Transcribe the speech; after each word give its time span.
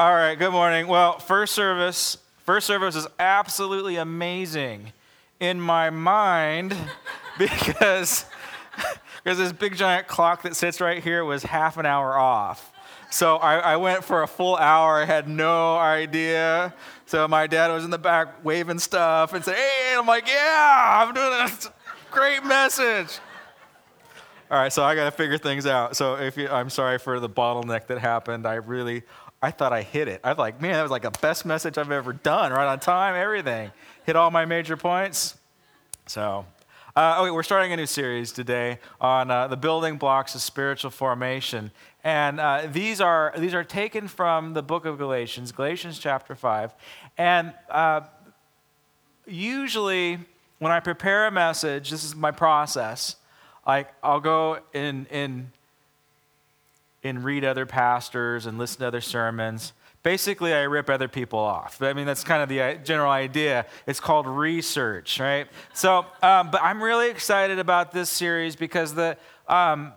All 0.00 0.14
right, 0.14 0.34
good 0.34 0.52
morning. 0.52 0.86
Well, 0.86 1.18
first 1.18 1.54
service, 1.54 2.16
first 2.46 2.66
service 2.66 2.96
is 2.96 3.06
absolutely 3.18 3.96
amazing 3.96 4.94
in 5.40 5.60
my 5.60 5.90
mind 5.90 6.74
because 7.38 8.24
because 9.22 9.36
this 9.36 9.52
big 9.52 9.76
giant 9.76 10.08
clock 10.08 10.40
that 10.44 10.56
sits 10.56 10.80
right 10.80 11.02
here 11.02 11.22
was 11.22 11.42
half 11.42 11.76
an 11.76 11.84
hour 11.84 12.16
off. 12.16 12.72
So 13.10 13.36
I, 13.36 13.58
I, 13.58 13.76
went 13.76 14.02
for 14.02 14.22
a 14.22 14.26
full 14.26 14.56
hour. 14.56 15.02
I 15.02 15.04
had 15.04 15.28
no 15.28 15.76
idea. 15.76 16.72
So 17.04 17.28
my 17.28 17.46
dad 17.46 17.70
was 17.70 17.84
in 17.84 17.90
the 17.90 17.98
back 17.98 18.42
waving 18.42 18.78
stuff 18.78 19.34
and 19.34 19.44
saying, 19.44 19.58
"Hey," 19.58 19.96
I'm 19.98 20.06
like, 20.06 20.26
"Yeah, 20.26 21.04
I'm 21.04 21.12
doing 21.12 21.30
this 21.30 21.68
great 22.10 22.42
message." 22.42 23.18
All 24.50 24.58
right, 24.58 24.72
so 24.72 24.82
I 24.82 24.94
got 24.94 25.04
to 25.04 25.12
figure 25.12 25.38
things 25.38 25.66
out. 25.66 25.94
So 25.94 26.16
if 26.16 26.36
you, 26.36 26.48
I'm 26.48 26.70
sorry 26.70 26.98
for 26.98 27.20
the 27.20 27.28
bottleneck 27.28 27.86
that 27.86 27.98
happened. 27.98 28.46
I 28.46 28.54
really, 28.54 29.04
I 29.42 29.50
thought 29.50 29.72
I 29.72 29.82
hit 29.82 30.06
it. 30.06 30.20
I 30.22 30.28
was 30.28 30.38
like, 30.38 30.60
man, 30.60 30.74
that 30.74 30.82
was 30.82 30.90
like 30.90 31.02
the 31.02 31.10
best 31.10 31.46
message 31.46 31.78
I've 31.78 31.90
ever 31.90 32.12
done. 32.12 32.52
Right 32.52 32.66
on 32.66 32.78
time, 32.78 33.14
everything. 33.14 33.70
Hit 34.04 34.14
all 34.14 34.30
my 34.30 34.44
major 34.44 34.76
points. 34.76 35.36
So, 36.06 36.44
uh, 36.94 37.20
okay, 37.22 37.30
we're 37.30 37.42
starting 37.42 37.72
a 37.72 37.76
new 37.76 37.86
series 37.86 38.32
today 38.32 38.78
on 39.00 39.30
uh, 39.30 39.46
the 39.46 39.56
building 39.56 39.96
blocks 39.96 40.34
of 40.34 40.42
spiritual 40.42 40.90
formation, 40.90 41.70
and 42.02 42.40
uh, 42.40 42.66
these 42.70 43.00
are 43.00 43.32
these 43.38 43.54
are 43.54 43.62
taken 43.62 44.08
from 44.08 44.54
the 44.54 44.62
book 44.62 44.84
of 44.84 44.98
Galatians, 44.98 45.52
Galatians 45.52 45.98
chapter 45.98 46.34
five, 46.34 46.74
and 47.16 47.54
uh, 47.70 48.00
usually 49.24 50.18
when 50.58 50.72
I 50.72 50.80
prepare 50.80 51.28
a 51.28 51.30
message, 51.30 51.90
this 51.90 52.02
is 52.02 52.16
my 52.16 52.32
process. 52.32 53.16
Like 53.66 53.88
I'll 54.02 54.20
go 54.20 54.58
in, 54.72 55.06
and 55.10 55.50
and 57.02 57.24
read 57.24 57.44
other 57.44 57.66
pastors 57.66 58.46
and 58.46 58.58
listen 58.58 58.80
to 58.80 58.86
other 58.86 59.00
sermons. 59.00 59.72
Basically, 60.02 60.54
I 60.54 60.62
rip 60.62 60.88
other 60.88 61.08
people 61.08 61.38
off. 61.38 61.82
I 61.82 61.92
mean, 61.92 62.06
that's 62.06 62.24
kind 62.24 62.42
of 62.42 62.48
the 62.48 62.62
uh, 62.62 62.74
general 62.76 63.10
idea. 63.10 63.66
It's 63.86 64.00
called 64.00 64.26
research, 64.26 65.20
right? 65.20 65.46
So, 65.74 66.06
um, 66.22 66.50
but 66.50 66.62
I'm 66.62 66.82
really 66.82 67.10
excited 67.10 67.58
about 67.58 67.92
this 67.92 68.08
series 68.08 68.56
because 68.56 68.94
the 68.94 69.18
um, 69.46 69.92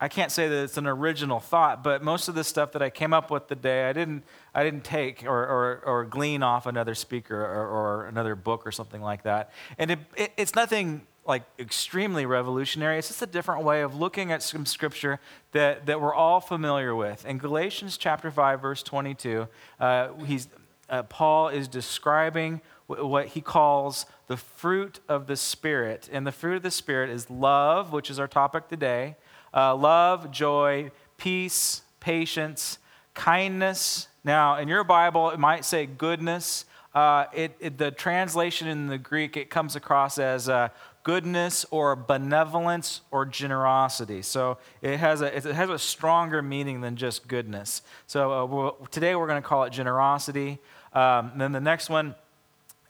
I 0.00 0.06
can't 0.06 0.30
say 0.30 0.48
that 0.48 0.62
it's 0.62 0.76
an 0.76 0.86
original 0.86 1.40
thought, 1.40 1.82
but 1.82 2.04
most 2.04 2.28
of 2.28 2.36
the 2.36 2.44
stuff 2.44 2.72
that 2.72 2.82
I 2.82 2.90
came 2.90 3.12
up 3.12 3.32
with 3.32 3.48
today, 3.48 3.88
I 3.88 3.92
didn't, 3.92 4.22
I 4.54 4.62
didn't 4.62 4.84
take 4.84 5.24
or, 5.24 5.30
or, 5.30 5.82
or 5.84 6.04
glean 6.04 6.44
off 6.44 6.66
another 6.66 6.94
speaker 6.94 7.36
or, 7.36 7.66
or, 7.66 8.06
another 8.06 8.36
book 8.36 8.64
or 8.64 8.70
something 8.70 9.02
like 9.02 9.24
that. 9.24 9.50
And 9.76 9.90
it, 9.90 9.98
it, 10.16 10.32
it's 10.36 10.54
nothing 10.54 11.02
like 11.28 11.42
extremely 11.58 12.24
revolutionary. 12.24 12.98
It's 12.98 13.08
just 13.08 13.20
a 13.20 13.26
different 13.26 13.62
way 13.62 13.82
of 13.82 13.94
looking 13.94 14.32
at 14.32 14.42
some 14.42 14.64
scripture 14.64 15.20
that, 15.52 15.84
that 15.84 16.00
we're 16.00 16.14
all 16.14 16.40
familiar 16.40 16.96
with. 16.96 17.26
In 17.26 17.36
Galatians 17.36 17.98
chapter 17.98 18.30
5, 18.30 18.62
verse 18.62 18.82
22, 18.82 19.46
uh, 19.78 20.08
he's, 20.24 20.48
uh, 20.88 21.02
Paul 21.02 21.48
is 21.48 21.68
describing 21.68 22.62
what 22.86 23.26
he 23.26 23.42
calls 23.42 24.06
the 24.26 24.38
fruit 24.38 25.00
of 25.06 25.26
the 25.26 25.36
Spirit. 25.36 26.08
And 26.10 26.26
the 26.26 26.32
fruit 26.32 26.56
of 26.56 26.62
the 26.62 26.70
Spirit 26.70 27.10
is 27.10 27.28
love, 27.28 27.92
which 27.92 28.10
is 28.10 28.18
our 28.18 28.28
topic 28.28 28.68
today 28.68 29.16
uh, 29.54 29.74
love, 29.74 30.30
joy, 30.30 30.90
peace, 31.18 31.82
patience, 32.00 32.78
kindness. 33.14 34.08
Now, 34.24 34.58
in 34.58 34.68
your 34.68 34.84
Bible, 34.84 35.30
it 35.30 35.38
might 35.38 35.64
say 35.64 35.86
goodness. 35.86 36.64
Uh, 36.94 37.26
it, 37.32 37.54
it, 37.60 37.78
the 37.78 37.90
translation 37.90 38.66
in 38.66 38.86
the 38.86 38.98
Greek, 38.98 39.36
it 39.36 39.50
comes 39.50 39.76
across 39.76 40.18
as 40.18 40.48
uh, 40.48 40.68
goodness 41.08 41.64
or 41.70 41.96
benevolence 41.96 43.00
or 43.10 43.24
generosity. 43.24 44.20
So 44.20 44.58
it 44.82 44.98
has 44.98 45.22
a, 45.22 45.34
it 45.34 45.42
has 45.42 45.70
a 45.70 45.78
stronger 45.78 46.42
meaning 46.42 46.82
than 46.82 46.96
just 46.96 47.26
goodness. 47.26 47.80
So 48.06 48.30
uh, 48.30 48.44
we'll, 48.44 48.72
today 48.90 49.16
we're 49.16 49.26
going 49.26 49.40
to 49.40 49.48
call 49.48 49.64
it 49.64 49.70
generosity. 49.70 50.58
Um, 50.92 51.32
then 51.36 51.52
the 51.52 51.62
next 51.62 51.88
one 51.88 52.14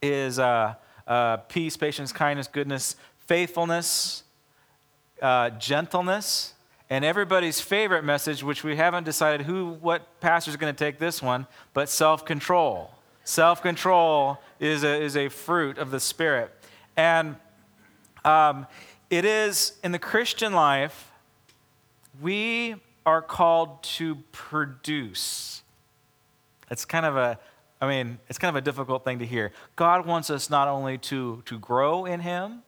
is 0.02 0.40
uh, 0.40 0.74
uh, 1.06 1.36
peace, 1.36 1.76
patience, 1.76 2.10
kindness, 2.10 2.48
goodness, 2.48 2.96
faithfulness, 3.20 4.24
uh, 5.22 5.50
gentleness. 5.50 6.54
And 6.90 7.04
everybody's 7.04 7.60
favorite 7.60 8.02
message, 8.02 8.42
which 8.42 8.64
we 8.64 8.74
haven't 8.74 9.04
decided 9.04 9.46
who, 9.46 9.74
what 9.74 10.18
pastor 10.18 10.50
is 10.50 10.56
going 10.56 10.74
to 10.74 10.84
take 10.84 10.98
this 10.98 11.22
one, 11.22 11.46
but 11.72 11.88
self 11.88 12.24
control. 12.24 12.90
Self 13.22 13.62
control 13.62 14.38
is 14.58 14.82
a, 14.82 15.00
is 15.00 15.16
a 15.16 15.28
fruit 15.28 15.78
of 15.78 15.92
the 15.92 16.00
Spirit. 16.00 16.50
And 16.96 17.36
um, 18.24 18.66
it 19.10 19.24
is 19.24 19.78
in 19.82 19.92
the 19.92 19.98
Christian 19.98 20.52
life, 20.52 21.10
we 22.20 22.76
are 23.06 23.22
called 23.22 23.82
to 23.82 24.16
produce. 24.32 25.62
It's 26.70 26.84
kind 26.84 27.06
of 27.06 27.16
a, 27.16 27.38
I 27.80 27.88
mean, 27.88 28.18
it's 28.28 28.38
kind 28.38 28.50
of 28.50 28.56
a 28.56 28.64
difficult 28.64 29.04
thing 29.04 29.18
to 29.20 29.26
hear. 29.26 29.52
God 29.76 30.06
wants 30.06 30.30
us 30.30 30.50
not 30.50 30.68
only 30.68 30.98
to, 30.98 31.42
to 31.46 31.58
grow 31.58 32.04
in 32.04 32.20
Him, 32.20 32.62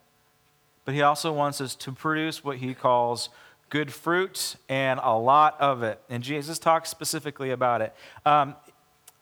but 0.84 0.94
He 0.94 1.02
also 1.02 1.32
wants 1.32 1.60
us 1.60 1.74
to 1.76 1.92
produce 1.92 2.42
what 2.42 2.56
He 2.58 2.74
calls 2.74 3.28
good 3.68 3.92
fruit 3.92 4.56
and 4.68 4.98
a 5.02 5.16
lot 5.16 5.60
of 5.60 5.82
it. 5.82 6.00
And 6.08 6.22
Jesus 6.22 6.58
talks 6.58 6.88
specifically 6.88 7.50
about 7.50 7.82
it. 7.82 7.94
Um, 8.24 8.56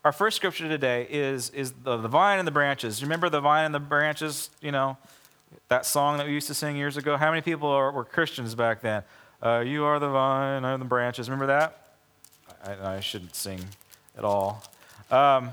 our 0.05 0.12
first 0.12 0.37
scripture 0.37 0.69
today 0.69 1.06
is, 1.10 1.50
is 1.50 1.72
the, 1.72 1.97
the 1.97 2.09
vine 2.09 2.39
and 2.39 2.47
the 2.47 2.53
branches. 2.53 3.03
Remember 3.03 3.28
the 3.28 3.41
vine 3.41 3.66
and 3.66 3.75
the 3.75 3.81
branches, 3.81 4.50
you 4.62 4.72
know, 4.72 4.97
that 5.69 5.86
song 5.86 6.19
that 6.19 6.26
we 6.26 6.32
used 6.32 6.47
to 6.48 6.54
sing 6.54 6.76
years 6.76 6.97
ago? 6.97 7.16
How 7.16 7.31
many 7.31 7.42
people 7.42 7.69
are, 7.69 7.91
were 7.92 8.04
Christians 8.04 8.54
back 8.54 8.81
then? 8.81 9.03
Uh, 9.42 9.60
you 9.60 9.84
are 9.84 9.98
the 9.98 10.09
vine, 10.09 10.64
I 10.64 10.72
am 10.72 10.81
the 10.81 10.86
branches. 10.86 11.28
Remember 11.28 11.47
that? 11.47 11.94
I, 12.64 12.97
I 12.97 13.00
shouldn't 13.00 13.34
sing 13.34 13.60
at 14.16 14.25
all. 14.25 14.62
Um, 15.10 15.50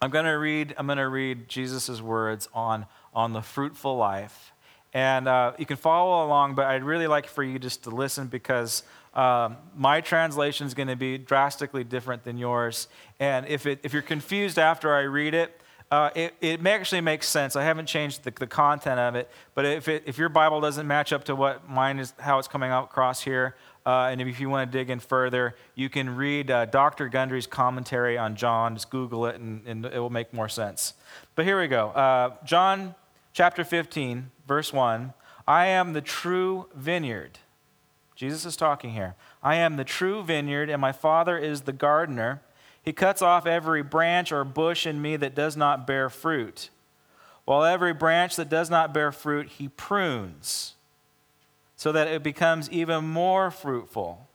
I'm 0.00 0.10
going 0.10 0.24
to 0.24 0.38
read. 0.38 0.74
I'm 0.78 0.86
going 0.86 0.98
to 0.98 1.08
read 1.08 1.48
Jesus' 1.48 2.00
words 2.00 2.48
on 2.54 2.86
on 3.14 3.32
the 3.32 3.42
fruitful 3.42 3.96
life, 3.96 4.52
and 4.92 5.26
uh, 5.26 5.52
you 5.58 5.66
can 5.66 5.76
follow 5.76 6.24
along. 6.24 6.54
But 6.54 6.66
I'd 6.66 6.84
really 6.84 7.06
like 7.06 7.26
for 7.26 7.42
you 7.42 7.58
just 7.58 7.82
to 7.84 7.90
listen 7.90 8.28
because 8.28 8.84
um, 9.14 9.56
my 9.76 10.00
translation 10.00 10.66
is 10.66 10.74
going 10.74 10.88
to 10.88 10.96
be 10.96 11.18
drastically 11.18 11.82
different 11.82 12.22
than 12.22 12.38
yours. 12.38 12.86
And 13.18 13.46
if 13.46 13.66
it 13.66 13.80
if 13.82 13.92
you're 13.92 14.02
confused 14.02 14.58
after 14.58 14.94
I 14.94 15.00
read 15.00 15.34
it, 15.34 15.60
uh, 15.90 16.10
it, 16.14 16.34
it 16.40 16.66
actually 16.66 17.00
makes 17.00 17.26
sense. 17.28 17.56
I 17.56 17.64
haven't 17.64 17.86
changed 17.86 18.24
the, 18.24 18.30
the 18.30 18.46
content 18.46 19.00
of 19.00 19.14
it, 19.14 19.30
but 19.54 19.64
if, 19.64 19.88
it, 19.88 20.02
if 20.06 20.18
your 20.18 20.28
Bible 20.28 20.60
doesn't 20.60 20.86
match 20.86 21.12
up 21.12 21.24
to 21.24 21.34
what 21.34 21.68
mine 21.68 21.98
is, 21.98 22.12
how 22.18 22.38
it's 22.38 22.48
coming 22.48 22.70
out 22.70 22.84
across 22.84 23.22
here, 23.22 23.56
uh, 23.86 24.08
and 24.10 24.20
if 24.20 24.38
you 24.38 24.50
want 24.50 24.70
to 24.70 24.78
dig 24.78 24.90
in 24.90 25.00
further, 25.00 25.54
you 25.74 25.88
can 25.88 26.14
read 26.14 26.50
uh, 26.50 26.66
Dr. 26.66 27.08
Gundry's 27.08 27.46
commentary 27.46 28.18
on 28.18 28.36
John. 28.36 28.74
Just 28.74 28.90
Google 28.90 29.24
it, 29.24 29.36
and, 29.36 29.66
and 29.66 29.86
it 29.86 29.98
will 29.98 30.10
make 30.10 30.34
more 30.34 30.48
sense. 30.48 30.92
But 31.34 31.46
here 31.46 31.58
we 31.58 31.68
go. 31.68 31.88
Uh, 31.88 32.34
John 32.44 32.94
chapter 33.32 33.64
15, 33.64 34.30
verse 34.46 34.74
1. 34.74 35.14
I 35.46 35.66
am 35.66 35.94
the 35.94 36.02
true 36.02 36.68
vineyard. 36.74 37.38
Jesus 38.14 38.44
is 38.44 38.56
talking 38.56 38.90
here. 38.90 39.14
I 39.42 39.54
am 39.54 39.76
the 39.76 39.84
true 39.84 40.22
vineyard, 40.22 40.68
and 40.68 40.82
my 40.82 40.92
Father 40.92 41.38
is 41.38 41.62
the 41.62 41.72
gardener. 41.72 42.42
He 42.82 42.92
cuts 42.92 43.20
off 43.20 43.46
every 43.46 43.82
branch 43.82 44.32
or 44.32 44.44
bush 44.44 44.86
in 44.86 45.02
me 45.02 45.16
that 45.16 45.34
does 45.34 45.56
not 45.56 45.86
bear 45.86 46.08
fruit, 46.08 46.70
while 47.44 47.64
every 47.64 47.92
branch 47.92 48.36
that 48.36 48.48
does 48.48 48.70
not 48.70 48.94
bear 48.94 49.12
fruit, 49.12 49.48
he 49.48 49.68
prunes, 49.68 50.74
so 51.76 51.92
that 51.92 52.08
it 52.08 52.22
becomes 52.22 52.70
even 52.70 53.04
more 53.04 53.50
fruitful. 53.50 54.26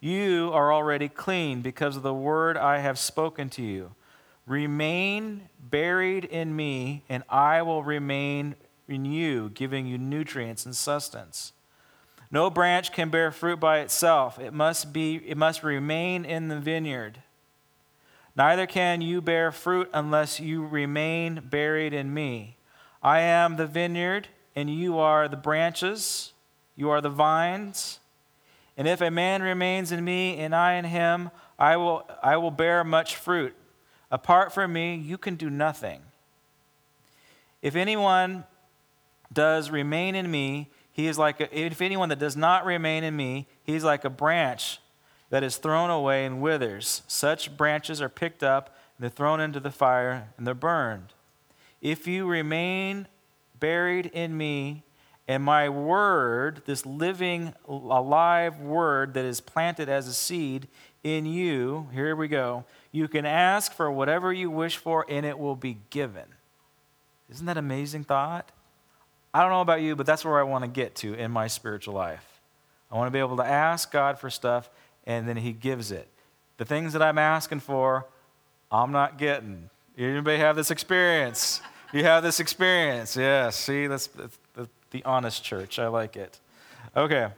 You 0.00 0.50
are 0.52 0.72
already 0.72 1.08
clean 1.08 1.62
because 1.62 1.96
of 1.96 2.02
the 2.02 2.14
word 2.14 2.56
I 2.56 2.78
have 2.78 2.98
spoken 2.98 3.48
to 3.50 3.62
you. 3.62 3.94
Remain 4.46 5.48
buried 5.58 6.24
in 6.24 6.54
me, 6.54 7.02
and 7.08 7.24
I 7.28 7.62
will 7.62 7.82
remain 7.82 8.54
in 8.88 9.04
you, 9.04 9.50
giving 9.50 9.86
you 9.86 9.98
nutrients 9.98 10.64
and 10.64 10.76
sustenance. 10.76 11.52
No 12.30 12.50
branch 12.50 12.92
can 12.92 13.08
bear 13.08 13.30
fruit 13.30 13.58
by 13.58 13.80
itself. 13.80 14.38
It 14.38 14.52
must 14.52 14.92
be 14.92 15.16
it 15.16 15.36
must 15.36 15.62
remain 15.62 16.24
in 16.24 16.48
the 16.48 16.58
vineyard. 16.58 17.22
Neither 18.36 18.66
can 18.66 19.00
you 19.00 19.22
bear 19.22 19.50
fruit 19.50 19.88
unless 19.94 20.38
you 20.38 20.66
remain 20.66 21.40
buried 21.42 21.94
in 21.94 22.12
me. 22.12 22.58
I 23.02 23.20
am 23.20 23.56
the 23.56 23.66
vineyard, 23.66 24.28
and 24.54 24.68
you 24.68 24.98
are 24.98 25.26
the 25.26 25.36
branches. 25.36 26.32
You 26.74 26.90
are 26.90 27.00
the 27.00 27.08
vines. 27.08 27.98
And 28.76 28.86
if 28.86 29.00
a 29.00 29.10
man 29.10 29.42
remains 29.42 29.90
in 29.90 30.04
me 30.04 30.36
and 30.38 30.54
I 30.54 30.74
in 30.74 30.84
him, 30.84 31.30
I 31.58 31.78
will, 31.78 32.06
I 32.22 32.36
will 32.36 32.50
bear 32.50 32.84
much 32.84 33.16
fruit. 33.16 33.56
Apart 34.10 34.52
from 34.52 34.72
me, 34.72 34.94
you 34.94 35.16
can 35.16 35.36
do 35.36 35.48
nothing. 35.48 36.02
If 37.62 37.74
anyone 37.74 38.44
does 39.32 39.70
remain 39.70 40.14
in 40.14 40.30
me, 40.30 40.68
he 40.92 41.06
is 41.06 41.18
like 41.18 41.40
a, 41.40 41.58
if 41.58 41.80
anyone 41.80 42.10
that 42.10 42.18
does 42.18 42.36
not 42.36 42.66
remain 42.66 43.02
in 43.02 43.16
me, 43.16 43.46
he 43.64 43.74
is 43.74 43.82
like 43.82 44.04
a 44.04 44.10
branch 44.10 44.78
that 45.30 45.42
is 45.42 45.56
thrown 45.56 45.90
away 45.90 46.24
and 46.24 46.40
withers. 46.40 47.02
Such 47.06 47.56
branches 47.56 48.00
are 48.00 48.08
picked 48.08 48.42
up 48.42 48.76
and 48.96 49.04
they're 49.04 49.10
thrown 49.10 49.40
into 49.40 49.60
the 49.60 49.70
fire 49.70 50.28
and 50.36 50.46
they're 50.46 50.54
burned. 50.54 51.12
If 51.80 52.06
you 52.06 52.26
remain 52.26 53.08
buried 53.58 54.06
in 54.06 54.36
me, 54.36 54.82
and 55.28 55.42
my 55.42 55.68
word, 55.68 56.62
this 56.66 56.86
living, 56.86 57.52
alive 57.68 58.60
word 58.60 59.14
that 59.14 59.24
is 59.24 59.40
planted 59.40 59.88
as 59.88 60.06
a 60.06 60.14
seed 60.14 60.68
in 61.02 61.26
you, 61.26 61.88
here 61.92 62.14
we 62.14 62.28
go, 62.28 62.64
you 62.92 63.08
can 63.08 63.26
ask 63.26 63.72
for 63.72 63.90
whatever 63.90 64.32
you 64.32 64.50
wish 64.50 64.76
for 64.76 65.04
and 65.08 65.26
it 65.26 65.38
will 65.38 65.56
be 65.56 65.78
given. 65.90 66.24
Isn't 67.28 67.46
that 67.46 67.56
amazing 67.56 68.04
thought? 68.04 68.52
I 69.34 69.40
don't 69.42 69.50
know 69.50 69.60
about 69.60 69.82
you, 69.82 69.96
but 69.96 70.06
that's 70.06 70.24
where 70.24 70.38
I 70.38 70.44
want 70.44 70.64
to 70.64 70.70
get 70.70 70.94
to 70.96 71.14
in 71.14 71.32
my 71.32 71.48
spiritual 71.48 71.94
life. 71.94 72.40
I 72.90 72.94
want 72.96 73.08
to 73.08 73.12
be 73.12 73.18
able 73.18 73.36
to 73.38 73.44
ask 73.44 73.90
God 73.90 74.18
for 74.20 74.30
stuff 74.30 74.70
and 75.06 75.28
then 75.28 75.36
He 75.36 75.52
gives 75.52 75.92
it. 75.92 76.08
The 76.56 76.64
things 76.64 76.92
that 76.92 77.02
I'm 77.02 77.18
asking 77.18 77.60
for, 77.60 78.06
I'm 78.70 78.92
not 78.92 79.18
getting. 79.18 79.70
Anybody 79.96 80.38
have 80.38 80.56
this 80.56 80.70
experience? 80.70 81.60
You 81.92 82.02
have 82.04 82.22
this 82.22 82.40
experience. 82.40 83.16
Yeah, 83.16 83.50
see, 83.50 83.86
that's, 83.86 84.08
that's 84.08 84.36
the, 84.90 85.04
honest 85.04 85.44
church. 85.44 85.78
I 85.78 85.86
like 85.88 86.16
it. 86.16 86.40
Okay. 86.96 87.28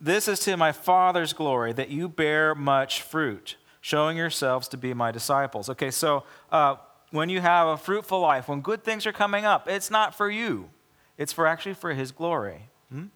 This 0.00 0.26
is 0.26 0.40
to 0.40 0.56
my 0.56 0.72
Father's 0.72 1.32
glory 1.32 1.72
that 1.72 1.90
you 1.90 2.08
bear 2.08 2.54
much 2.54 3.02
fruit, 3.02 3.56
showing 3.80 4.16
yourselves 4.16 4.66
to 4.68 4.76
be 4.76 4.94
my 4.94 5.12
disciples. 5.12 5.68
Okay, 5.68 5.90
so 5.90 6.24
uh, 6.50 6.76
when 7.10 7.28
you 7.28 7.40
have 7.40 7.68
a 7.68 7.76
fruitful 7.76 8.18
life, 8.18 8.48
when 8.48 8.60
good 8.60 8.82
things 8.82 9.06
are 9.06 9.12
coming 9.12 9.44
up, 9.44 9.68
it's 9.68 9.90
not 9.90 10.14
for 10.14 10.28
you, 10.30 10.70
it's 11.18 11.32
for 11.32 11.46
actually 11.46 11.74
for 11.74 11.92
His 11.94 12.10
glory. 12.10 12.68
Hmm? 12.90 13.06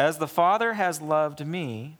As 0.00 0.16
the 0.16 0.26
Father 0.26 0.72
has 0.72 1.02
loved 1.02 1.46
me, 1.46 1.98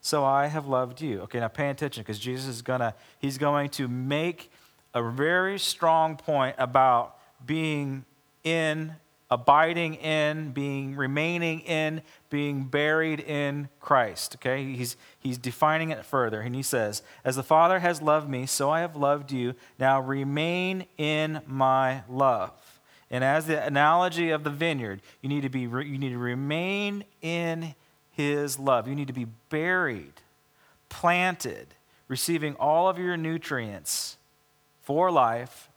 so 0.00 0.24
I 0.24 0.46
have 0.46 0.68
loved 0.68 1.00
you. 1.00 1.22
Okay, 1.22 1.40
now 1.40 1.48
pay 1.48 1.70
attention 1.70 2.04
because 2.04 2.20
Jesus 2.20 2.46
is 2.46 2.62
gonna, 2.62 2.94
he's 3.18 3.36
going 3.36 3.68
to 3.70 3.88
make 3.88 4.52
a 4.94 5.02
very 5.02 5.58
strong 5.58 6.16
point 6.16 6.54
about 6.56 7.16
being 7.44 8.04
in 8.44 8.94
abiding 9.28 9.94
in, 9.94 10.52
being 10.52 10.94
remaining 10.94 11.60
in, 11.60 12.02
being 12.30 12.62
buried 12.62 13.18
in 13.18 13.68
Christ. 13.80 14.36
Okay? 14.36 14.72
He's, 14.74 14.96
he's 15.18 15.38
defining 15.38 15.90
it 15.90 16.04
further. 16.04 16.42
And 16.42 16.54
he 16.54 16.62
says, 16.62 17.02
As 17.24 17.34
the 17.34 17.42
Father 17.42 17.80
has 17.80 18.00
loved 18.00 18.28
me, 18.28 18.46
so 18.46 18.70
I 18.70 18.82
have 18.82 18.94
loved 18.94 19.32
you. 19.32 19.54
Now 19.80 20.00
remain 20.00 20.86
in 20.96 21.40
my 21.46 22.02
love. 22.08 22.52
And 23.12 23.22
as 23.22 23.46
the 23.46 23.62
analogy 23.62 24.30
of 24.30 24.42
the 24.42 24.50
vineyard, 24.50 25.02
you 25.20 25.28
need 25.28 25.42
to 25.42 25.50
be 25.50 25.60
you 25.60 25.98
need 25.98 26.10
to 26.10 26.18
remain 26.18 27.04
in 27.20 27.74
his 28.10 28.58
love. 28.58 28.88
You 28.88 28.94
need 28.94 29.08
to 29.08 29.12
be 29.12 29.26
buried, 29.50 30.14
planted, 30.88 31.74
receiving 32.08 32.54
all 32.54 32.88
of 32.88 32.98
your 32.98 33.18
nutrients 33.18 34.16
for 34.80 35.10
life 35.10 35.68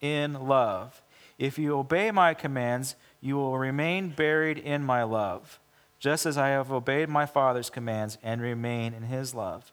in 0.00 0.48
love. 0.48 1.02
If 1.38 1.58
you 1.58 1.76
obey 1.76 2.10
my 2.10 2.32
commands, 2.32 2.96
you 3.20 3.36
will 3.36 3.58
remain 3.58 4.08
buried 4.08 4.58
in 4.58 4.82
my 4.82 5.02
love, 5.02 5.60
just 5.98 6.24
as 6.24 6.38
I 6.38 6.48
have 6.48 6.72
obeyed 6.72 7.08
my 7.08 7.26
Father's 7.26 7.70
commands 7.70 8.16
and 8.22 8.40
remain 8.40 8.94
in 8.94 9.04
his 9.04 9.34
love. 9.34 9.72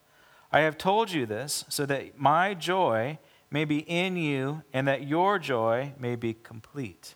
I 0.52 0.62
have 0.62 0.78
told 0.78 1.12
you 1.12 1.26
this 1.26 1.66
so 1.70 1.86
that 1.86 2.20
my 2.20 2.54
joy 2.54 3.20
may 3.56 3.64
be 3.64 3.80
in 3.88 4.18
you 4.18 4.64
and 4.74 4.86
that 4.86 5.08
your 5.08 5.40
joy 5.40 5.94
may 5.98 6.18
be 6.18 6.34
complete. 6.34 7.16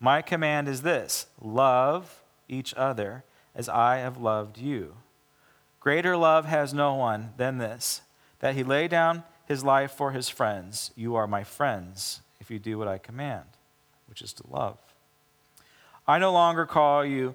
My 0.00 0.22
command 0.22 0.68
is 0.68 0.80
this 0.80 1.26
love 1.38 2.22
each 2.48 2.72
other 2.72 3.24
as 3.54 3.68
I 3.68 3.98
have 3.98 4.16
loved 4.16 4.56
you. 4.56 4.94
Greater 5.78 6.16
love 6.16 6.46
has 6.46 6.72
no 6.72 6.94
one 6.94 7.34
than 7.36 7.58
this, 7.58 8.00
that 8.38 8.54
he 8.54 8.64
lay 8.64 8.88
down 8.88 9.22
his 9.44 9.62
life 9.62 9.92
for 9.92 10.12
his 10.12 10.30
friends. 10.30 10.92
You 10.96 11.14
are 11.14 11.26
my 11.26 11.44
friends 11.44 12.22
if 12.40 12.50
you 12.50 12.58
do 12.58 12.78
what 12.78 12.88
I 12.88 12.96
command 12.96 13.44
which 14.08 14.22
is 14.22 14.32
to 14.32 14.42
love. 14.48 14.78
I 16.08 16.18
no 16.18 16.32
longer 16.32 16.64
call 16.64 17.04
you, 17.04 17.34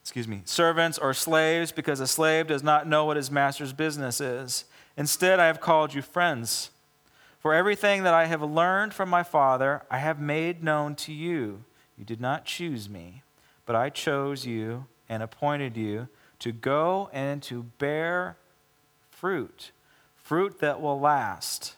excuse 0.00 0.28
me, 0.28 0.42
servants 0.44 0.96
or 0.96 1.12
slaves 1.12 1.72
because 1.72 1.98
a 1.98 2.06
slave 2.06 2.46
does 2.46 2.62
not 2.62 2.86
know 2.86 3.04
what 3.04 3.16
his 3.16 3.32
master's 3.32 3.72
business 3.72 4.20
is. 4.20 4.64
Instead, 4.96 5.40
I 5.40 5.48
have 5.48 5.60
called 5.60 5.92
you 5.92 6.02
friends. 6.02 6.70
For 7.42 7.52
everything 7.52 8.04
that 8.04 8.14
I 8.14 8.26
have 8.26 8.40
learned 8.40 8.94
from 8.94 9.08
my 9.08 9.24
Father, 9.24 9.82
I 9.90 9.98
have 9.98 10.20
made 10.20 10.62
known 10.62 10.94
to 10.94 11.12
you. 11.12 11.64
You 11.98 12.04
did 12.04 12.20
not 12.20 12.44
choose 12.44 12.88
me, 12.88 13.24
but 13.66 13.74
I 13.74 13.90
chose 13.90 14.46
you 14.46 14.86
and 15.08 15.24
appointed 15.24 15.76
you 15.76 16.06
to 16.38 16.52
go 16.52 17.10
and 17.12 17.42
to 17.42 17.64
bear 17.78 18.36
fruit, 19.10 19.72
fruit 20.14 20.60
that 20.60 20.80
will 20.80 21.00
last. 21.00 21.74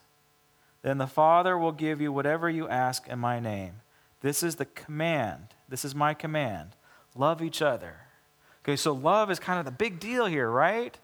Then 0.83 0.99
the 0.99 1.07
Father 1.07 1.57
will 1.57 1.73
give 1.73 1.99
you 1.99 2.13
whatever 2.13 2.51
you 2.51 2.69
ask 2.69 3.09
in 3.09 3.19
my 3.19 3.41
name. 3.41 3.77
This 4.21 4.43
is 4.43 4.57
the 4.57 4.67
command. 4.67 5.55
This 5.67 5.83
is 5.83 5.95
my 5.95 6.13
command. 6.13 6.77
Love 7.17 7.41
each 7.41 7.63
other. 7.63 8.01
Okay, 8.63 8.77
so 8.77 8.93
love 8.93 9.31
is 9.31 9.39
kind 9.39 9.59
of 9.59 9.65
the 9.65 9.71
big 9.71 9.99
deal 9.99 10.27
here, 10.27 10.51
right? 10.51 10.99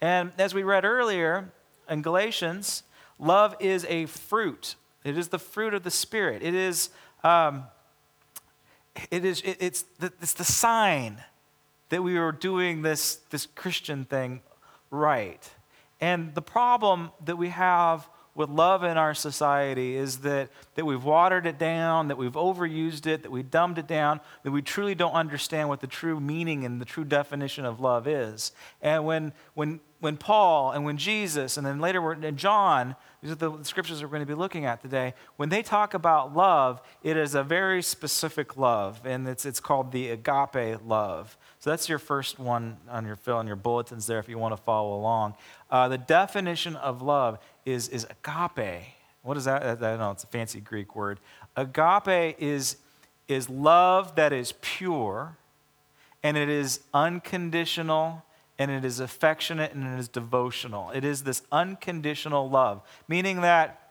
And 0.00 0.32
as 0.38 0.54
we 0.54 0.62
read 0.62 0.86
earlier 0.86 1.52
in 1.90 2.00
Galatians, 2.00 2.84
love 3.22 3.56
is 3.60 3.86
a 3.88 4.06
fruit. 4.06 4.74
It 5.04 5.16
is 5.16 5.28
the 5.28 5.38
fruit 5.38 5.72
of 5.72 5.82
the 5.82 5.90
Spirit. 5.90 6.42
It 6.42 6.54
is, 6.54 6.90
um, 7.24 7.64
it 9.10 9.24
is 9.24 9.40
it, 9.42 9.56
it's, 9.60 9.82
the, 9.98 10.12
it's 10.20 10.34
the 10.34 10.44
sign 10.44 11.22
that 11.88 12.02
we 12.02 12.16
are 12.16 12.32
doing 12.32 12.82
this, 12.82 13.16
this 13.30 13.46
Christian 13.46 14.04
thing 14.04 14.42
right. 14.90 15.48
And 16.00 16.34
the 16.34 16.42
problem 16.42 17.12
that 17.24 17.36
we 17.36 17.48
have 17.48 18.08
with 18.34 18.48
love 18.48 18.82
in 18.82 18.96
our 18.96 19.12
society 19.14 19.94
is 19.94 20.18
that, 20.18 20.48
that 20.74 20.86
we've 20.86 21.04
watered 21.04 21.46
it 21.46 21.58
down, 21.58 22.08
that 22.08 22.16
we've 22.16 22.32
overused 22.32 23.06
it, 23.06 23.22
that 23.22 23.30
we've 23.30 23.50
dumbed 23.50 23.78
it 23.78 23.86
down, 23.86 24.20
that 24.42 24.50
we 24.50 24.62
truly 24.62 24.94
don't 24.94 25.12
understand 25.12 25.68
what 25.68 25.80
the 25.80 25.86
true 25.86 26.18
meaning 26.18 26.64
and 26.64 26.80
the 26.80 26.86
true 26.86 27.04
definition 27.04 27.66
of 27.66 27.78
love 27.78 28.08
is. 28.08 28.52
And 28.80 29.04
when, 29.04 29.32
when, 29.52 29.80
when 30.00 30.16
Paul 30.16 30.72
and 30.72 30.84
when 30.84 30.96
Jesus, 30.96 31.58
and 31.58 31.66
then 31.66 31.78
later 31.78 32.00
when 32.00 32.36
John, 32.36 32.96
these 33.22 33.32
are 33.32 33.36
the 33.36 33.62
scriptures 33.62 34.02
we're 34.02 34.08
going 34.08 34.20
to 34.20 34.26
be 34.26 34.34
looking 34.34 34.64
at 34.64 34.80
today, 34.80 35.12
when 35.36 35.50
they 35.50 35.62
talk 35.62 35.92
about 35.92 36.34
love, 36.34 36.80
it 37.02 37.18
is 37.18 37.34
a 37.34 37.44
very 37.44 37.82
specific 37.82 38.56
love, 38.56 39.02
and 39.04 39.28
it's, 39.28 39.44
it's 39.44 39.60
called 39.60 39.92
the 39.92 40.08
agape 40.08 40.80
love. 40.86 41.36
So 41.58 41.70
that's 41.70 41.88
your 41.88 42.00
first 42.00 42.40
one 42.40 42.78
on 42.88 43.06
your 43.06 43.14
fill 43.14 43.38
in 43.40 43.46
your 43.46 43.56
bulletins 43.56 44.06
there 44.06 44.18
if 44.18 44.28
you 44.28 44.38
want 44.38 44.56
to 44.56 44.62
follow 44.62 44.96
along. 44.96 45.34
Uh, 45.70 45.88
the 45.88 45.98
definition 45.98 46.74
of 46.76 47.00
love 47.00 47.38
is, 47.64 47.88
is 47.88 48.04
agape. 48.04 48.84
What 49.22 49.36
is 49.36 49.44
that? 49.44 49.62
I 49.62 49.74
don't 49.74 49.98
know, 49.98 50.10
it's 50.10 50.24
a 50.24 50.28
fancy 50.28 50.60
Greek 50.60 50.96
word. 50.96 51.20
Agape 51.56 52.36
is, 52.38 52.76
is 53.28 53.48
love 53.48 54.16
that 54.16 54.32
is 54.32 54.54
pure, 54.60 55.36
and 56.22 56.36
it 56.36 56.48
is 56.48 56.80
unconditional, 56.92 58.24
and 58.58 58.70
it 58.70 58.84
is 58.84 59.00
affectionate, 59.00 59.72
and 59.72 59.84
it 59.84 59.98
is 59.98 60.08
devotional. 60.08 60.90
It 60.90 61.04
is 61.04 61.22
this 61.22 61.42
unconditional 61.52 62.48
love, 62.50 62.82
meaning 63.08 63.42
that 63.42 63.90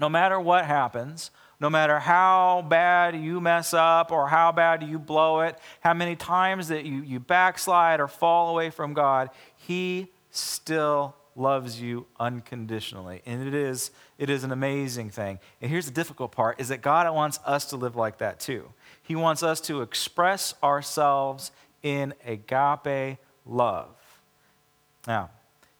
no 0.00 0.08
matter 0.08 0.40
what 0.40 0.64
happens, 0.64 1.30
no 1.60 1.70
matter 1.70 2.00
how 2.00 2.66
bad 2.68 3.14
you 3.14 3.40
mess 3.40 3.72
up 3.72 4.10
or 4.10 4.26
how 4.26 4.50
bad 4.50 4.82
you 4.82 4.98
blow 4.98 5.42
it, 5.42 5.56
how 5.80 5.94
many 5.94 6.16
times 6.16 6.68
that 6.68 6.84
you, 6.84 7.02
you 7.02 7.20
backslide 7.20 8.00
or 8.00 8.08
fall 8.08 8.48
away 8.48 8.70
from 8.70 8.94
God, 8.94 9.30
He 9.54 10.10
still 10.32 11.14
loves 11.36 11.80
you 11.80 12.06
unconditionally. 12.20 13.22
And 13.26 13.46
it 13.46 13.54
is, 13.54 13.90
it 14.18 14.30
is 14.30 14.44
an 14.44 14.52
amazing 14.52 15.10
thing. 15.10 15.38
And 15.60 15.70
here's 15.70 15.86
the 15.86 15.92
difficult 15.92 16.32
part 16.32 16.60
is 16.60 16.68
that 16.68 16.82
God 16.82 17.12
wants 17.14 17.38
us 17.44 17.66
to 17.66 17.76
live 17.76 17.96
like 17.96 18.18
that 18.18 18.40
too. 18.40 18.68
He 19.02 19.16
wants 19.16 19.42
us 19.42 19.60
to 19.62 19.82
express 19.82 20.54
ourselves 20.62 21.52
in 21.82 22.14
agape 22.26 23.18
love. 23.46 23.88
Now, 25.06 25.30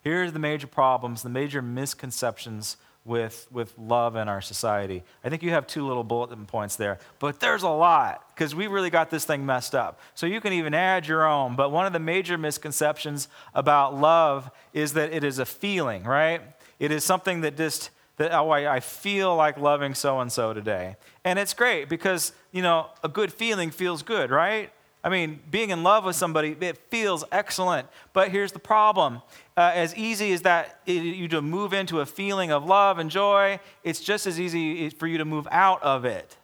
here's 0.03 0.33
the 0.33 0.39
major 0.39 0.67
problems, 0.67 1.23
the 1.23 1.29
major 1.29 1.61
misconceptions 1.61 2.77
with, 3.05 3.47
with 3.51 3.73
love 3.77 4.15
in 4.15 4.29
our 4.29 4.41
society. 4.41 5.03
I 5.23 5.29
think 5.29 5.43
you 5.43 5.51
have 5.51 5.67
two 5.67 5.85
little 5.85 6.03
bulletin 6.03 6.45
points 6.45 6.77
there, 6.77 6.99
but 7.19 7.39
there's 7.39 7.63
a 7.63 7.69
lot 7.69 8.29
because 8.29 8.55
we 8.55 8.67
really 8.67 8.89
got 8.89 9.09
this 9.09 9.25
thing 9.25 9.45
messed 9.45 9.75
up. 9.75 9.99
So 10.15 10.25
you 10.25 10.39
can 10.39 10.53
even 10.53 10.73
add 10.73 11.07
your 11.07 11.27
own. 11.27 11.55
But 11.55 11.71
one 11.71 11.85
of 11.85 11.93
the 11.93 11.99
major 11.99 12.37
misconceptions 12.37 13.27
about 13.53 13.99
love 13.99 14.49
is 14.73 14.93
that 14.93 15.11
it 15.13 15.23
is 15.23 15.39
a 15.39 15.45
feeling, 15.45 16.03
right? 16.03 16.41
It 16.79 16.91
is 16.91 17.03
something 17.03 17.41
that 17.41 17.57
just, 17.57 17.89
that 18.17 18.31
oh, 18.33 18.49
I, 18.49 18.75
I 18.75 18.79
feel 18.79 19.35
like 19.35 19.57
loving 19.57 19.95
so 19.95 20.19
and 20.21 20.31
so 20.31 20.53
today. 20.53 20.95
And 21.25 21.37
it's 21.37 21.53
great 21.53 21.89
because, 21.89 22.31
you 22.51 22.61
know, 22.61 22.87
a 23.03 23.09
good 23.09 23.33
feeling 23.33 23.69
feels 23.69 24.01
good, 24.01 24.31
right? 24.31 24.71
I 25.03 25.09
mean, 25.09 25.41
being 25.51 25.71
in 25.71 25.83
love 25.83 26.05
with 26.05 26.15
somebody, 26.15 26.55
it 26.61 26.77
feels 26.89 27.25
excellent. 27.31 27.87
But 28.13 28.29
here's 28.29 28.53
the 28.53 28.59
problem 28.59 29.21
uh, 29.57 29.71
as 29.73 29.95
easy 29.95 30.31
as 30.31 30.43
that 30.43 30.79
you 30.85 31.27
to 31.27 31.41
move 31.41 31.73
into 31.73 31.99
a 31.99 32.05
feeling 32.05 32.51
of 32.51 32.65
love 32.65 32.99
and 32.99 33.09
joy, 33.11 33.59
it's 33.83 33.99
just 33.99 34.25
as 34.25 34.39
easy 34.39 34.89
for 34.89 35.07
you 35.07 35.17
to 35.17 35.25
move 35.25 35.47
out 35.51 35.83
of 35.83 36.05
it. 36.05 36.37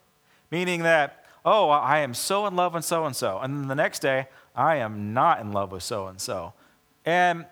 Meaning 0.52 0.84
that, 0.84 1.26
oh, 1.46 1.70
I 1.70 2.00
am 2.00 2.14
so 2.14 2.46
in 2.48 2.56
love 2.56 2.74
with 2.74 2.84
so 2.84 3.06
and 3.06 3.16
so. 3.16 3.40
And 3.40 3.56
then 3.58 3.68
the 3.68 3.76
next 3.76 4.00
day, 4.00 4.28
I 4.56 4.76
am 4.78 5.14
not 5.14 5.40
in 5.40 5.54
love 5.54 5.72
with 5.72 5.84
so 5.84 6.08
and 6.08 6.20
so. 6.20 6.54
And 7.06 7.46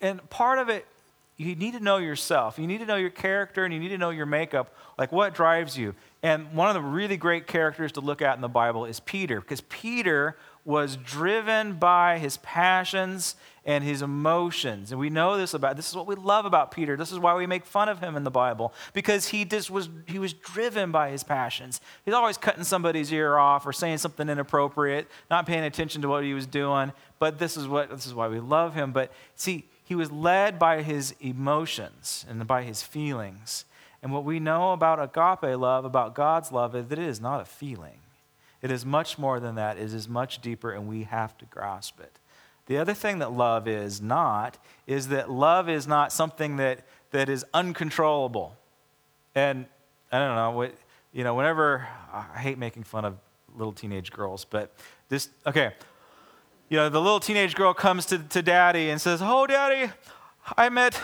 and 0.00 0.28
part 0.30 0.58
of 0.58 0.68
it 0.68 0.86
you 1.36 1.56
need 1.56 1.72
to 1.74 1.80
know 1.80 1.96
yourself. 1.96 2.58
You 2.58 2.66
need 2.66 2.78
to 2.78 2.86
know 2.86 2.96
your 2.96 3.10
character 3.10 3.64
and 3.64 3.74
you 3.74 3.80
need 3.80 3.88
to 3.88 3.98
know 3.98 4.10
your 4.10 4.26
makeup, 4.26 4.72
like 4.96 5.10
what 5.10 5.34
drives 5.34 5.76
you. 5.76 5.94
And 6.22 6.52
one 6.52 6.68
of 6.68 6.74
the 6.74 6.80
really 6.80 7.16
great 7.16 7.46
characters 7.46 7.92
to 7.92 8.00
look 8.00 8.22
at 8.22 8.36
in 8.36 8.40
the 8.40 8.48
Bible 8.48 8.84
is 8.84 9.00
Peter, 9.00 9.40
because 9.40 9.60
Peter 9.62 10.36
was 10.64 10.96
driven 10.96 11.74
by 11.74 12.18
his 12.18 12.38
passions 12.38 13.36
and 13.66 13.82
his 13.84 14.00
emotions. 14.00 14.90
And 14.90 15.00
we 15.00 15.10
know 15.10 15.36
this 15.36 15.54
about 15.54 15.76
this 15.76 15.88
is 15.88 15.96
what 15.96 16.06
we 16.06 16.14
love 16.14 16.46
about 16.46 16.70
Peter. 16.70 16.96
This 16.96 17.12
is 17.12 17.18
why 17.18 17.34
we 17.34 17.46
make 17.46 17.66
fun 17.66 17.88
of 17.88 17.98
him 17.98 18.16
in 18.16 18.24
the 18.24 18.30
Bible 18.30 18.72
because 18.92 19.28
he 19.28 19.44
just 19.44 19.70
was 19.70 19.88
he 20.06 20.18
was 20.18 20.32
driven 20.32 20.92
by 20.92 21.10
his 21.10 21.22
passions. 21.22 21.80
He's 22.04 22.14
always 22.14 22.38
cutting 22.38 22.64
somebody's 22.64 23.12
ear 23.12 23.36
off 23.36 23.66
or 23.66 23.72
saying 23.72 23.98
something 23.98 24.28
inappropriate, 24.28 25.08
not 25.30 25.46
paying 25.46 25.64
attention 25.64 26.00
to 26.02 26.08
what 26.08 26.24
he 26.24 26.32
was 26.32 26.46
doing. 26.46 26.92
But 27.18 27.38
this 27.38 27.56
is 27.56 27.66
what 27.66 27.90
this 27.90 28.06
is 28.06 28.14
why 28.14 28.28
we 28.28 28.40
love 28.40 28.74
him. 28.74 28.92
But 28.92 29.12
see, 29.34 29.66
he 29.84 29.94
was 29.94 30.10
led 30.10 30.58
by 30.58 30.82
his 30.82 31.14
emotions 31.20 32.24
and 32.28 32.46
by 32.46 32.62
his 32.62 32.82
feelings. 32.82 33.66
And 34.02 34.12
what 34.12 34.24
we 34.24 34.40
know 34.40 34.72
about 34.72 35.00
agape 35.00 35.58
love, 35.58 35.84
about 35.84 36.14
God's 36.14 36.50
love, 36.50 36.74
is 36.74 36.86
that 36.86 36.98
it 36.98 37.06
is 37.06 37.20
not 37.20 37.40
a 37.40 37.44
feeling. 37.44 38.00
It 38.62 38.70
is 38.70 38.84
much 38.84 39.18
more 39.18 39.40
than 39.40 39.56
that. 39.56 39.76
It 39.76 39.92
is 39.92 40.08
much 40.08 40.40
deeper, 40.40 40.72
and 40.72 40.88
we 40.88 41.02
have 41.02 41.36
to 41.38 41.44
grasp 41.44 42.00
it. 42.00 42.18
The 42.66 42.78
other 42.78 42.94
thing 42.94 43.18
that 43.18 43.30
love 43.32 43.68
is 43.68 44.00
not 44.00 44.56
is 44.86 45.08
that 45.08 45.30
love 45.30 45.68
is 45.68 45.86
not 45.86 46.12
something 46.12 46.56
that, 46.56 46.86
that 47.10 47.28
is 47.28 47.44
uncontrollable. 47.52 48.56
And 49.34 49.66
I 50.10 50.18
don't 50.18 50.34
know, 50.34 50.50
what, 50.52 50.74
you 51.12 51.24
know, 51.24 51.34
whenever 51.34 51.86
I 52.10 52.38
hate 52.38 52.56
making 52.56 52.84
fun 52.84 53.04
of 53.04 53.18
little 53.54 53.72
teenage 53.72 54.12
girls, 54.12 54.46
but 54.46 54.74
this, 55.08 55.28
okay, 55.46 55.74
you 56.74 56.80
know, 56.80 56.88
the 56.88 57.00
little 57.00 57.20
teenage 57.20 57.54
girl 57.54 57.72
comes 57.72 58.04
to, 58.06 58.18
to 58.18 58.42
daddy 58.42 58.90
and 58.90 59.00
says, 59.00 59.20
Oh, 59.22 59.46
daddy, 59.46 59.92
I 60.56 60.70
met 60.70 61.00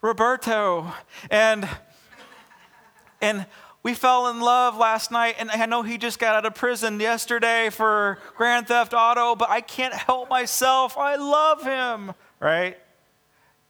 Roberto, 0.00 0.90
and, 1.30 1.68
and 3.20 3.44
we 3.82 3.92
fell 3.92 4.28
in 4.28 4.40
love 4.40 4.78
last 4.78 5.10
night, 5.10 5.34
and 5.38 5.50
I 5.50 5.66
know 5.66 5.82
he 5.82 5.98
just 5.98 6.18
got 6.18 6.34
out 6.34 6.46
of 6.46 6.54
prison 6.54 6.98
yesterday 6.98 7.68
for 7.68 8.20
Grand 8.38 8.68
Theft 8.68 8.94
Auto, 8.94 9.36
but 9.36 9.50
I 9.50 9.60
can't 9.60 9.92
help 9.92 10.30
myself. 10.30 10.96
I 10.96 11.16
love 11.16 11.62
him, 11.62 12.14
right? 12.40 12.78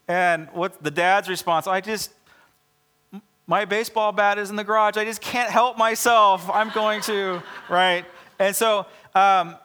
And 0.06 0.46
what's 0.52 0.76
the 0.76 0.92
dad's 0.92 1.28
response? 1.28 1.66
I 1.66 1.80
just, 1.80 2.12
my 3.48 3.64
baseball 3.64 4.12
bat 4.12 4.38
is 4.38 4.48
in 4.48 4.54
the 4.54 4.62
garage. 4.62 4.96
I 4.96 5.04
just 5.04 5.20
can't 5.20 5.50
help 5.50 5.76
myself. 5.76 6.48
I'm 6.48 6.70
going 6.70 7.00
to, 7.00 7.42
right? 7.68 8.04
And 8.38 8.54
so 8.54 8.86
um, 9.16 9.56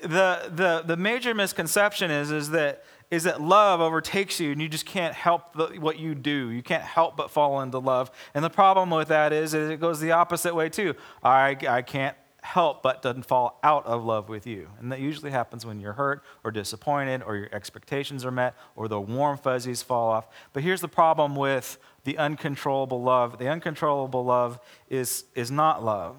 the, 0.00 0.50
the, 0.50 0.82
the 0.86 0.96
major 0.96 1.34
misconception 1.34 2.10
is, 2.10 2.30
is 2.30 2.50
that 2.50 2.84
is 3.10 3.22
that 3.24 3.40
love 3.40 3.80
overtakes 3.80 4.40
you 4.40 4.50
and 4.50 4.60
you 4.60 4.68
just 4.68 4.86
can't 4.86 5.14
help 5.14 5.52
the, 5.54 5.66
what 5.78 5.98
you 5.98 6.14
do. 6.14 6.50
You 6.50 6.62
can't 6.62 6.82
help 6.82 7.16
but 7.16 7.30
fall 7.30 7.60
into 7.60 7.78
love. 7.78 8.10
And 8.34 8.44
the 8.44 8.50
problem 8.50 8.90
with 8.90 9.08
that 9.08 9.32
is, 9.32 9.54
is 9.54 9.70
it 9.70 9.80
goes 9.80 10.00
the 10.00 10.12
opposite 10.12 10.54
way 10.54 10.68
too. 10.68 10.94
I, 11.22 11.56
I 11.68 11.82
can't 11.82 12.16
help 12.42 12.82
but 12.82 13.02
doesn't 13.02 13.24
fall 13.24 13.58
out 13.62 13.84
of 13.86 14.04
love 14.04 14.28
with 14.28 14.46
you. 14.46 14.68
And 14.78 14.90
that 14.92 15.00
usually 15.00 15.30
happens 15.30 15.66
when 15.66 15.80
you're 15.80 15.94
hurt 15.94 16.22
or 16.44 16.50
disappointed 16.50 17.22
or 17.22 17.36
your 17.36 17.48
expectations 17.52 18.24
are 18.24 18.30
met 18.30 18.54
or 18.76 18.86
the 18.88 19.00
warm 19.00 19.36
fuzzies 19.36 19.82
fall 19.82 20.10
off. 20.10 20.28
But 20.52 20.62
here's 20.62 20.80
the 20.80 20.88
problem 20.88 21.34
with 21.34 21.78
the 22.04 22.18
uncontrollable 22.18 23.02
love 23.02 23.38
the 23.38 23.48
uncontrollable 23.48 24.24
love 24.24 24.60
is, 24.88 25.24
is 25.34 25.50
not 25.50 25.84
love, 25.84 26.16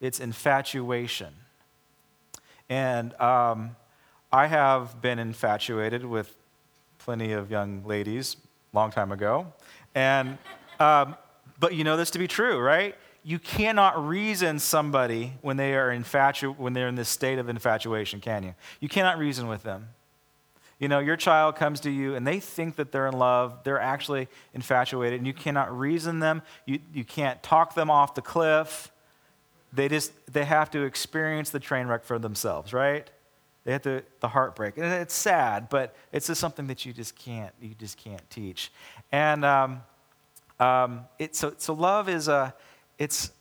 it's 0.00 0.20
infatuation. 0.20 1.34
And 2.68 3.14
um, 3.20 3.76
I 4.32 4.46
have 4.46 5.00
been 5.00 5.18
infatuated 5.18 6.04
with 6.04 6.34
plenty 6.98 7.32
of 7.32 7.50
young 7.50 7.84
ladies 7.84 8.36
long 8.72 8.90
time 8.90 9.12
ago. 9.12 9.52
And, 9.94 10.38
um, 10.80 11.16
but 11.60 11.74
you 11.74 11.84
know 11.84 11.96
this 11.96 12.10
to 12.10 12.18
be 12.18 12.26
true, 12.26 12.58
right? 12.58 12.94
You 13.22 13.38
cannot 13.38 14.06
reason 14.06 14.58
somebody 14.58 15.34
when 15.40 15.56
they 15.56 15.74
are 15.74 15.90
infatu- 15.90 16.58
when 16.58 16.72
they're 16.72 16.88
in 16.88 16.94
this 16.94 17.08
state 17.08 17.38
of 17.38 17.48
infatuation, 17.48 18.20
can 18.20 18.42
you? 18.42 18.54
You 18.80 18.88
cannot 18.88 19.18
reason 19.18 19.48
with 19.48 19.62
them. 19.62 19.88
You 20.78 20.88
know, 20.88 20.98
your 20.98 21.16
child 21.16 21.56
comes 21.56 21.80
to 21.80 21.90
you 21.90 22.14
and 22.14 22.26
they 22.26 22.40
think 22.40 22.76
that 22.76 22.92
they're 22.92 23.06
in 23.06 23.16
love. 23.16 23.60
They're 23.62 23.80
actually 23.80 24.28
infatuated, 24.52 25.18
and 25.18 25.26
you 25.26 25.32
cannot 25.32 25.76
reason 25.76 26.18
them. 26.18 26.42
You, 26.66 26.80
you 26.92 27.04
can't 27.04 27.42
talk 27.42 27.74
them 27.74 27.90
off 27.90 28.14
the 28.14 28.22
cliff. 28.22 28.90
They 29.74 29.88
just 29.88 30.12
they 30.32 30.44
have 30.44 30.70
to 30.70 30.82
experience 30.84 31.50
the 31.50 31.60
train 31.60 31.86
wreck 31.86 32.04
for 32.04 32.18
themselves, 32.18 32.72
right? 32.72 33.10
They 33.64 33.72
have 33.72 33.82
the, 33.82 34.04
the 34.20 34.28
heartbreak. 34.28 34.76
And 34.76 34.86
it's 34.86 35.14
sad, 35.14 35.68
but 35.70 35.96
it's 36.12 36.26
just 36.26 36.40
something 36.40 36.66
that 36.66 36.84
you 36.84 36.92
just 36.92 37.16
can't, 37.16 37.52
you 37.60 37.74
just 37.78 37.96
can't 37.96 38.28
teach. 38.30 38.70
And 39.10 39.44
um, 39.44 39.82
um, 40.60 41.06
it, 41.18 41.34
so, 41.34 41.54
so 41.56 41.72
love 41.72 42.08
is 42.08 42.28
a, 42.28 42.54
it's, 42.98 43.32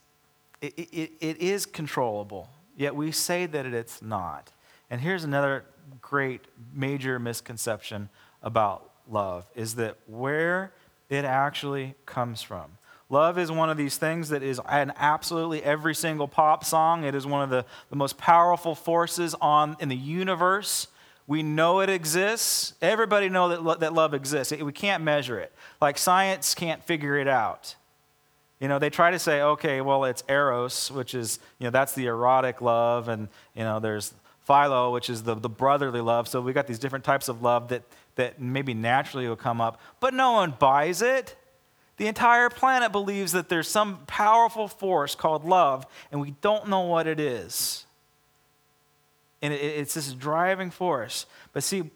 it, 0.61 0.73
it, 0.77 1.11
it 1.19 1.37
is 1.37 1.65
controllable, 1.65 2.49
yet 2.77 2.95
we 2.95 3.11
say 3.11 3.45
that 3.45 3.65
it's 3.65 4.01
not. 4.01 4.51
And 4.89 5.01
here's 5.01 5.25
another 5.25 5.65
great 6.01 6.45
major 6.73 7.19
misconception 7.19 8.07
about 8.41 8.91
love 9.09 9.45
is 9.55 9.75
that 9.75 9.97
where 10.07 10.71
it 11.09 11.25
actually 11.25 11.95
comes 12.05 12.41
from. 12.41 12.77
Love 13.13 13.37
is 13.37 13.51
one 13.51 13.69
of 13.69 13.77
these 13.77 13.95
things 13.95 14.29
that 14.29 14.41
is 14.41 14.59
in 14.71 14.91
absolutely 14.97 15.61
every 15.63 15.93
single 15.93 16.27
pop 16.27 16.65
song. 16.65 17.03
It 17.03 17.13
is 17.13 17.27
one 17.27 17.43
of 17.43 17.51
the, 17.51 17.63
the 17.91 17.95
most 17.95 18.17
powerful 18.17 18.73
forces 18.73 19.35
on, 19.39 19.77
in 19.79 19.87
the 19.87 19.95
universe. 19.95 20.87
We 21.27 21.43
know 21.43 21.81
it 21.81 21.89
exists. 21.89 22.73
Everybody 22.81 23.29
know 23.29 23.49
that, 23.49 23.63
lo- 23.63 23.75
that 23.75 23.93
love 23.93 24.15
exists. 24.15 24.51
We 24.51 24.71
can't 24.71 25.03
measure 25.03 25.39
it. 25.39 25.51
Like 25.79 25.99
science 25.99 26.55
can't 26.55 26.83
figure 26.83 27.15
it 27.15 27.27
out. 27.27 27.75
You 28.59 28.67
know, 28.67 28.79
they 28.79 28.89
try 28.89 29.11
to 29.11 29.19
say, 29.19 29.43
okay, 29.43 29.79
well, 29.81 30.05
it's 30.05 30.23
eros, 30.27 30.89
which 30.89 31.13
is, 31.13 31.37
you 31.59 31.65
know, 31.65 31.71
that's 31.71 31.93
the 31.93 32.07
erotic 32.07 32.61
love, 32.61 33.09
and, 33.09 33.27
you 33.53 33.63
know, 33.63 33.79
there's 33.79 34.11
philo, 34.47 34.91
which 34.91 35.11
is 35.11 35.21
the, 35.21 35.35
the 35.35 35.49
brotherly 35.49 36.01
love. 36.01 36.27
So 36.27 36.41
we 36.41 36.51
got 36.51 36.65
these 36.65 36.79
different 36.79 37.05
types 37.05 37.29
of 37.29 37.43
love 37.43 37.67
that, 37.67 37.83
that 38.15 38.41
maybe 38.41 38.73
naturally 38.73 39.27
will 39.27 39.35
come 39.35 39.61
up, 39.61 39.79
but 39.99 40.15
no 40.15 40.31
one 40.31 40.55
buys 40.57 41.03
it. 41.03 41.35
The 41.97 42.07
entire 42.07 42.49
planet 42.49 42.91
believes 42.91 43.33
that 43.33 43.49
there's 43.49 43.67
some 43.67 43.99
powerful 44.07 44.67
force 44.67 45.15
called 45.15 45.45
love, 45.45 45.85
and 46.11 46.19
we 46.19 46.31
don't 46.41 46.67
know 46.67 46.81
what 46.81 47.07
it 47.07 47.19
is. 47.19 47.85
And 49.41 49.53
it's 49.53 49.93
this 49.93 50.13
driving 50.13 50.71
force. 50.71 51.25
But 51.51 51.63
see, 51.63 51.91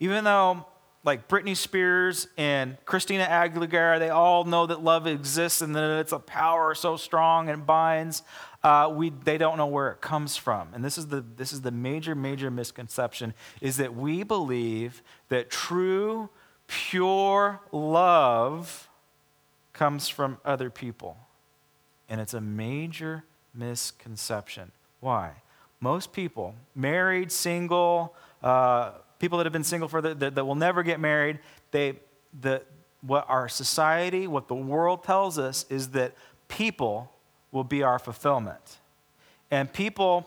even 0.00 0.24
though 0.24 0.66
like 1.06 1.28
Britney 1.28 1.56
Spears 1.56 2.26
and 2.36 2.76
Christina 2.84 3.24
Aguilera, 3.24 4.00
they 4.00 4.10
all 4.10 4.44
know 4.44 4.66
that 4.66 4.82
love 4.82 5.06
exists 5.06 5.62
and 5.62 5.74
that 5.76 6.00
it's 6.00 6.12
a 6.12 6.18
power 6.18 6.74
so 6.74 6.96
strong 6.96 7.48
and 7.48 7.64
binds. 7.64 8.22
Uh, 8.62 8.92
we, 8.92 9.10
they 9.10 9.38
don't 9.38 9.56
know 9.56 9.68
where 9.68 9.92
it 9.92 10.00
comes 10.00 10.36
from. 10.36 10.68
And 10.74 10.84
this 10.84 10.98
is, 10.98 11.06
the, 11.06 11.20
this 11.20 11.52
is 11.52 11.60
the 11.60 11.70
major, 11.70 12.16
major 12.16 12.50
misconception, 12.50 13.34
is 13.60 13.76
that 13.76 13.94
we 13.94 14.24
believe 14.24 15.00
that 15.28 15.48
true, 15.48 16.28
pure 16.66 17.60
love 17.70 18.88
comes 19.76 20.08
from 20.08 20.38
other 20.44 20.70
people. 20.70 21.16
And 22.08 22.20
it's 22.20 22.34
a 22.34 22.40
major 22.40 23.24
misconception. 23.54 24.72
Why? 25.00 25.32
Most 25.80 26.12
people, 26.12 26.54
married, 26.74 27.30
single, 27.30 28.14
uh, 28.42 28.92
people 29.18 29.38
that 29.38 29.44
have 29.44 29.52
been 29.52 29.64
single 29.64 29.88
for 29.88 30.00
the, 30.00 30.14
that, 30.14 30.34
that 30.34 30.44
will 30.44 30.54
never 30.54 30.82
get 30.82 30.98
married, 30.98 31.38
they, 31.70 31.94
the, 32.40 32.62
what 33.02 33.26
our 33.28 33.48
society, 33.48 34.26
what 34.26 34.48
the 34.48 34.54
world 34.54 35.04
tells 35.04 35.38
us 35.38 35.66
is 35.68 35.90
that 35.90 36.14
people 36.48 37.12
will 37.52 37.64
be 37.64 37.82
our 37.82 37.98
fulfillment. 37.98 38.78
And 39.50 39.70
people, 39.70 40.26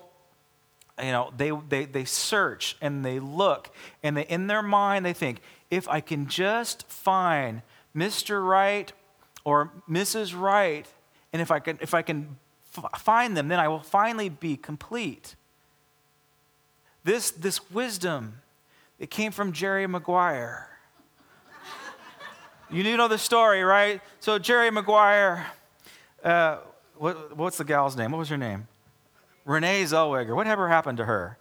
you 0.99 1.11
know, 1.11 1.33
they, 1.35 1.51
they, 1.67 1.85
they 1.85 2.05
search 2.05 2.77
and 2.81 3.03
they 3.03 3.19
look 3.19 3.73
and 4.03 4.15
they, 4.15 4.27
in 4.27 4.47
their 4.47 4.61
mind 4.61 5.05
they 5.05 5.13
think, 5.13 5.41
if 5.71 5.87
I 5.87 6.01
can 6.01 6.27
just 6.27 6.87
find 6.87 7.63
Mr. 7.95 8.45
Right 8.45 8.91
or 9.43 9.71
Mrs. 9.89 10.39
Wright, 10.39 10.85
and 11.33 11.41
if 11.41 11.51
I 11.51 11.59
can, 11.59 11.77
if 11.81 11.93
I 11.93 12.01
can 12.01 12.37
f- 12.77 13.01
find 13.01 13.35
them, 13.35 13.47
then 13.47 13.59
I 13.59 13.67
will 13.67 13.79
finally 13.79 14.29
be 14.29 14.57
complete. 14.57 15.35
This, 17.03 17.31
this 17.31 17.71
wisdom, 17.71 18.41
it 18.99 19.09
came 19.09 19.31
from 19.31 19.53
Jerry 19.53 19.87
Maguire. 19.87 20.69
you 22.71 22.83
know 22.97 23.07
the 23.07 23.17
story, 23.17 23.63
right? 23.63 24.01
So 24.19 24.37
Jerry 24.37 24.69
Maguire, 24.69 25.47
uh, 26.23 26.57
what, 26.97 27.35
what's 27.37 27.57
the 27.57 27.63
gal's 27.63 27.95
name? 27.95 28.11
What 28.11 28.19
was 28.19 28.29
her 28.29 28.37
name? 28.37 28.67
Renee 29.45 29.83
Zellweger. 29.83 30.35
Whatever 30.35 30.67
happened 30.67 30.97
to 30.97 31.05
her? 31.05 31.37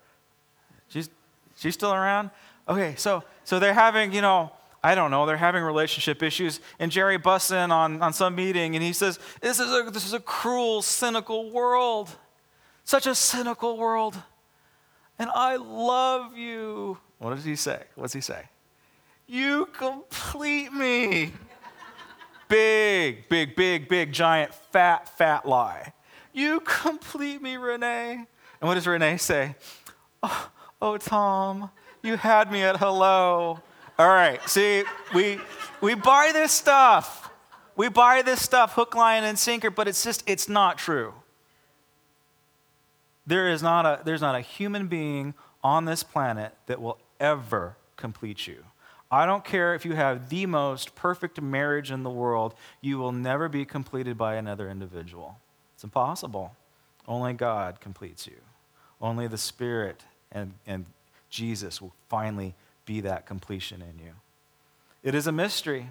She's, 0.89 1.11
she's 1.57 1.75
still 1.75 1.93
around? 1.93 2.31
Okay, 2.69 2.95
so, 2.97 3.25
so 3.45 3.59
they're 3.59 3.75
having, 3.75 4.13
you 4.13 4.21
know, 4.21 4.53
I 4.83 4.95
don't 4.95 5.11
know, 5.11 5.27
they're 5.27 5.37
having 5.37 5.63
relationship 5.63 6.23
issues. 6.23 6.61
And 6.79 6.93
Jerry 6.93 7.19
busts 7.19 7.51
in 7.51 7.71
on, 7.73 8.01
on 8.03 8.13
some 8.13 8.35
meeting 8.35 8.75
and 8.75 8.83
he 8.83 8.93
says, 8.93 9.19
this 9.41 9.59
is, 9.59 9.73
a, 9.73 9.91
this 9.91 10.07
is 10.07 10.13
a 10.13 10.21
cruel, 10.21 10.83
cynical 10.83 11.51
world. 11.51 12.11
Such 12.85 13.07
a 13.07 13.15
cynical 13.15 13.77
world. 13.77 14.17
And 15.19 15.31
I 15.35 15.57
love 15.57 16.37
you. 16.37 16.99
What 17.19 17.35
does 17.35 17.45
he 17.45 17.57
say? 17.57 17.83
What 17.97 18.05
does 18.05 18.13
he 18.13 18.21
say? 18.21 18.45
You 19.27 19.67
complete 19.67 20.73
me. 20.73 21.33
big, 22.49 23.29
big, 23.29 23.57
big, 23.57 23.89
big, 23.89 24.13
giant, 24.13 24.55
fat, 24.55 25.09
fat 25.19 25.47
lie. 25.47 25.93
You 26.33 26.61
complete 26.61 27.43
me, 27.43 27.57
Renee. 27.57 28.25
And 28.61 28.69
what 28.69 28.75
does 28.75 28.87
Renee 28.87 29.17
say? 29.17 29.57
Oh, 30.23 30.51
Oh, 30.81 30.97
Tom, 30.97 31.71
you 32.05 32.17
had 32.17 32.53
me 32.53 32.63
at 32.63 32.77
hello. 32.77 33.61
All 33.99 34.09
right, 34.09 34.41
see, 34.49 34.85
we, 35.13 35.41
we 35.81 35.95
buy 35.95 36.31
this 36.33 36.53
stuff. 36.53 37.31
We 37.75 37.89
buy 37.89 38.23
this 38.23 38.41
stuff 38.41 38.75
hook, 38.75 38.95
line, 38.95 39.25
and 39.25 39.39
sinker, 39.39 39.71
but 39.71 39.89
it's 39.89 40.05
just, 40.05 40.23
it's 40.27 40.49
not 40.49 40.79
true. 40.79 41.15
There 43.27 43.49
is 43.49 43.63
not 43.63 43.87
a, 43.87 44.03
there's 44.05 44.21
not 44.21 44.35
a 44.35 44.41
human 44.41 44.87
being 44.87 45.35
on 45.65 45.85
this 45.85 46.03
planet 46.03 46.55
that 46.67 46.81
will 46.81 46.99
ever 47.19 47.77
complete 47.97 48.47
you. 48.47 48.65
I 49.11 49.27
don't 49.27 49.45
care 49.45 49.75
if 49.75 49.85
you 49.85 49.95
have 49.95 50.29
the 50.29 50.47
most 50.47 50.95
perfect 50.95 51.41
marriage 51.41 51.91
in 51.91 52.03
the 52.03 52.11
world, 52.11 52.55
you 52.81 52.99
will 52.99 53.13
never 53.13 53.49
be 53.49 53.65
completed 53.65 54.17
by 54.17 54.37
another 54.37 54.71
individual. 54.71 55.39
It's 55.75 55.85
impossible. 55.85 56.55
Only 57.07 57.33
God 57.33 57.81
completes 57.81 58.27
you. 58.27 58.37
Only 59.01 59.27
the 59.27 59.39
Spirit 59.39 60.05
and, 60.31 60.55
and 60.67 60.85
Jesus 61.31 61.81
will 61.81 61.95
finally 62.09 62.55
be 62.89 63.03
that 63.03 63.27
completion 63.27 63.83
in 63.83 64.03
you. 64.03 64.13
It 65.03 65.15
is 65.15 65.27
a 65.27 65.33
mystery. 65.33 65.91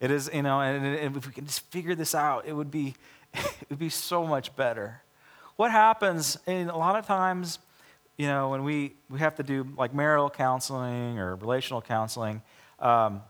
It 0.00 0.10
is, 0.10 0.30
you 0.32 0.42
know, 0.42 0.62
and, 0.62 0.84
and 0.84 1.14
if 1.14 1.26
we 1.26 1.32
can 1.32 1.44
just 1.44 1.70
figure 1.70 1.94
this 1.94 2.14
out, 2.14 2.46
it 2.46 2.54
would 2.54 2.70
be, 2.70 2.94
it 3.34 3.66
would 3.68 3.78
be 3.78 3.90
so 3.90 4.26
much 4.26 4.56
better. 4.56 5.02
What 5.56 5.70
happens, 5.70 6.38
and 6.46 6.70
a 6.70 6.76
lot 6.76 6.98
of 6.98 7.06
times, 7.06 7.58
you 8.16 8.28
know, 8.28 8.48
when 8.48 8.64
we, 8.64 8.94
we 9.10 9.18
have 9.18 9.34
to 9.34 9.42
do 9.42 9.68
like 9.76 9.92
marital 9.92 10.30
counseling 10.30 11.18
or 11.18 11.36
relational 11.36 11.82
counseling, 11.82 12.40
um, 12.80 13.20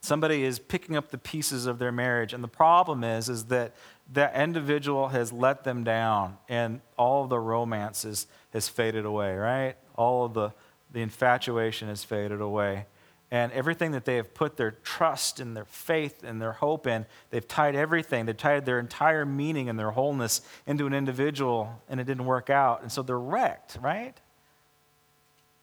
somebody 0.00 0.42
is 0.42 0.58
picking 0.58 0.96
up 0.96 1.10
the 1.12 1.18
pieces 1.18 1.66
of 1.66 1.78
their 1.78 1.92
marriage, 1.92 2.32
and 2.32 2.42
the 2.42 2.48
problem 2.48 3.04
is, 3.04 3.28
is 3.28 3.44
that 3.44 3.72
that 4.14 4.34
individual 4.34 5.08
has 5.08 5.32
let 5.32 5.62
them 5.62 5.84
down, 5.84 6.38
and 6.48 6.80
all 6.96 7.22
of 7.22 7.30
the 7.30 7.38
romance 7.38 8.04
is, 8.04 8.26
has 8.52 8.68
faded 8.68 9.04
away, 9.04 9.36
right? 9.36 9.76
All 9.94 10.24
of 10.24 10.34
the, 10.34 10.52
the 10.92 11.00
infatuation 11.00 11.88
has 11.88 12.04
faded 12.04 12.40
away. 12.40 12.86
And 13.32 13.52
everything 13.52 13.92
that 13.92 14.04
they 14.04 14.16
have 14.16 14.34
put 14.34 14.56
their 14.56 14.72
trust 14.72 15.38
and 15.38 15.56
their 15.56 15.64
faith 15.64 16.24
and 16.24 16.42
their 16.42 16.52
hope 16.52 16.86
in, 16.88 17.06
they've 17.30 17.46
tied 17.46 17.76
everything, 17.76 18.26
they've 18.26 18.36
tied 18.36 18.66
their 18.66 18.80
entire 18.80 19.24
meaning 19.24 19.68
and 19.68 19.78
their 19.78 19.92
wholeness 19.92 20.40
into 20.66 20.86
an 20.86 20.92
individual, 20.92 21.80
and 21.88 22.00
it 22.00 22.04
didn't 22.04 22.24
work 22.24 22.50
out. 22.50 22.82
And 22.82 22.90
so 22.90 23.02
they're 23.02 23.18
wrecked, 23.18 23.78
right? 23.80 24.16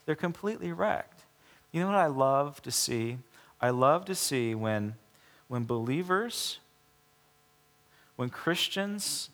They're 0.05 0.15
completely 0.15 0.72
wrecked. 0.72 1.24
You 1.74 1.81
know 1.81 1.88
what 1.88 1.98
I 1.98 2.07
love 2.07 2.62
to 2.62 2.72
see? 2.72 3.17
I 3.60 3.72
love 3.72 4.05
to 4.05 4.15
see 4.15 4.55
when, 4.55 4.96
when 5.50 5.65
believers, 5.65 6.60
when 8.15 8.29
Christians 8.29 9.29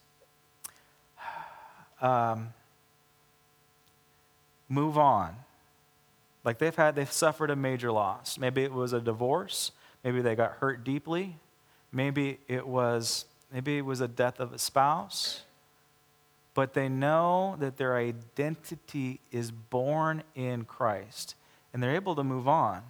um, 2.01 2.53
move 4.67 4.97
on 4.97 5.35
like 6.43 6.57
they've 6.57 6.75
had, 6.75 6.95
they've 6.95 7.11
suffered 7.11 7.49
a 7.49 7.55
major 7.55 7.91
loss. 7.91 8.37
Maybe 8.37 8.63
it 8.63 8.73
was 8.73 8.93
a 8.93 8.99
divorce. 8.99 9.71
Maybe 10.03 10.21
they 10.21 10.35
got 10.35 10.53
hurt 10.53 10.83
deeply. 10.83 11.37
Maybe 11.91 12.39
it 12.47 12.67
was, 12.67 13.25
maybe 13.51 13.77
it 13.77 13.85
was 13.85 14.01
a 14.01 14.07
death 14.07 14.39
of 14.39 14.51
a 14.51 14.59
spouse. 14.59 15.43
But 16.53 16.73
they 16.73 16.89
know 16.89 17.55
that 17.59 17.77
their 17.77 17.95
identity 17.95 19.19
is 19.31 19.51
born 19.51 20.23
in 20.35 20.65
Christ. 20.65 21.35
And 21.73 21.81
they're 21.81 21.95
able 21.95 22.15
to 22.15 22.23
move 22.23 22.47
on. 22.47 22.81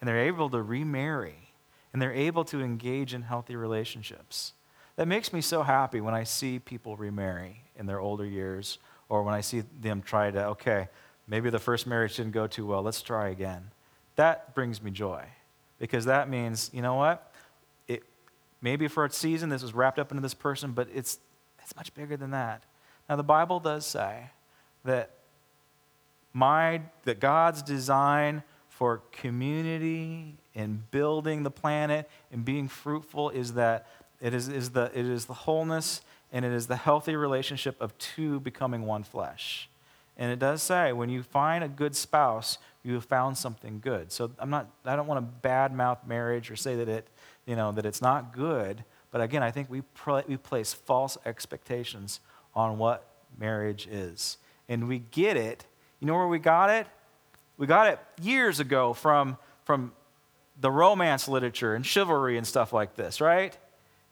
And 0.00 0.08
they're 0.08 0.26
able 0.26 0.50
to 0.50 0.62
remarry. 0.62 1.50
And 1.92 2.02
they're 2.02 2.12
able 2.12 2.44
to 2.46 2.60
engage 2.60 3.14
in 3.14 3.22
healthy 3.22 3.56
relationships. 3.56 4.52
That 4.96 5.08
makes 5.08 5.32
me 5.32 5.40
so 5.40 5.62
happy 5.62 6.00
when 6.00 6.14
I 6.14 6.24
see 6.24 6.58
people 6.58 6.96
remarry 6.96 7.62
in 7.76 7.86
their 7.86 7.98
older 7.98 8.24
years 8.24 8.78
or 9.08 9.22
when 9.22 9.34
I 9.34 9.40
see 9.40 9.62
them 9.80 10.02
try 10.02 10.30
to, 10.30 10.46
okay, 10.48 10.88
Maybe 11.26 11.50
the 11.50 11.58
first 11.58 11.86
marriage 11.86 12.16
didn't 12.16 12.32
go 12.32 12.46
too 12.46 12.66
well. 12.66 12.82
Let's 12.82 13.02
try 13.02 13.28
again. 13.28 13.70
That 14.16 14.54
brings 14.54 14.82
me 14.82 14.90
joy 14.90 15.24
because 15.78 16.04
that 16.04 16.28
means, 16.28 16.70
you 16.72 16.82
know 16.82 16.94
what? 16.94 17.32
It, 17.88 18.02
maybe 18.60 18.88
for 18.88 19.04
a 19.04 19.10
season 19.10 19.48
this 19.48 19.62
was 19.62 19.74
wrapped 19.74 19.98
up 19.98 20.10
into 20.10 20.22
this 20.22 20.34
person, 20.34 20.72
but 20.72 20.88
it's, 20.94 21.18
it's 21.62 21.74
much 21.76 21.94
bigger 21.94 22.16
than 22.16 22.30
that. 22.32 22.62
Now, 23.08 23.16
the 23.16 23.22
Bible 23.22 23.60
does 23.60 23.84
say 23.86 24.30
that, 24.84 25.10
my, 26.32 26.82
that 27.04 27.20
God's 27.20 27.62
design 27.62 28.42
for 28.68 29.02
community 29.12 30.34
and 30.54 30.90
building 30.90 31.42
the 31.42 31.50
planet 31.50 32.08
and 32.32 32.44
being 32.44 32.66
fruitful 32.68 33.30
is 33.30 33.54
that 33.54 33.86
it 34.20 34.34
is, 34.34 34.48
is 34.48 34.70
the, 34.70 34.90
it 34.94 35.06
is 35.06 35.26
the 35.26 35.34
wholeness 35.34 36.00
and 36.32 36.44
it 36.44 36.52
is 36.52 36.66
the 36.66 36.76
healthy 36.76 37.14
relationship 37.14 37.80
of 37.80 37.96
two 37.98 38.40
becoming 38.40 38.84
one 38.84 39.04
flesh. 39.04 39.68
And 40.16 40.30
it 40.30 40.38
does 40.38 40.62
say, 40.62 40.92
when 40.92 41.08
you 41.08 41.22
find 41.22 41.64
a 41.64 41.68
good 41.68 41.96
spouse, 41.96 42.58
you 42.82 42.94
have 42.94 43.04
found 43.04 43.36
something 43.36 43.80
good. 43.80 44.12
So 44.12 44.30
I'm 44.38 44.50
not, 44.50 44.68
I 44.84 44.94
don't 44.94 45.06
want 45.06 45.26
to 45.26 45.48
badmouth 45.48 46.06
marriage 46.06 46.50
or 46.50 46.56
say 46.56 46.76
that, 46.76 46.88
it, 46.88 47.08
you 47.46 47.56
know, 47.56 47.72
that 47.72 47.84
it's 47.84 48.00
not 48.00 48.32
good. 48.32 48.84
But 49.10 49.20
again, 49.20 49.42
I 49.42 49.50
think 49.50 49.70
we, 49.70 49.82
we 50.28 50.36
place 50.36 50.72
false 50.72 51.18
expectations 51.24 52.20
on 52.54 52.78
what 52.78 53.08
marriage 53.38 53.88
is. 53.90 54.38
And 54.68 54.88
we 54.88 55.00
get 55.00 55.36
it. 55.36 55.66
You 56.00 56.06
know 56.06 56.14
where 56.14 56.28
we 56.28 56.38
got 56.38 56.70
it? 56.70 56.86
We 57.56 57.66
got 57.66 57.88
it 57.88 57.98
years 58.22 58.60
ago 58.60 58.92
from, 58.92 59.36
from 59.64 59.92
the 60.60 60.70
romance 60.70 61.28
literature 61.28 61.74
and 61.74 61.84
chivalry 61.84 62.36
and 62.36 62.46
stuff 62.46 62.72
like 62.72 62.94
this, 62.94 63.20
right? 63.20 63.56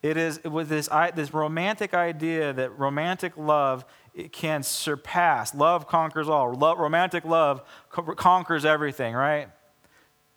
It 0.03 0.17
is 0.17 0.43
with 0.43 0.69
this, 0.69 0.89
this 1.15 1.33
romantic 1.33 1.95
idea 1.95 2.53
that 2.53 2.77
romantic 2.79 3.37
love 3.37 3.85
can 4.33 4.63
surpass. 4.63 5.55
Love 5.55 5.87
conquers 5.87 6.29
all. 6.29 6.53
Love, 6.55 6.79
romantic 6.79 7.25
love 7.25 7.63
co- 7.89 8.15
conquers 8.15 8.65
everything, 8.65 9.15
right? 9.15 9.49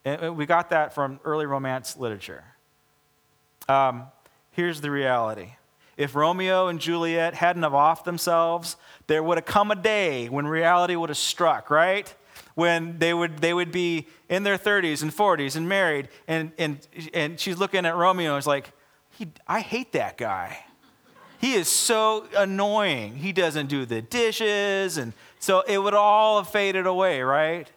And 0.06 0.38
we 0.38 0.46
got 0.46 0.70
that 0.70 0.94
from 0.94 1.20
early 1.26 1.48
romance 1.48 1.98
literature. 1.98 2.44
Um, 3.68 4.06
here's 4.52 4.82
the 4.82 4.92
reality. 4.92 5.54
If 5.98 6.14
Romeo 6.14 6.68
and 6.68 6.80
Juliet 6.80 7.34
hadn't 7.34 7.64
have 7.64 7.74
off 7.74 8.04
themselves, 8.04 8.76
there 9.08 9.24
would 9.24 9.38
have 9.40 9.46
come 9.46 9.72
a 9.72 9.76
day 9.76 10.30
when 10.30 10.46
reality 10.46 10.96
would 10.96 11.10
have 11.10 11.18
struck, 11.18 11.72
right? 11.72 12.14
When 12.54 13.00
they 13.00 13.14
would, 13.14 13.40
they 13.40 13.54
would 13.54 13.72
be 13.72 14.08
in 14.30 14.44
their 14.44 14.58
30s 14.58 15.02
and 15.02 15.12
40s 15.12 15.56
and 15.56 15.68
married, 15.68 16.10
and, 16.28 16.52
and, 16.58 16.86
and 17.14 17.40
she's 17.40 17.58
looking 17.58 17.86
at 17.86 17.96
Romeo 17.96 18.34
and 18.34 18.40
is 18.40 18.48
like, 18.48 18.72
I 19.48 19.62
hate 19.62 19.92
that 19.94 20.18
guy. 20.18 20.66
He 21.40 21.54
is 21.54 21.68
so 21.68 22.26
annoying. 22.36 23.18
He 23.18 23.32
doesn't 23.32 23.68
do 23.68 23.86
the 23.86 24.02
dishes. 24.02 24.98
And 24.98 25.14
so 25.40 25.62
it 25.68 25.78
would 25.78 25.94
all 25.94 26.42
have 26.42 26.52
faded 26.52 26.88
away, 26.88 27.22
right? 27.22 27.70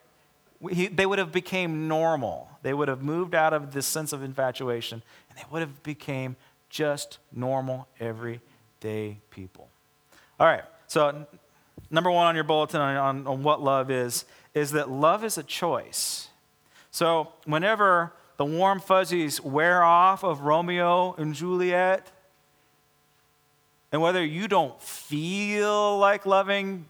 He, 0.70 0.86
they 0.86 1.06
would 1.06 1.18
have 1.18 1.32
became 1.32 1.86
normal. 1.86 2.48
They 2.62 2.74
would 2.74 2.88
have 2.88 3.02
moved 3.02 3.34
out 3.34 3.52
of 3.52 3.72
this 3.72 3.86
sense 3.86 4.12
of 4.12 4.22
infatuation 4.22 5.02
and 5.28 5.38
they 5.38 5.44
would 5.50 5.60
have 5.60 5.82
became 5.82 6.36
just 6.70 7.18
normal, 7.32 7.88
everyday 8.00 9.18
people. 9.30 9.68
All 10.40 10.46
right, 10.46 10.64
so 10.86 11.26
number 11.90 12.10
one 12.10 12.26
on 12.26 12.34
your 12.34 12.44
bulletin 12.44 12.80
on, 12.80 12.96
on, 12.96 13.26
on 13.26 13.42
what 13.42 13.62
love 13.62 13.90
is, 13.90 14.24
is 14.54 14.72
that 14.72 14.90
love 14.90 15.24
is 15.24 15.38
a 15.38 15.42
choice. 15.42 16.28
So 16.90 17.32
whenever 17.44 18.12
the 18.38 18.44
warm 18.44 18.80
fuzzies 18.80 19.40
wear 19.42 19.82
off 19.82 20.24
of 20.24 20.40
Romeo 20.40 21.12
and 21.18 21.34
Juliet, 21.34 22.10
and 23.92 24.00
whether 24.00 24.24
you 24.24 24.48
don't 24.48 24.80
feel 24.80 25.98
like 25.98 26.24
loving 26.24 26.86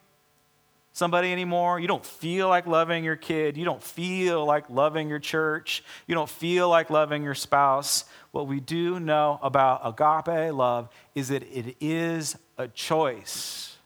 somebody 0.93 1.33
anymore, 1.33 1.79
you 1.81 1.87
don't 1.87 2.05
feel 2.05 2.49
like 2.49 2.67
loving 2.67 3.03
your 3.03 3.17
kid, 3.17 3.57
you 3.57 3.65
don't 3.65 3.83
feel 3.83 4.45
like 4.45 4.69
loving 4.69 5.09
your 5.09 5.21
church, 5.21 5.83
you 6.07 6.15
don't 6.15 6.29
feel 6.29 6.69
like 6.69 6.91
loving 6.91 7.23
your 7.23 7.35
spouse, 7.35 8.05
what 8.33 8.47
we 8.47 8.61
do 8.61 9.01
know 9.01 9.39
about 9.43 9.81
agape 9.85 10.53
love 10.53 10.89
is 11.15 11.29
that 11.29 11.45
it 11.45 11.77
is 11.81 12.37
a 12.59 12.69
choice. 12.69 13.77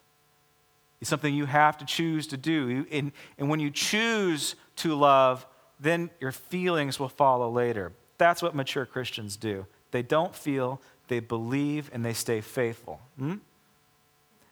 It's 1.00 1.10
something 1.10 1.34
you 1.34 1.46
have 1.46 1.78
to 1.78 1.84
choose 1.84 2.26
to 2.28 2.36
do. 2.36 2.86
And, 2.90 3.12
and 3.36 3.48
when 3.48 3.60
you 3.60 3.70
choose 3.70 4.56
to 4.76 4.94
love, 4.94 5.46
then 5.82 6.10
your 6.20 6.32
feelings 6.32 6.98
will 6.98 7.08
follow 7.08 7.50
later. 7.50 7.92
That's 8.16 8.40
what 8.40 8.54
mature 8.54 8.86
Christians 8.86 9.36
do. 9.36 9.66
They 9.90 10.02
don't 10.02 10.34
feel, 10.34 10.80
they 11.08 11.18
believe, 11.20 11.90
and 11.92 12.04
they 12.04 12.12
stay 12.12 12.40
faithful. 12.40 13.00
Hmm? 13.18 13.34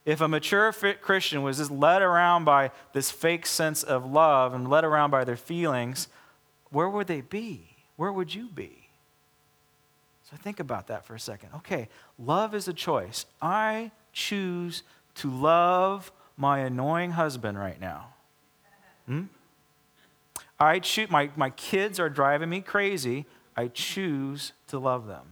If 0.04 0.20
a 0.20 0.28
mature 0.28 0.72
Christian 0.72 1.42
was 1.42 1.58
just 1.58 1.70
led 1.70 2.02
around 2.02 2.44
by 2.44 2.72
this 2.92 3.10
fake 3.10 3.46
sense 3.46 3.82
of 3.82 4.10
love 4.10 4.54
and 4.54 4.68
led 4.68 4.82
around 4.84 5.10
by 5.10 5.24
their 5.24 5.36
feelings, 5.36 6.08
where 6.70 6.88
would 6.88 7.06
they 7.06 7.20
be? 7.20 7.76
Where 7.96 8.12
would 8.12 8.34
you 8.34 8.48
be? 8.48 8.88
So 10.28 10.36
think 10.36 10.58
about 10.58 10.88
that 10.88 11.04
for 11.04 11.14
a 11.14 11.20
second. 11.20 11.50
Okay, 11.56 11.88
love 12.18 12.54
is 12.54 12.66
a 12.66 12.72
choice. 12.72 13.26
I 13.40 13.92
choose 14.12 14.82
to 15.16 15.30
love 15.30 16.10
my 16.36 16.60
annoying 16.60 17.12
husband 17.12 17.58
right 17.58 17.80
now. 17.80 18.14
Hmm? 19.06 19.24
I 20.60 20.78
choose, 20.78 21.10
my, 21.10 21.30
my 21.36 21.50
kids 21.50 21.98
are 21.98 22.10
driving 22.10 22.50
me 22.50 22.60
crazy. 22.60 23.24
I 23.56 23.68
choose 23.68 24.52
to 24.68 24.78
love 24.78 25.06
them. 25.06 25.26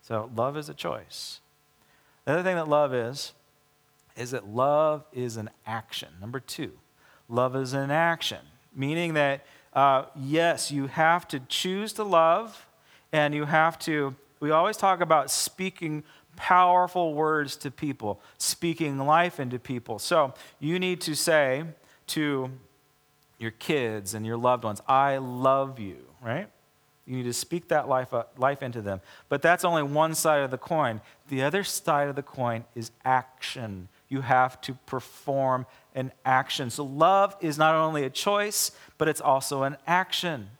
So 0.00 0.30
love 0.34 0.56
is 0.56 0.68
a 0.68 0.74
choice. 0.74 1.40
The 2.24 2.32
other 2.32 2.42
thing 2.44 2.54
that 2.54 2.68
love 2.68 2.94
is, 2.94 3.32
is 4.16 4.30
that 4.30 4.48
love 4.48 5.04
is 5.12 5.36
an 5.36 5.50
action. 5.66 6.08
Number 6.20 6.38
two, 6.38 6.72
love 7.28 7.56
is 7.56 7.72
an 7.72 7.90
action, 7.90 8.38
meaning 8.74 9.14
that, 9.14 9.44
uh, 9.72 10.04
yes, 10.14 10.70
you 10.70 10.86
have 10.86 11.26
to 11.28 11.40
choose 11.40 11.92
to 11.94 12.04
love, 12.04 12.66
and 13.12 13.34
you 13.34 13.44
have 13.44 13.78
to, 13.80 14.14
we 14.40 14.52
always 14.52 14.76
talk 14.76 15.00
about 15.00 15.30
speaking 15.30 16.04
powerful 16.36 17.14
words 17.14 17.56
to 17.56 17.70
people, 17.70 18.20
speaking 18.38 18.98
life 18.98 19.40
into 19.40 19.58
people. 19.58 19.98
So 19.98 20.34
you 20.60 20.78
need 20.78 21.00
to 21.02 21.14
say 21.14 21.64
to 22.08 22.50
your 23.38 23.50
kids 23.50 24.14
and 24.14 24.24
your 24.24 24.36
loved 24.36 24.64
ones, 24.64 24.80
I 24.88 25.18
love 25.18 25.78
you, 25.78 25.98
right? 26.22 26.48
You 27.06 27.16
need 27.16 27.24
to 27.24 27.32
speak 27.32 27.68
that 27.68 27.88
life, 27.88 28.12
life 28.36 28.62
into 28.62 28.82
them. 28.82 29.00
But 29.28 29.40
that's 29.40 29.64
only 29.64 29.84
one 29.84 30.14
side 30.14 30.42
of 30.42 30.50
the 30.50 30.58
coin. 30.58 31.00
The 31.28 31.42
other 31.42 31.62
side 31.62 32.08
of 32.08 32.16
the 32.16 32.22
coin 32.22 32.64
is 32.74 32.90
action. 33.04 33.88
You 34.08 34.22
have 34.22 34.60
to 34.62 34.74
perform 34.86 35.66
an 35.94 36.10
action. 36.24 36.68
So 36.68 36.84
love 36.84 37.36
is 37.40 37.58
not 37.58 37.76
only 37.76 38.02
a 38.02 38.10
choice, 38.10 38.72
but 38.98 39.06
it's 39.06 39.20
also 39.20 39.62
an 39.62 39.76
action. 39.86 40.50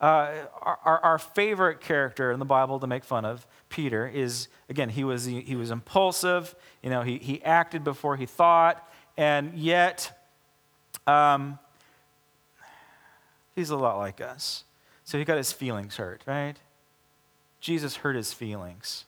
Uh, 0.00 0.44
our, 0.60 1.00
our, 1.02 1.18
favorite 1.18 1.80
character 1.80 2.30
in 2.30 2.38
the 2.38 2.44
Bible 2.44 2.78
to 2.78 2.86
make 2.86 3.02
fun 3.02 3.24
of, 3.24 3.46
Peter, 3.70 4.06
is 4.06 4.48
again, 4.68 4.90
he 4.90 5.04
was, 5.04 5.24
he 5.24 5.56
was 5.56 5.70
impulsive, 5.70 6.54
you 6.82 6.90
know, 6.90 7.00
he, 7.00 7.16
he 7.16 7.42
acted 7.42 7.82
before 7.82 8.14
he 8.16 8.26
thought, 8.26 8.86
and 9.16 9.54
yet 9.54 10.15
um, 11.06 11.58
he's 13.54 13.70
a 13.70 13.76
lot 13.76 13.98
like 13.98 14.20
us. 14.20 14.64
So 15.04 15.18
he 15.18 15.24
got 15.24 15.36
his 15.36 15.52
feelings 15.52 15.96
hurt, 15.96 16.22
right? 16.26 16.56
Jesus 17.60 17.96
hurt 17.96 18.16
his 18.16 18.32
feelings. 18.32 19.04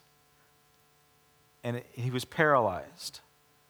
And 1.63 1.81
he 1.91 2.09
was 2.09 2.25
paralyzed. 2.25 3.19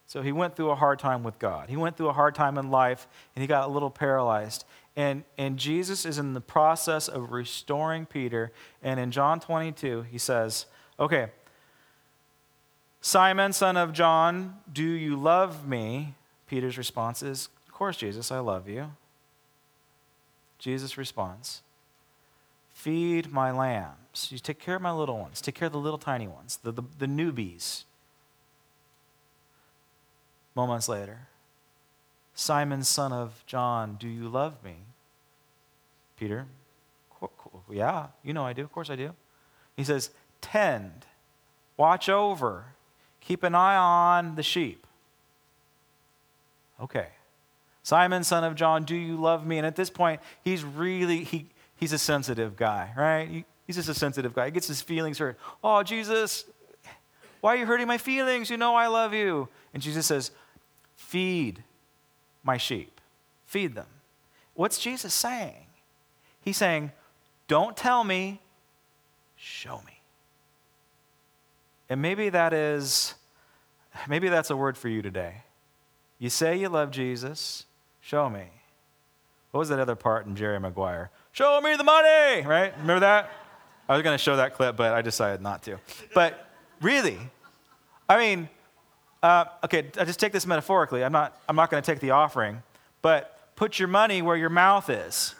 So 0.05 0.21
he 0.21 0.31
went 0.31 0.55
through 0.55 0.71
a 0.71 0.75
hard 0.75 0.99
time 0.99 1.23
with 1.23 1.37
God. 1.37 1.69
He 1.69 1.77
went 1.77 1.97
through 1.97 2.09
a 2.09 2.13
hard 2.13 2.33
time 2.33 2.57
in 2.57 2.71
life 2.71 3.07
and 3.35 3.41
he 3.41 3.47
got 3.47 3.67
a 3.67 3.71
little 3.71 3.91
paralyzed. 3.91 4.65
And, 4.95 5.23
and 5.37 5.57
Jesus 5.57 6.05
is 6.05 6.17
in 6.17 6.33
the 6.33 6.41
process 6.41 7.07
of 7.07 7.31
restoring 7.31 8.05
Peter. 8.05 8.51
And 8.81 8.99
in 8.99 9.11
John 9.11 9.39
22, 9.39 10.03
he 10.03 10.17
says, 10.17 10.65
Okay, 10.99 11.27
Simon, 13.01 13.53
son 13.53 13.77
of 13.77 13.93
John, 13.93 14.55
do 14.71 14.83
you 14.83 15.15
love 15.15 15.67
me? 15.67 16.15
Peter's 16.47 16.77
response 16.77 17.23
is, 17.23 17.49
course, 17.79 17.95
Jesus, 17.95 18.29
I 18.29 18.39
love 18.39 18.67
you. 18.67 18.91
Jesus 20.59 20.97
responds, 20.97 21.61
Feed 22.73 23.31
my 23.31 23.51
lambs. 23.51 24.27
You 24.29 24.37
take 24.37 24.59
care 24.59 24.75
of 24.75 24.81
my 24.81 24.91
little 24.91 25.17
ones. 25.17 25.39
Take 25.39 25.55
care 25.55 25.67
of 25.67 25.71
the 25.71 25.79
little 25.79 25.97
tiny 25.97 26.27
ones, 26.27 26.59
the, 26.61 26.73
the, 26.73 26.83
the 26.97 27.05
newbies. 27.05 27.85
Moments 30.55 30.89
later, 30.89 31.27
Simon, 32.35 32.83
son 32.83 33.13
of 33.13 33.43
John, 33.45 33.95
do 33.97 34.09
you 34.09 34.27
love 34.27 34.61
me? 34.61 34.75
Peter, 36.17 36.47
yeah, 37.71 38.07
you 38.23 38.33
know 38.33 38.45
I 38.45 38.51
do. 38.51 38.63
Of 38.63 38.73
course 38.73 38.89
I 38.89 38.97
do. 38.97 39.13
He 39.77 39.85
says, 39.85 40.09
Tend, 40.41 41.05
watch 41.77 42.09
over, 42.09 42.65
keep 43.21 43.41
an 43.43 43.55
eye 43.55 43.77
on 43.77 44.35
the 44.35 44.43
sheep. 44.43 44.85
Okay. 46.81 47.07
Simon, 47.89 48.23
son 48.23 48.43
of 48.43 48.53
John, 48.53 48.83
do 48.83 48.95
you 48.95 49.17
love 49.17 49.47
me? 49.47 49.57
And 49.57 49.65
at 49.65 49.75
this 49.75 49.89
point, 49.89 50.21
he's 50.43 50.63
really, 50.63 51.23
he, 51.23 51.47
he's 51.75 51.91
a 51.91 51.97
sensitive 51.97 52.55
guy, 52.55 52.91
right? 52.95 53.43
He's 53.65 53.77
just 53.77 53.89
a 53.89 53.95
sensitive 53.95 54.35
guy. 54.35 54.45
He 54.45 54.51
gets 54.51 54.67
his 54.67 54.79
feelings 54.79 55.17
hurt. 55.17 55.39
Oh, 55.63 55.81
Jesus, 55.81 56.45
why 57.41 57.55
are 57.55 57.57
you 57.57 57.65
hurting 57.65 57.87
my 57.87 57.97
feelings? 57.97 58.51
You 58.51 58.57
know 58.57 58.75
I 58.75 58.85
love 58.85 59.15
you. 59.15 59.49
And 59.73 59.81
Jesus 59.81 60.05
says, 60.05 60.29
Feed 60.97 61.63
my 62.43 62.57
sheep, 62.57 63.01
feed 63.47 63.73
them. 63.73 63.87
What's 64.53 64.77
Jesus 64.77 65.11
saying? 65.11 65.65
He's 66.41 66.57
saying, 66.57 66.91
Don't 67.47 67.75
tell 67.75 68.03
me, 68.03 68.39
show 69.35 69.81
me. 69.87 69.99
And 71.89 72.03
maybe 72.03 72.29
that 72.29 72.53
is, 72.53 73.15
maybe 74.07 74.29
that's 74.29 74.51
a 74.51 74.55
word 74.55 74.77
for 74.77 74.89
you 74.89 75.01
today. 75.01 75.37
You 76.19 76.29
say 76.29 76.55
you 76.55 76.69
love 76.69 76.91
Jesus, 76.91 77.65
show 78.09 78.27
me. 78.27 78.45
What 79.51 79.59
was 79.59 79.69
that 79.69 79.77
other 79.77 79.95
part 79.95 80.25
in 80.25 80.35
Jerry 80.35 80.59
Maguire? 80.59 81.11
Show 81.31 81.61
me 81.61 81.75
the 81.75 81.83
money, 81.83 82.41
right? 82.43 82.73
Remember 82.79 83.01
that? 83.01 83.29
I 83.87 83.93
was 83.93 84.01
going 84.01 84.15
to 84.15 84.23
show 84.23 84.35
that 84.37 84.55
clip, 84.55 84.75
but 84.75 84.93
I 84.93 85.03
decided 85.03 85.41
not 85.41 85.61
to. 85.63 85.77
But 86.15 86.49
really, 86.81 87.19
I 88.07 88.17
mean, 88.17 88.49
uh, 89.21 89.45
okay, 89.63 89.91
I 89.99 90.05
just 90.05 90.19
take 90.19 90.31
this 90.31 90.47
metaphorically. 90.47 91.03
I'm 91.03 91.11
not, 91.11 91.39
I'm 91.47 91.55
not 91.55 91.69
going 91.69 91.83
to 91.83 91.85
take 91.85 91.99
the 91.99 92.09
offering, 92.09 92.63
but 93.03 93.55
put 93.55 93.77
your 93.77 93.87
money 93.87 94.23
where 94.23 94.35
your 94.35 94.49
mouth 94.49 94.89
is. 94.89 95.35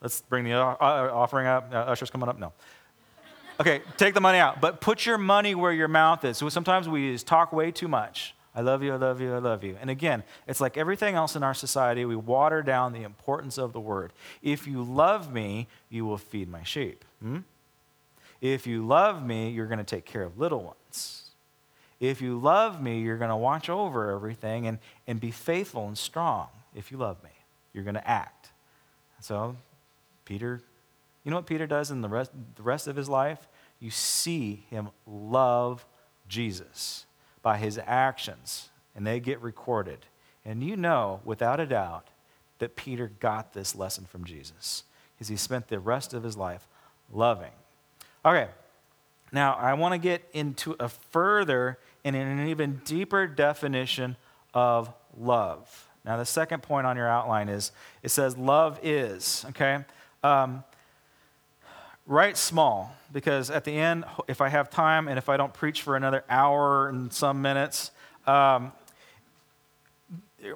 Let's 0.00 0.22
bring 0.22 0.44
the 0.44 0.52
uh, 0.52 0.74
uh, 0.80 1.10
offering 1.12 1.46
up. 1.46 1.70
Uh, 1.70 1.76
usher's 1.76 2.08
coming 2.08 2.30
up. 2.30 2.38
No. 2.38 2.54
Okay, 3.60 3.82
take 3.98 4.14
the 4.14 4.22
money 4.22 4.38
out, 4.38 4.62
but 4.62 4.80
put 4.80 5.04
your 5.04 5.18
money 5.18 5.54
where 5.54 5.72
your 5.72 5.88
mouth 5.88 6.24
is. 6.24 6.38
So 6.38 6.48
sometimes 6.48 6.88
we 6.88 7.12
just 7.12 7.26
talk 7.26 7.52
way 7.52 7.70
too 7.72 7.88
much. 7.88 8.34
I 8.58 8.60
love 8.60 8.82
you, 8.82 8.92
I 8.92 8.96
love 8.96 9.20
you, 9.20 9.32
I 9.32 9.38
love 9.38 9.62
you. 9.62 9.76
And 9.80 9.88
again, 9.88 10.24
it's 10.48 10.60
like 10.60 10.76
everything 10.76 11.14
else 11.14 11.36
in 11.36 11.44
our 11.44 11.54
society, 11.54 12.04
we 12.04 12.16
water 12.16 12.60
down 12.60 12.92
the 12.92 13.04
importance 13.04 13.56
of 13.56 13.72
the 13.72 13.78
word. 13.78 14.12
If 14.42 14.66
you 14.66 14.82
love 14.82 15.32
me, 15.32 15.68
you 15.88 16.04
will 16.04 16.18
feed 16.18 16.50
my 16.50 16.64
sheep. 16.64 17.04
Hmm? 17.22 17.38
If 18.40 18.66
you 18.66 18.84
love 18.84 19.24
me, 19.24 19.50
you're 19.50 19.68
going 19.68 19.78
to 19.78 19.84
take 19.84 20.04
care 20.04 20.24
of 20.24 20.40
little 20.40 20.60
ones. 20.60 21.30
If 22.00 22.20
you 22.20 22.36
love 22.36 22.82
me, 22.82 22.98
you're 22.98 23.16
going 23.16 23.30
to 23.30 23.36
watch 23.36 23.70
over 23.70 24.10
everything 24.10 24.66
and, 24.66 24.80
and 25.06 25.20
be 25.20 25.30
faithful 25.30 25.86
and 25.86 25.96
strong. 25.96 26.48
If 26.74 26.90
you 26.90 26.98
love 26.98 27.22
me, 27.22 27.30
you're 27.72 27.84
going 27.84 27.94
to 27.94 28.10
act. 28.10 28.48
So, 29.20 29.54
Peter, 30.24 30.62
you 31.22 31.30
know 31.30 31.36
what 31.36 31.46
Peter 31.46 31.68
does 31.68 31.92
in 31.92 32.00
the 32.00 32.08
rest, 32.08 32.32
the 32.56 32.64
rest 32.64 32.88
of 32.88 32.96
his 32.96 33.08
life? 33.08 33.46
You 33.78 33.90
see 33.92 34.64
him 34.68 34.88
love 35.06 35.86
Jesus 36.26 37.04
by 37.42 37.58
his 37.58 37.78
actions, 37.86 38.70
and 38.94 39.06
they 39.06 39.20
get 39.20 39.40
recorded. 39.40 40.06
And 40.44 40.62
you 40.62 40.76
know, 40.76 41.20
without 41.24 41.60
a 41.60 41.66
doubt, 41.66 42.08
that 42.58 42.76
Peter 42.76 43.12
got 43.20 43.52
this 43.52 43.74
lesson 43.74 44.04
from 44.04 44.24
Jesus 44.24 44.84
because 45.14 45.28
he 45.28 45.36
spent 45.36 45.68
the 45.68 45.78
rest 45.78 46.14
of 46.14 46.22
his 46.22 46.36
life 46.36 46.66
loving. 47.12 47.52
Okay, 48.24 48.48
now 49.32 49.54
I 49.54 49.74
want 49.74 49.92
to 49.92 49.98
get 49.98 50.28
into 50.32 50.74
a 50.80 50.88
further 50.88 51.78
and 52.04 52.16
an 52.16 52.48
even 52.48 52.80
deeper 52.84 53.26
definition 53.26 54.16
of 54.54 54.92
love. 55.16 55.88
Now, 56.04 56.16
the 56.16 56.24
second 56.24 56.62
point 56.62 56.86
on 56.86 56.96
your 56.96 57.08
outline 57.08 57.48
is 57.48 57.70
it 58.02 58.08
says 58.10 58.36
love 58.36 58.80
is, 58.82 59.44
okay? 59.50 59.84
Um, 60.22 60.64
write 62.08 62.38
small 62.38 62.96
because 63.12 63.50
at 63.50 63.64
the 63.64 63.72
end, 63.72 64.04
if 64.26 64.40
I 64.40 64.48
have 64.48 64.70
time 64.70 65.06
and 65.06 65.18
if 65.18 65.28
I 65.28 65.36
don't 65.36 65.52
preach 65.52 65.82
for 65.82 65.94
another 65.94 66.24
hour 66.28 66.88
and 66.88 67.12
some 67.12 67.42
minutes, 67.42 67.90
um, 68.26 68.72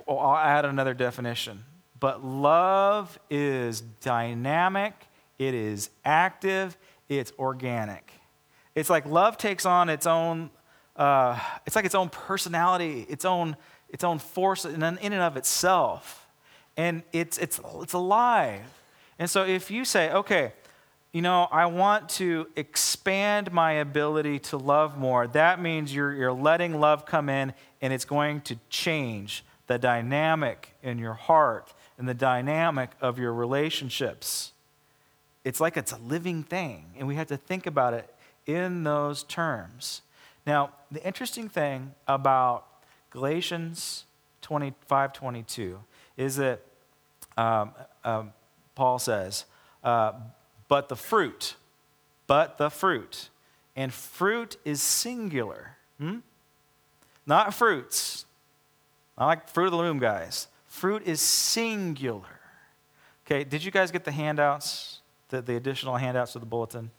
I'll 0.08 0.36
add 0.36 0.64
another 0.64 0.94
definition. 0.94 1.64
But 2.00 2.24
love 2.24 3.18
is 3.30 3.82
dynamic, 4.00 4.94
it 5.38 5.54
is 5.54 5.90
active, 6.04 6.76
it's 7.08 7.32
organic. 7.38 8.12
It's 8.74 8.88
like 8.88 9.04
love 9.06 9.36
takes 9.36 9.66
on 9.66 9.88
its 9.90 10.06
own, 10.06 10.50
uh, 10.96 11.38
it's 11.66 11.76
like 11.76 11.84
its 11.84 11.94
own 11.94 12.08
personality, 12.08 13.06
its 13.08 13.24
own, 13.24 13.56
its 13.90 14.04
own 14.04 14.18
force 14.18 14.64
in 14.64 14.82
and 14.82 15.14
of 15.14 15.36
itself. 15.36 16.26
And 16.76 17.02
it's, 17.12 17.36
it's, 17.36 17.60
it's 17.74 17.92
alive. 17.92 18.62
And 19.18 19.28
so 19.28 19.44
if 19.44 19.70
you 19.70 19.84
say, 19.84 20.10
okay, 20.10 20.52
you 21.12 21.20
know, 21.20 21.46
I 21.52 21.66
want 21.66 22.08
to 22.10 22.48
expand 22.56 23.52
my 23.52 23.72
ability 23.72 24.38
to 24.40 24.56
love 24.56 24.96
more. 24.96 25.26
That 25.26 25.60
means 25.60 25.94
you're, 25.94 26.12
you're 26.12 26.32
letting 26.32 26.80
love 26.80 27.04
come 27.04 27.28
in 27.28 27.52
and 27.82 27.92
it's 27.92 28.06
going 28.06 28.40
to 28.42 28.56
change 28.70 29.44
the 29.66 29.78
dynamic 29.78 30.74
in 30.82 30.98
your 30.98 31.12
heart 31.12 31.74
and 31.98 32.08
the 32.08 32.14
dynamic 32.14 32.90
of 33.00 33.18
your 33.18 33.34
relationships. 33.34 34.52
It's 35.44 35.60
like 35.60 35.76
it's 35.76 35.92
a 35.92 35.98
living 35.98 36.44
thing, 36.44 36.86
and 36.96 37.06
we 37.06 37.16
have 37.16 37.26
to 37.28 37.36
think 37.36 37.66
about 37.66 37.94
it 37.94 38.12
in 38.46 38.84
those 38.84 39.22
terms. 39.24 40.02
Now, 40.46 40.70
the 40.90 41.04
interesting 41.06 41.48
thing 41.48 41.94
about 42.08 42.66
Galatians 43.10 44.04
25 44.40 45.12
22 45.12 45.78
is 46.16 46.36
that 46.36 46.60
um, 47.36 47.72
um, 48.04 48.32
Paul 48.74 48.98
says, 48.98 49.44
uh, 49.84 50.12
but 50.72 50.88
the 50.88 50.96
fruit, 50.96 51.56
but 52.26 52.56
the 52.56 52.70
fruit. 52.70 53.28
And 53.76 53.92
fruit 53.92 54.56
is 54.64 54.80
singular. 54.80 55.76
Hmm? 55.98 56.20
Not 57.26 57.52
fruits. 57.52 58.24
Not 59.18 59.26
like 59.26 59.48
fruit 59.50 59.66
of 59.66 59.72
the 59.72 59.76
loom 59.76 59.98
guys. 59.98 60.48
Fruit 60.66 61.02
is 61.04 61.20
singular. 61.20 62.40
Okay, 63.26 63.44
did 63.44 63.62
you 63.62 63.70
guys 63.70 63.90
get 63.90 64.04
the 64.04 64.12
handouts, 64.12 65.00
the, 65.28 65.42
the 65.42 65.56
additional 65.56 65.96
handouts 65.96 66.36
of 66.36 66.40
the 66.40 66.46
bulletin? 66.46 66.90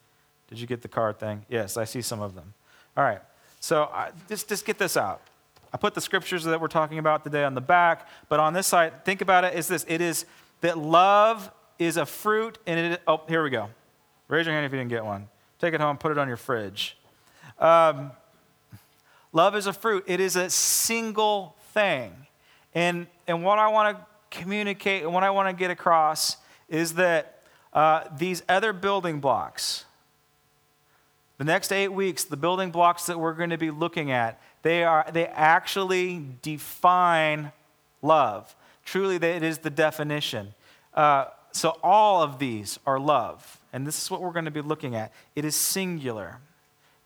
Did 0.50 0.60
you 0.60 0.68
get 0.68 0.84
the 0.84 0.88
card 0.88 1.18
thing? 1.18 1.44
Yes, 1.50 1.76
I 1.76 1.86
see 1.86 2.04
some 2.04 2.22
of 2.22 2.36
them. 2.36 2.54
All 2.96 3.04
right, 3.04 3.22
so 3.60 3.86
uh, 3.86 4.12
just, 4.30 4.50
just 4.50 4.68
get 4.68 4.78
this 4.78 4.96
out. 4.96 5.20
I 5.74 5.78
put 5.78 5.96
the 5.96 6.02
scriptures 6.02 6.44
that 6.44 6.62
we're 6.62 6.68
talking 6.68 7.00
about 7.00 7.24
today 7.24 7.44
on 7.44 7.56
the 7.56 7.62
back, 7.62 8.08
but 8.30 8.40
on 8.40 8.54
this 8.54 8.68
side, 8.68 9.04
think 9.04 9.22
about 9.22 9.44
it 9.44 9.56
is 9.56 9.68
this 9.68 9.84
it 9.88 10.00
is 10.00 10.28
that 10.62 10.78
love 10.78 11.52
is 11.80 11.98
a 11.98 12.06
fruit, 12.06 12.58
and 12.66 12.94
it, 12.94 13.02
oh, 13.08 13.22
here 13.28 13.44
we 13.44 13.50
go. 13.50 13.70
Raise 14.28 14.46
your 14.46 14.54
hand 14.54 14.66
if 14.66 14.72
you 14.72 14.78
didn't 14.78 14.90
get 14.90 15.06
one. 15.06 15.28
Take 15.60 15.74
it 15.74 15.82
home, 15.82 15.98
put 15.98 16.12
it 16.12 16.18
on 16.18 16.28
your 16.28 16.38
fridge. 16.38 16.98
Um, 17.60 18.12
love 19.32 19.56
is 19.56 19.68
a 19.68 19.74
fruit, 19.74 20.04
it 20.08 20.20
is 20.20 20.36
a 20.36 20.50
single 20.50 21.56
thing. 21.74 22.14
And, 22.76 23.08
and 23.28 23.44
what 23.44 23.60
I 23.60 23.68
want 23.68 23.98
to 23.98 24.06
communicate 24.38 25.04
and 25.04 25.14
what 25.14 25.24
I 25.24 25.30
want 25.30 25.50
to 25.50 25.54
get 25.54 25.72
across 25.72 26.38
is 26.68 26.96
that 26.96 27.44
uh, 27.72 28.04
these 28.18 28.44
other 28.50 28.74
building 28.74 29.20
blocks, 29.20 29.86
the 31.38 31.44
next 31.44 31.72
eight 31.72 31.90
weeks, 31.90 32.24
the 32.24 32.38
building 32.38 32.72
blocks 32.72 33.06
that 33.08 33.20
we're 33.20 33.34
going 33.34 33.50
to 33.50 33.58
be 33.58 33.72
looking 33.72 34.12
at, 34.12 34.42
they, 34.62 34.84
are, 34.84 35.06
they 35.12 35.28
actually 35.28 36.26
define 36.42 37.52
love. 38.02 38.56
Truly, 38.86 39.16
it 39.16 39.44
is 39.44 39.60
the 39.60 39.70
definition. 39.70 40.54
Uh, 40.94 41.26
so, 41.54 41.78
all 41.84 42.24
of 42.24 42.40
these 42.40 42.80
are 42.86 43.00
love. 43.00 43.60
And 43.72 43.86
this 43.86 44.02
is 44.02 44.10
what 44.12 44.22
we're 44.22 44.32
going 44.32 44.46
to 44.46 44.52
be 44.52 44.62
looking 44.62 44.96
at. 44.96 45.14
It 45.36 45.46
is 45.46 45.56
singular, 45.56 46.40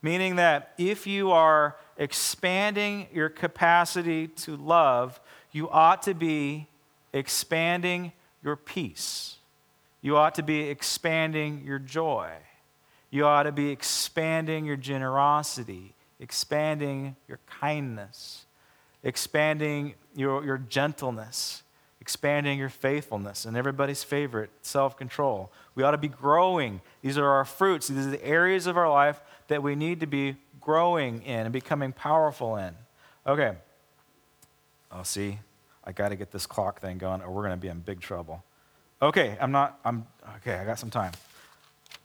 meaning 0.02 0.38
that 0.38 0.74
if 0.78 1.06
you 1.06 1.32
are 1.32 1.76
expanding 1.98 3.08
your 3.14 3.30
capacity 3.30 4.28
to 4.28 4.56
love, 4.56 5.20
you 5.52 5.70
ought 5.70 6.02
to 6.04 6.14
be 6.14 6.68
expanding 7.12 8.14
your 8.42 8.56
peace. 8.56 9.36
You 10.02 10.16
ought 10.16 10.36
to 10.36 10.44
be 10.44 10.62
expanding 10.62 11.64
your 11.66 11.80
joy. 11.80 12.32
You 13.10 13.26
ought 13.26 13.44
to 13.44 13.52
be 13.52 13.70
expanding 13.70 14.66
your 14.66 14.78
generosity, 14.78 15.94
expanding 16.20 17.18
your 17.28 17.40
kindness, 17.48 18.46
expanding 19.04 19.96
your, 20.16 20.46
your 20.46 20.58
gentleness, 20.58 21.64
expanding 22.08 22.58
your 22.58 22.70
faithfulness, 22.70 23.44
and 23.44 23.58
everybody's 23.58 24.02
favorite, 24.02 24.50
self 24.62 24.96
control. 24.96 25.52
We 25.76 25.84
ought 25.84 25.92
to 25.92 25.98
be 25.98 26.08
growing. 26.08 26.80
These 27.02 27.18
are 27.18 27.28
our 27.28 27.44
fruits. 27.44 27.90
These 27.90 28.08
are 28.08 28.12
the 28.12 28.26
areas 28.26 28.66
of 28.66 28.78
our 28.78 28.90
life 28.90 29.20
that 29.50 29.62
we 29.62 29.76
need 29.76 30.00
to 30.00 30.08
be 30.08 30.38
growing 30.62 31.22
in 31.24 31.42
and 31.42 31.52
becoming 31.52 31.92
powerful 31.92 32.56
in. 32.56 32.74
Okay. 33.28 33.56
Oh, 34.90 35.04
see, 35.04 35.40
I 35.84 35.92
got 35.92 36.10
to 36.10 36.16
get 36.16 36.32
this 36.32 36.46
clock 36.46 36.80
thing 36.80 36.98
going, 36.98 37.22
or 37.22 37.30
we're 37.30 37.42
going 37.42 37.52
to 37.52 37.62
be 37.62 37.68
in 37.68 37.82
big 37.82 38.00
trouble. 38.00 38.42
Okay, 39.02 39.38
I'm 39.42 39.52
not, 39.52 39.78
I'm, 39.84 40.08
okay, 40.38 40.54
I 40.54 40.64
got 40.64 40.80
some 40.80 40.90
time. 40.90 41.12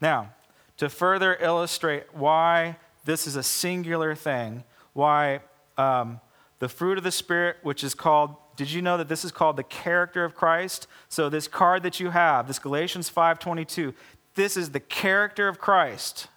Now, 0.00 0.30
to 0.78 0.88
further 0.88 1.38
illustrate 1.40 2.12
why 2.12 2.74
this 3.04 3.28
is 3.28 3.36
a 3.36 3.42
singular 3.44 4.16
thing, 4.16 4.64
why 4.94 5.42
um, 5.78 6.18
the 6.58 6.68
fruit 6.68 6.98
of 6.98 7.04
the 7.04 7.12
Spirit, 7.12 7.58
which 7.62 7.84
is 7.84 7.94
called, 7.94 8.34
did 8.56 8.70
you 8.70 8.82
know 8.82 8.96
that 8.96 9.08
this 9.08 9.24
is 9.24 9.32
called 9.32 9.56
the 9.56 9.62
character 9.62 10.24
of 10.24 10.34
Christ? 10.34 10.86
So 11.08 11.28
this 11.28 11.48
card 11.48 11.82
that 11.82 12.00
you 12.00 12.10
have, 12.10 12.46
this 12.46 12.58
Galatians 12.58 13.10
5.22, 13.10 13.94
this 14.34 14.56
is 14.56 14.70
the 14.70 14.80
character 14.80 15.48
of 15.48 15.58
Christ. 15.58 16.28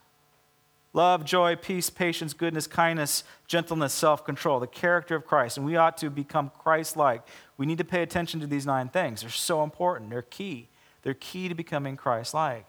Love, 0.92 1.26
joy, 1.26 1.56
peace, 1.56 1.90
patience, 1.90 2.32
goodness, 2.32 2.66
kindness, 2.66 3.22
gentleness, 3.46 3.92
self 3.92 4.24
control, 4.24 4.58
the 4.58 4.66
character 4.66 5.14
of 5.14 5.26
Christ. 5.26 5.58
And 5.58 5.66
we 5.66 5.76
ought 5.76 5.98
to 5.98 6.08
become 6.08 6.50
Christ 6.58 6.96
like. 6.96 7.22
We 7.58 7.66
need 7.66 7.78
to 7.78 7.84
pay 7.84 8.02
attention 8.02 8.40
to 8.40 8.46
these 8.46 8.64
nine 8.64 8.88
things. 8.88 9.20
They're 9.20 9.30
so 9.30 9.62
important, 9.62 10.10
they're 10.10 10.22
key. 10.22 10.68
They're 11.02 11.14
key 11.14 11.48
to 11.48 11.54
becoming 11.54 11.96
Christ 11.96 12.32
like. 12.32 12.66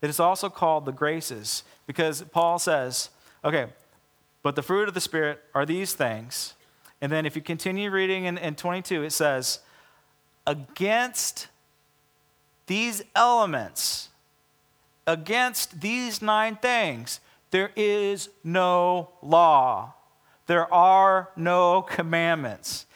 It 0.00 0.08
is 0.08 0.20
also 0.20 0.48
called 0.48 0.86
the 0.86 0.92
graces 0.92 1.64
because 1.86 2.22
Paul 2.22 2.58
says, 2.58 3.10
okay, 3.44 3.66
but 4.42 4.56
the 4.56 4.62
fruit 4.62 4.88
of 4.88 4.94
the 4.94 5.00
Spirit 5.00 5.40
are 5.54 5.66
these 5.66 5.94
things. 5.94 6.54
And 7.02 7.10
then 7.10 7.26
if 7.26 7.34
you 7.34 7.42
continue 7.42 7.90
reading 7.90 8.26
in, 8.26 8.38
in 8.38 8.54
22, 8.54 9.02
it 9.02 9.10
says, 9.10 9.58
against 10.46 11.48
these 12.66 13.02
elements, 13.16 14.08
against 15.04 15.80
these 15.80 16.22
nine 16.22 16.54
things, 16.54 17.18
there 17.50 17.72
is 17.74 18.28
no 18.44 19.10
law. 19.20 19.94
There 20.46 20.72
are 20.72 21.30
no 21.34 21.82
commandments. 21.82 22.86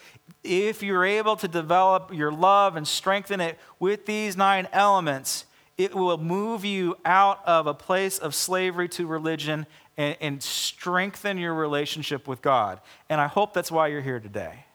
If 0.45 0.85
you're 0.85 1.05
able 1.05 1.35
to 1.37 1.49
develop 1.49 2.15
your 2.15 2.31
love 2.31 2.77
and 2.77 2.87
strengthen 2.87 3.41
it 3.41 3.59
with 3.81 4.07
these 4.07 4.37
nine 4.37 4.69
elements, 4.73 5.47
it 5.77 5.97
will 5.97 6.17
move 6.17 6.65
you 6.65 6.97
out 7.05 7.41
of 7.45 7.67
a 7.67 7.75
place 7.75 8.19
of 8.19 8.37
slavery 8.37 8.89
to 8.91 9.05
religion 9.05 9.67
and, 9.97 10.17
and, 10.21 10.43
strengthen 10.43 11.39
your 11.39 11.55
relationship 11.55 12.29
with 12.29 12.43
God. 12.43 12.81
And 13.09 13.21
I 13.21 13.27
hope 13.27 13.55
that's 13.55 13.73
why 13.73 13.87
you're 13.89 14.03
here 14.03 14.21
today. 14.21 14.67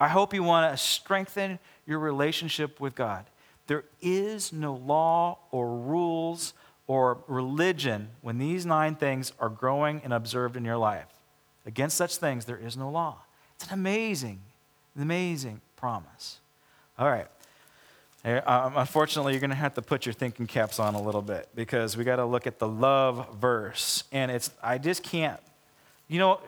I 0.00 0.08
hope 0.08 0.34
you 0.34 0.42
want 0.42 0.72
to 0.72 0.76
strengthen 0.76 1.58
your 1.86 1.98
relationship 1.98 2.80
with 2.80 2.94
God. 2.94 3.26
There 3.66 3.84
is 4.02 4.52
no 4.52 4.74
law 4.74 5.38
or 5.50 5.76
rules 5.76 6.52
or 6.86 7.18
religion 7.26 8.10
when 8.20 8.38
these 8.38 8.66
nine 8.66 8.96
things 8.96 9.32
are 9.40 9.48
growing 9.48 10.00
and 10.04 10.12
observed 10.12 10.56
in 10.56 10.64
your 10.64 10.76
life. 10.76 11.06
Against 11.66 11.96
such 11.96 12.16
things, 12.16 12.44
there 12.44 12.58
is 12.58 12.76
no 12.76 12.90
law. 12.90 13.22
It's 13.56 13.66
an 13.68 13.74
amazing, 13.74 14.40
amazing 14.98 15.60
promise. 15.76 16.40
All 16.98 17.08
right. 17.08 17.28
Um, 18.24 18.72
unfortunately, 18.76 19.34
you're 19.34 19.40
going 19.40 19.50
to 19.50 19.56
have 19.56 19.74
to 19.74 19.82
put 19.82 20.06
your 20.06 20.14
thinking 20.14 20.46
caps 20.46 20.78
on 20.80 20.94
a 20.94 21.02
little 21.02 21.20
bit 21.20 21.48
because 21.54 21.94
we 21.94 22.04
got 22.04 22.16
to 22.16 22.24
look 22.24 22.46
at 22.46 22.58
the 22.58 22.68
love 22.68 23.36
verse. 23.38 24.04
And 24.12 24.30
it's, 24.30 24.50
I 24.62 24.78
just 24.78 25.02
can't, 25.02 25.40
you 26.08 26.18
know, 26.18 26.40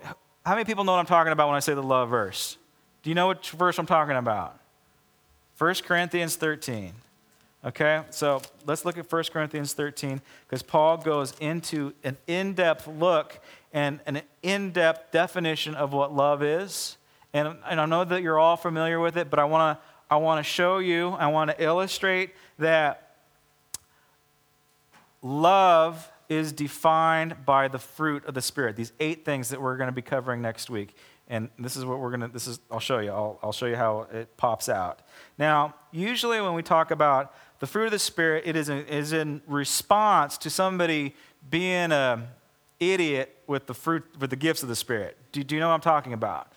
how 0.45 0.55
many 0.55 0.65
people 0.65 0.85
know 0.85 0.93
what 0.93 1.01
I'm 1.01 1.07
talking 1.07 1.33
about 1.33 1.49
when 1.49 1.57
I 1.57 1.61
say 1.61 1.75
the 1.75 1.83
love 1.83 2.09
verse? 2.09 2.57
Do 3.03 3.11
you 3.11 3.15
know 3.15 3.29
which 3.29 3.51
verse 3.51 3.79
I'm 3.79 3.87
talking 3.87 4.17
about? 4.17 4.59
1 5.59 5.75
Corinthians 5.85 6.37
13. 6.37 6.93
Okay, 7.65 8.03
so 8.11 8.41
let's 8.65 8.85
look 8.85 8.97
at 8.97 9.11
1 9.11 9.25
Corinthians 9.33 9.73
13 9.73 10.21
because 10.47 10.63
Paul 10.63 10.99
goes 10.99 11.35
into 11.41 11.93
an 12.05 12.17
in 12.27 12.55
depth 12.55 12.87
look 12.87 13.41
and 13.73 14.01
an 14.07 14.23
in 14.43 14.71
depth 14.71 15.11
definition 15.11 15.75
of 15.75 15.93
what 15.93 16.15
love 16.15 16.43
is. 16.43 16.97
And, 17.33 17.57
and 17.69 17.81
I 17.81 17.87
know 17.87 18.05
that 18.05 18.23
you're 18.23 18.39
all 18.39 18.57
familiar 18.57 19.01
with 19.01 19.17
it, 19.17 19.29
but 19.29 19.39
I 19.39 19.45
want 19.45 19.79
to 19.79 19.85
I 20.11 20.17
want 20.17 20.45
to 20.45 20.51
show 20.51 20.79
you, 20.79 21.11
I 21.11 21.27
want 21.29 21.51
to 21.51 21.63
illustrate 21.63 22.31
that 22.59 23.17
love 25.23 26.11
is 26.29 26.53
defined 26.53 27.45
by 27.45 27.69
the 27.69 27.79
fruit 27.79 28.25
of 28.25 28.35
the 28.35 28.43
Spirit. 28.43 28.77
These 28.77 28.93
eight 29.01 29.25
things 29.25 29.49
that 29.49 29.61
we're 29.61 29.77
going 29.77 29.89
to 29.89 29.93
be 29.93 30.03
covering 30.03 30.43
next 30.43 30.71
week. 30.71 30.97
And 31.29 31.49
this 31.59 31.77
is 31.77 31.85
what 31.85 31.99
we're 31.99 32.11
going 32.11 32.21
to, 32.21 32.29
this 32.29 32.47
is, 32.47 32.61
I'll 32.71 32.81
show 32.81 32.99
you. 32.99 33.11
I'll, 33.11 33.39
I'll 33.43 33.53
show 33.53 33.67
you 33.67 33.77
how 33.77 34.07
it 34.13 34.37
pops 34.37 34.69
out. 34.69 35.01
Now, 35.39 35.75
usually 35.91 36.41
when 36.41 36.55
we 36.55 36.63
talk 36.63 36.91
about 36.93 37.35
the 37.59 37.67
fruit 37.67 37.87
of 37.87 37.91
the 37.91 37.99
Spirit, 37.99 38.45
it 38.47 38.55
is 38.55 38.69
in, 38.69 38.87
is 38.87 39.13
in 39.13 39.43
response 39.47 40.39
to 40.39 40.51
somebody 40.51 41.15
being 41.51 41.91
an 41.91 42.29
idiot 42.79 43.37
with 43.47 43.67
the 43.67 43.75
fruit, 43.75 44.05
with 44.21 44.31
the 44.31 44.37
gifts 44.37 44.63
of 44.63 44.69
the 44.69 44.77
Spirit. 44.77 45.17
Do, 45.33 45.43
do 45.43 45.57
you 45.57 45.61
know 45.61 45.69
what 45.69 45.75
I'm 45.75 45.81
talking 45.81 46.13
about? 46.13 46.53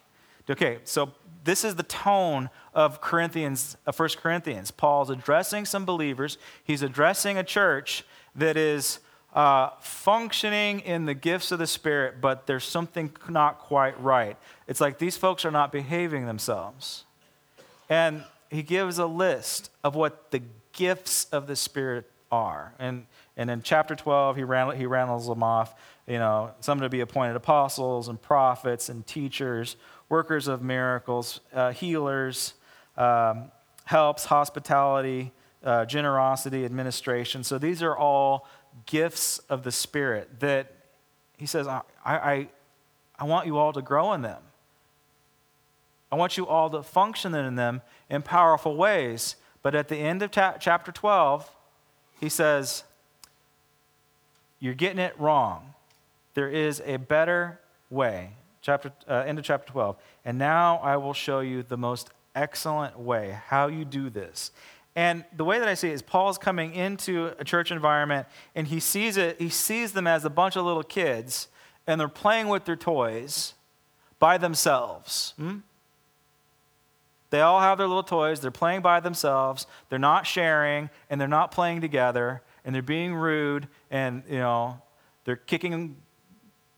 Okay, 0.49 0.79
so 0.83 1.11
this 1.43 1.63
is 1.63 1.75
the 1.75 1.83
tone 1.83 2.49
of 2.73 3.01
Corinthians, 3.01 3.77
of 3.85 3.97
1 3.97 4.09
Corinthians. 4.17 4.71
Paul's 4.71 5.09
addressing 5.09 5.65
some 5.65 5.85
believers. 5.85 6.37
He's 6.63 6.81
addressing 6.81 7.37
a 7.37 7.43
church 7.43 8.03
that 8.35 8.57
is 8.57 8.99
uh, 9.33 9.69
functioning 9.79 10.79
in 10.79 11.05
the 11.05 11.13
gifts 11.13 11.51
of 11.51 11.59
the 11.59 11.67
Spirit, 11.67 12.19
but 12.19 12.47
there's 12.47 12.63
something 12.63 13.11
not 13.29 13.59
quite 13.59 13.99
right. 14.01 14.37
It's 14.67 14.81
like 14.81 14.97
these 14.97 15.17
folks 15.17 15.45
are 15.45 15.51
not 15.51 15.71
behaving 15.71 16.25
themselves. 16.25 17.03
And 17.89 18.23
he 18.49 18.63
gives 18.63 18.97
a 18.97 19.05
list 19.05 19.69
of 19.83 19.95
what 19.95 20.31
the 20.31 20.41
gifts 20.73 21.25
of 21.31 21.47
the 21.47 21.55
Spirit 21.55 22.09
are. 22.31 22.73
And, 22.79 23.05
and 23.37 23.49
in 23.49 23.61
chapter 23.61 23.95
12, 23.95 24.35
he, 24.35 24.43
ran, 24.43 24.75
he 24.75 24.85
rattles 24.85 25.27
them 25.27 25.43
off. 25.43 25.75
You 26.07 26.17
know, 26.17 26.51
some 26.59 26.79
to 26.79 26.89
be 26.89 27.01
appointed 27.01 27.35
apostles 27.35 28.07
and 28.07 28.19
prophets 28.19 28.89
and 28.89 29.05
teachers, 29.05 29.75
workers 30.09 30.47
of 30.47 30.61
miracles, 30.61 31.39
uh, 31.53 31.71
healers, 31.71 32.55
um, 32.97 33.51
helps, 33.85 34.25
hospitality, 34.25 35.31
uh, 35.63 35.85
generosity, 35.85 36.65
administration. 36.65 37.43
So 37.43 37.57
these 37.57 37.81
are 37.81 37.95
all 37.95 38.47
gifts 38.85 39.39
of 39.49 39.63
the 39.63 39.71
Spirit 39.71 40.39
that 40.39 40.73
he 41.37 41.45
says, 41.45 41.67
I, 41.67 41.81
I, 42.05 42.49
I 43.17 43.23
want 43.23 43.47
you 43.47 43.57
all 43.57 43.71
to 43.73 43.81
grow 43.81 44.13
in 44.13 44.21
them. 44.21 44.41
I 46.11 46.15
want 46.15 46.37
you 46.37 46.47
all 46.47 46.69
to 46.71 46.83
function 46.83 47.35
in 47.35 47.55
them 47.55 47.81
in 48.09 48.23
powerful 48.23 48.75
ways. 48.75 49.35
But 49.61 49.75
at 49.75 49.87
the 49.87 49.97
end 49.97 50.23
of 50.23 50.31
ta- 50.31 50.57
chapter 50.59 50.91
12, 50.91 51.49
he 52.19 52.29
says, 52.29 52.83
You're 54.59 54.73
getting 54.73 54.99
it 54.99 55.13
wrong. 55.19 55.75
There 56.33 56.49
is 56.49 56.81
a 56.85 56.97
better 56.97 57.59
way 57.89 58.31
chapter, 58.61 58.91
uh, 59.07 59.23
end 59.25 59.39
of 59.39 59.45
chapter 59.45 59.71
12. 59.71 59.97
And 60.25 60.37
now 60.37 60.77
I 60.77 60.97
will 60.97 61.13
show 61.13 61.39
you 61.39 61.63
the 61.63 61.77
most 61.77 62.09
excellent 62.35 62.99
way, 62.99 63.37
how 63.47 63.67
you 63.67 63.85
do 63.85 64.09
this. 64.09 64.51
And 64.95 65.23
the 65.35 65.45
way 65.45 65.59
that 65.59 65.67
I 65.67 65.75
see 65.75 65.89
it 65.89 65.93
is 65.93 66.01
Paul's 66.01 66.37
coming 66.37 66.73
into 66.73 67.31
a 67.39 67.43
church 67.43 67.71
environment 67.71 68.27
and 68.55 68.67
he 68.67 68.79
sees 68.79 69.17
it, 69.17 69.39
he 69.39 69.49
sees 69.49 69.93
them 69.93 70.07
as 70.07 70.25
a 70.25 70.29
bunch 70.29 70.55
of 70.55 70.65
little 70.65 70.83
kids 70.83 71.47
and 71.87 71.99
they're 71.99 72.07
playing 72.07 72.47
with 72.47 72.65
their 72.65 72.75
toys, 72.75 73.53
by 74.19 74.37
themselves. 74.37 75.33
Hmm? 75.37 75.59
They 77.31 77.41
all 77.41 77.61
have 77.61 77.77
their 77.77 77.87
little 77.87 78.03
toys. 78.03 78.41
They're 78.41 78.51
playing 78.51 78.81
by 78.81 78.99
themselves. 78.99 79.65
They're 79.89 79.97
not 79.97 80.27
sharing, 80.27 80.89
and 81.09 81.19
they're 81.19 81.27
not 81.27 81.51
playing 81.51 81.81
together, 81.81 82.41
and 82.65 82.75
they're 82.75 82.81
being 82.81 83.15
rude, 83.15 83.67
and, 83.89 84.23
you 84.29 84.39
know, 84.39 84.81
they're 85.25 85.35
kicking 85.35 85.95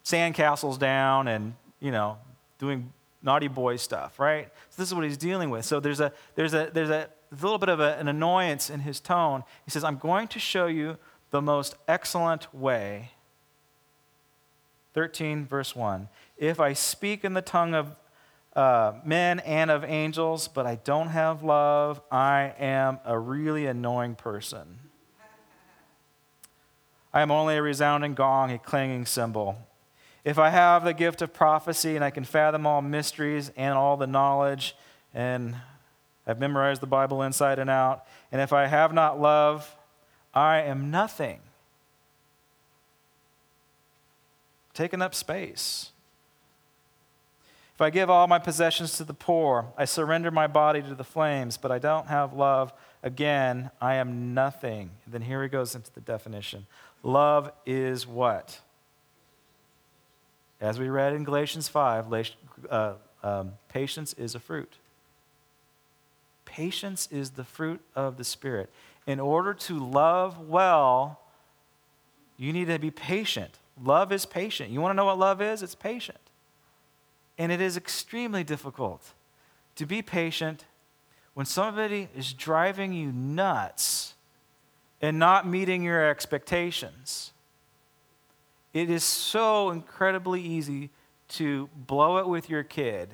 sandcastles 0.03 0.77
down 0.77 1.27
and, 1.27 1.55
you 1.81 1.91
know, 1.91 2.17
doing 2.59 2.93
naughty 3.21 3.47
boy 3.47 3.75
stuff, 3.75 4.19
right? 4.19 4.47
So 4.69 4.81
this 4.81 4.87
is 4.87 4.95
what 4.95 5.03
he's 5.03 5.17
dealing 5.17 5.49
with. 5.49 5.65
So 5.65 5.79
there's 5.79 5.99
a, 5.99 6.13
there's 6.35 6.53
a, 6.53 6.69
there's 6.71 6.89
a, 6.89 7.09
little 7.39 7.57
bit 7.57 7.69
of 7.69 7.79
a, 7.79 7.97
an 7.97 8.09
annoyance 8.09 8.69
in 8.69 8.81
his 8.81 8.99
tone. 8.99 9.43
He 9.63 9.71
says, 9.71 9.83
I'm 9.83 9.97
going 9.97 10.27
to 10.29 10.39
show 10.39 10.67
you 10.67 10.97
the 11.29 11.41
most 11.41 11.75
excellent 11.87 12.53
way. 12.53 13.11
13, 14.93 15.45
verse 15.45 15.75
1. 15.75 16.09
If 16.37 16.59
I 16.59 16.73
speak 16.73 17.23
in 17.23 17.33
the 17.33 17.41
tongue 17.41 17.73
of 17.73 17.95
uh, 18.53 18.93
men 19.05 19.39
and 19.39 19.71
of 19.71 19.85
angels, 19.85 20.49
but 20.49 20.65
I 20.65 20.75
don't 20.75 21.07
have 21.07 21.41
love, 21.41 22.01
I 22.11 22.53
am 22.59 22.99
a 23.05 23.17
really 23.17 23.65
annoying 23.65 24.15
person. 24.15 24.79
I 27.13 27.21
am 27.21 27.31
only 27.31 27.55
a 27.55 27.61
resounding 27.61 28.13
gong, 28.13 28.51
a 28.51 28.57
clanging 28.57 29.05
cymbal. 29.05 29.57
If 30.23 30.37
I 30.37 30.49
have 30.49 30.83
the 30.83 30.93
gift 30.93 31.21
of 31.21 31.33
prophecy 31.33 31.95
and 31.95 32.05
I 32.05 32.11
can 32.11 32.23
fathom 32.23 32.67
all 32.67 32.81
mysteries 32.81 33.51
and 33.55 33.75
all 33.75 33.97
the 33.97 34.07
knowledge, 34.07 34.75
and 35.13 35.55
I've 36.27 36.39
memorized 36.39 36.81
the 36.81 36.87
Bible 36.87 37.23
inside 37.23 37.57
and 37.57 37.69
out, 37.69 38.05
and 38.31 38.39
if 38.39 38.53
I 38.53 38.67
have 38.67 38.93
not 38.93 39.19
love, 39.19 39.75
I 40.33 40.61
am 40.61 40.91
nothing. 40.91 41.39
Taking 44.73 45.01
up 45.01 45.15
space. 45.15 45.91
If 47.73 47.81
I 47.81 47.89
give 47.89 48.11
all 48.11 48.27
my 48.27 48.37
possessions 48.37 48.97
to 48.97 49.03
the 49.03 49.13
poor, 49.13 49.73
I 49.75 49.85
surrender 49.85 50.29
my 50.29 50.45
body 50.45 50.83
to 50.83 50.93
the 50.93 51.03
flames, 51.03 51.57
but 51.57 51.71
I 51.71 51.79
don't 51.79 52.07
have 52.07 52.31
love, 52.31 52.71
again, 53.01 53.71
I 53.81 53.95
am 53.95 54.35
nothing. 54.35 54.91
Then 55.07 55.23
here 55.23 55.41
he 55.41 55.49
goes 55.49 55.73
into 55.73 55.91
the 55.91 56.01
definition. 56.01 56.67
Love 57.01 57.51
is 57.65 58.05
what? 58.05 58.61
As 60.61 60.79
we 60.79 60.89
read 60.89 61.13
in 61.13 61.23
Galatians 61.23 61.67
5, 61.67 62.05
uh, 62.69 62.93
um, 63.23 63.53
patience 63.67 64.13
is 64.13 64.35
a 64.35 64.39
fruit. 64.39 64.75
Patience 66.45 67.07
is 67.11 67.31
the 67.31 67.43
fruit 67.43 67.81
of 67.95 68.17
the 68.17 68.23
Spirit. 68.23 68.69
In 69.07 69.19
order 69.19 69.55
to 69.55 69.79
love 69.79 70.39
well, 70.47 71.19
you 72.37 72.53
need 72.53 72.67
to 72.67 72.77
be 72.77 72.91
patient. 72.91 73.57
Love 73.83 74.11
is 74.11 74.27
patient. 74.27 74.69
You 74.69 74.81
want 74.81 74.91
to 74.91 74.95
know 74.95 75.05
what 75.05 75.17
love 75.17 75.41
is? 75.41 75.63
It's 75.63 75.73
patient. 75.73 76.19
And 77.39 77.51
it 77.51 77.59
is 77.59 77.75
extremely 77.75 78.43
difficult 78.43 79.13
to 79.75 79.87
be 79.87 80.03
patient 80.03 80.65
when 81.33 81.47
somebody 81.47 82.07
is 82.15 82.33
driving 82.33 82.93
you 82.93 83.11
nuts 83.11 84.13
and 85.01 85.17
not 85.17 85.47
meeting 85.47 85.81
your 85.81 86.07
expectations. 86.07 87.31
It 88.73 88.89
is 88.89 89.03
so 89.03 89.69
incredibly 89.69 90.41
easy 90.41 90.89
to 91.29 91.69
blow 91.75 92.17
it 92.17 92.27
with 92.27 92.49
your 92.49 92.63
kid, 92.63 93.09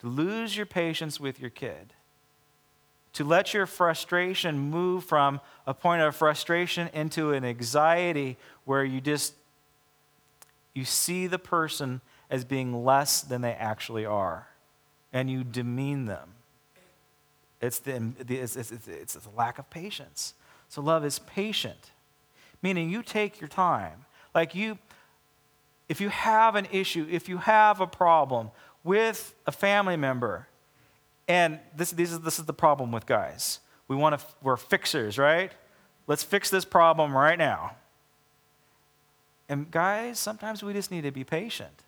to 0.00 0.06
lose 0.06 0.56
your 0.56 0.66
patience 0.66 1.18
with 1.18 1.40
your 1.40 1.50
kid, 1.50 1.94
to 3.14 3.24
let 3.24 3.54
your 3.54 3.66
frustration 3.66 4.58
move 4.58 5.04
from 5.04 5.40
a 5.66 5.72
point 5.72 6.02
of 6.02 6.14
frustration 6.14 6.88
into 6.92 7.32
an 7.32 7.44
anxiety 7.44 8.36
where 8.64 8.84
you 8.84 9.00
just 9.00 9.34
you 10.74 10.84
see 10.84 11.26
the 11.26 11.38
person 11.38 12.02
as 12.28 12.44
being 12.44 12.84
less 12.84 13.22
than 13.22 13.40
they 13.40 13.52
actually 13.52 14.04
are 14.04 14.48
and 15.12 15.30
you 15.30 15.42
demean 15.42 16.04
them. 16.04 16.34
It's 17.62 17.78
the, 17.78 18.12
it's, 18.28 18.56
it's, 18.56 18.70
it's, 18.70 19.14
the 19.14 19.30
lack 19.34 19.58
of 19.58 19.70
patience. 19.70 20.34
So 20.68 20.82
love 20.82 21.02
is 21.06 21.18
patient 21.20 21.92
meaning 22.62 22.90
you 22.90 23.02
take 23.02 23.40
your 23.40 23.48
time 23.48 24.05
like 24.36 24.54
you, 24.54 24.78
if 25.88 26.00
you 26.00 26.10
have 26.10 26.54
an 26.54 26.68
issue, 26.70 27.08
if 27.10 27.28
you 27.28 27.38
have 27.38 27.80
a 27.80 27.86
problem 27.86 28.50
with 28.84 29.34
a 29.46 29.52
family 29.52 29.96
member, 29.96 30.46
and 31.26 31.58
this, 31.74 31.90
this, 31.90 32.12
is, 32.12 32.20
this 32.20 32.38
is 32.38 32.44
the 32.44 32.52
problem 32.52 32.92
with 32.92 33.06
guys. 33.06 33.60
We 33.88 33.96
want 33.96 34.20
to, 34.20 34.24
we're 34.42 34.56
fixers, 34.56 35.18
right? 35.18 35.50
Let's 36.06 36.22
fix 36.22 36.50
this 36.50 36.64
problem 36.64 37.16
right 37.16 37.38
now. 37.38 37.76
And 39.48 39.70
guys, 39.70 40.18
sometimes 40.18 40.62
we 40.62 40.72
just 40.72 40.90
need 40.90 41.02
to 41.02 41.10
be 41.10 41.24
patient. 41.24 41.82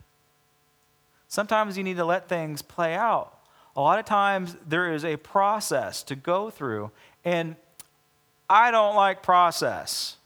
Sometimes 1.28 1.76
you 1.76 1.84
need 1.84 1.98
to 1.98 2.04
let 2.04 2.28
things 2.28 2.62
play 2.62 2.94
out. 2.94 3.38
A 3.76 3.80
lot 3.80 3.98
of 3.98 4.06
times 4.06 4.56
there 4.66 4.92
is 4.92 5.04
a 5.04 5.16
process 5.16 6.02
to 6.04 6.16
go 6.16 6.50
through, 6.50 6.90
and 7.24 7.56
I 8.48 8.70
don't 8.70 8.96
like 8.96 9.22
process. 9.22 10.17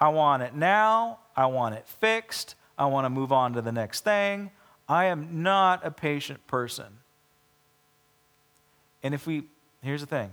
I 0.00 0.08
want 0.08 0.42
it 0.42 0.54
now. 0.54 1.18
I 1.36 1.46
want 1.46 1.74
it 1.74 1.86
fixed. 1.86 2.54
I 2.76 2.86
want 2.86 3.04
to 3.04 3.10
move 3.10 3.32
on 3.32 3.54
to 3.54 3.62
the 3.62 3.72
next 3.72 4.04
thing. 4.04 4.50
I 4.88 5.06
am 5.06 5.42
not 5.42 5.84
a 5.84 5.90
patient 5.90 6.46
person. 6.46 6.86
And 9.02 9.14
if 9.14 9.26
we, 9.26 9.44
here's 9.82 10.00
the 10.00 10.06
thing 10.06 10.30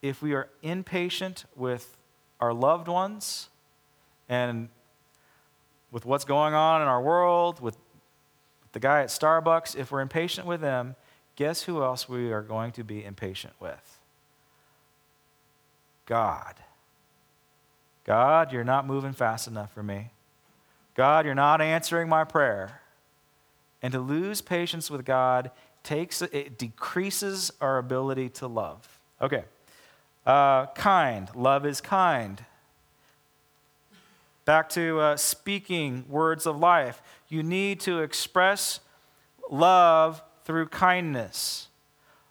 if 0.00 0.20
we 0.20 0.34
are 0.34 0.48
impatient 0.62 1.44
with 1.54 1.96
our 2.40 2.52
loved 2.52 2.88
ones 2.88 3.48
and 4.28 4.68
with 5.92 6.04
what's 6.04 6.24
going 6.24 6.54
on 6.54 6.82
in 6.82 6.88
our 6.88 7.00
world, 7.00 7.60
with 7.60 7.76
the 8.72 8.80
guy 8.80 9.02
at 9.02 9.08
Starbucks, 9.08 9.76
if 9.76 9.92
we're 9.92 10.00
impatient 10.00 10.46
with 10.46 10.60
them, 10.60 10.96
guess 11.36 11.62
who 11.62 11.82
else 11.82 12.08
we 12.08 12.32
are 12.32 12.42
going 12.42 12.72
to 12.72 12.82
be 12.82 13.04
impatient 13.04 13.54
with? 13.60 14.00
God. 16.06 16.54
God, 18.04 18.52
you're 18.52 18.64
not 18.64 18.86
moving 18.86 19.12
fast 19.12 19.46
enough 19.46 19.72
for 19.72 19.82
me. 19.82 20.10
God, 20.94 21.24
you're 21.24 21.34
not 21.34 21.60
answering 21.60 22.08
my 22.08 22.24
prayer. 22.24 22.80
And 23.80 23.92
to 23.92 24.00
lose 24.00 24.40
patience 24.40 24.90
with 24.90 25.04
God 25.04 25.50
takes 25.82 26.22
it 26.22 26.58
decreases 26.58 27.50
our 27.60 27.78
ability 27.78 28.28
to 28.28 28.46
love. 28.46 29.00
Okay. 29.20 29.44
Uh, 30.24 30.66
kind. 30.66 31.28
Love 31.34 31.66
is 31.66 31.80
kind. 31.80 32.44
Back 34.44 34.68
to 34.70 35.00
uh, 35.00 35.16
speaking 35.16 36.04
words 36.08 36.46
of 36.46 36.58
life. 36.58 37.02
You 37.28 37.42
need 37.42 37.80
to 37.80 38.00
express 38.00 38.80
love 39.50 40.22
through 40.44 40.68
kindness. 40.68 41.68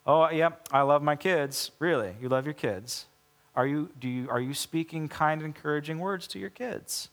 Oh, 0.05 0.29
yep, 0.29 0.67
I 0.71 0.81
love 0.81 1.01
my 1.01 1.15
kids. 1.15 1.71
Really? 1.79 2.15
You 2.21 2.27
love 2.27 2.45
your 2.45 2.53
kids? 2.53 3.05
Are 3.55 3.67
you, 3.67 3.89
do 3.99 4.07
you, 4.07 4.29
are 4.29 4.39
you 4.39 4.53
speaking 4.53 5.07
kind, 5.07 5.41
encouraging 5.41 5.99
words 5.99 6.27
to 6.27 6.39
your 6.39 6.49
kids? 6.49 7.09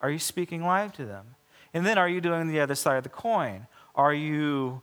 Are 0.00 0.10
you 0.10 0.18
speaking 0.18 0.62
life 0.62 0.92
to 0.94 1.04
them? 1.04 1.34
And 1.74 1.84
then 1.86 1.98
are 1.98 2.08
you 2.08 2.20
doing 2.20 2.48
the 2.48 2.60
other 2.60 2.74
side 2.74 2.96
of 2.96 3.02
the 3.02 3.08
coin? 3.08 3.66
Are 3.94 4.14
you 4.14 4.82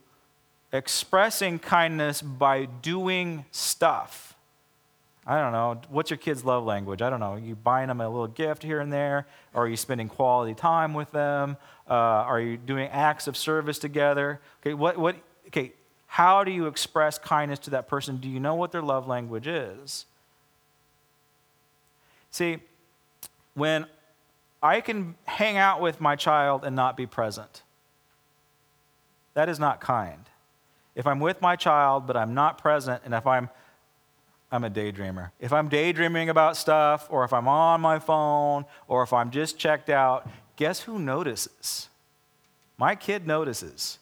expressing 0.72 1.60
kindness 1.60 2.22
by 2.22 2.66
doing 2.66 3.46
stuff? 3.52 4.36
I 5.28 5.40
don't 5.40 5.54
know. 5.54 5.82
What's 5.90 6.12
your 6.12 6.18
kids' 6.18 6.46
love 6.46 6.66
language? 6.66 7.02
I 7.02 7.10
don't 7.10 7.20
know. 7.20 7.34
Are 7.34 7.40
you 7.40 7.56
buying 7.56 7.88
them 7.88 8.00
a 8.00 8.08
little 8.08 8.28
gift 8.28 8.62
here 8.62 8.80
and 8.80 8.94
there? 8.94 9.26
Or 9.54 9.64
are 9.64 9.68
you 9.68 9.78
spending 9.78 10.08
quality 10.08 10.54
time 10.54 10.94
with 10.94 11.12
them? 11.12 11.58
Uh, 11.90 11.94
are 11.94 12.40
you 12.40 12.58
doing 12.58 12.90
acts 12.90 13.26
of 13.28 13.36
service 13.36 13.80
together? 13.80 14.40
Okay, 14.62 14.76
what, 14.76 14.98
what, 14.98 15.16
okay, 15.48 15.74
how 16.08 16.44
do 16.44 16.52
you 16.52 16.68
express 16.68 17.18
kindness 17.18 17.60
to 17.60 17.72
that 17.72 17.88
person? 17.88 18.18
Do 18.18 18.30
you 18.30 18.40
know 18.40 18.54
what 18.54 18.72
their 18.72 18.84
love 18.84 19.08
language 19.08 19.48
is? 19.48 20.06
See, 22.36 22.58
when 23.54 23.86
I 24.62 24.82
can 24.82 25.16
hang 25.24 25.56
out 25.56 25.80
with 25.80 26.02
my 26.02 26.18
child 26.18 26.66
and 26.66 26.76
not 26.76 26.98
be 26.98 27.06
present, 27.06 27.64
that 29.36 29.48
is 29.48 29.58
not 29.58 29.80
kind. 29.80 30.30
If 30.96 31.08
I'm 31.08 31.22
with 31.22 31.42
my 31.42 31.56
child 31.56 32.06
but 32.06 32.18
I'm 32.18 32.34
not 32.34 32.58
present, 32.58 33.04
and 33.06 33.14
if 33.14 33.26
I'm 33.26 33.50
I'm 34.52 34.66
a 34.66 34.70
daydreamer. 34.70 35.32
If 35.40 35.54
I'm 35.54 35.70
daydreaming 35.70 36.28
about 36.28 36.58
stuff, 36.58 37.08
or 37.10 37.24
if 37.24 37.32
I'm 37.32 37.48
on 37.48 37.80
my 37.80 38.00
phone, 38.00 38.66
or 38.90 39.02
if 39.02 39.14
I'm 39.14 39.32
just 39.32 39.58
checked 39.58 39.90
out, 39.90 40.30
guess 40.58 40.82
who 40.82 41.00
notices? 41.00 41.88
My 42.78 42.96
kid 42.96 43.26
notices. 43.26 43.98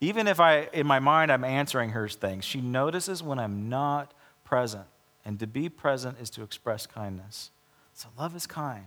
Even 0.00 0.28
if 0.28 0.38
I, 0.38 0.68
in 0.72 0.86
my 0.86 1.00
mind, 1.00 1.32
I'm 1.32 1.42
answering 1.42 1.90
her 1.90 2.08
things, 2.08 2.44
she 2.44 2.60
notices 2.60 3.24
when 3.24 3.40
I'm 3.40 3.68
not 3.68 4.14
present. 4.44 4.86
And 5.24 5.38
to 5.40 5.46
be 5.46 5.68
present 5.68 6.18
is 6.20 6.30
to 6.30 6.42
express 6.42 6.86
kindness. 6.86 7.50
So 7.94 8.08
love 8.18 8.36
is 8.36 8.46
kind. 8.46 8.84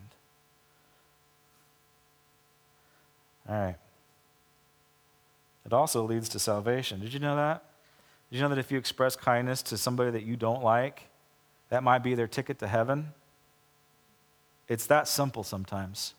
All 3.50 3.56
right. 3.56 3.78
It 5.66 5.74
also 5.74 6.04
leads 6.04 6.30
to 6.30 6.40
salvation. 6.40 7.00
Did 7.00 7.14
you 7.14 7.20
know 7.20 7.36
that? 7.36 7.64
Did 8.30 8.38
you 8.38 8.44
know 8.44 8.50
that 8.50 8.58
if 8.58 8.72
you 8.72 8.78
express 8.78 9.16
kindness 9.16 9.62
to 9.64 9.78
somebody 9.78 10.12
that 10.12 10.24
you 10.24 10.36
don't 10.36 10.64
like, 10.64 11.04
that 11.70 11.84
might 11.84 12.00
be 12.04 12.16
their 12.16 12.28
ticket 12.28 12.60
to 12.60 12.68
heaven? 12.68 13.14
It's 14.68 14.86
that 14.88 15.08
simple 15.08 15.44
sometimes. 15.44 16.14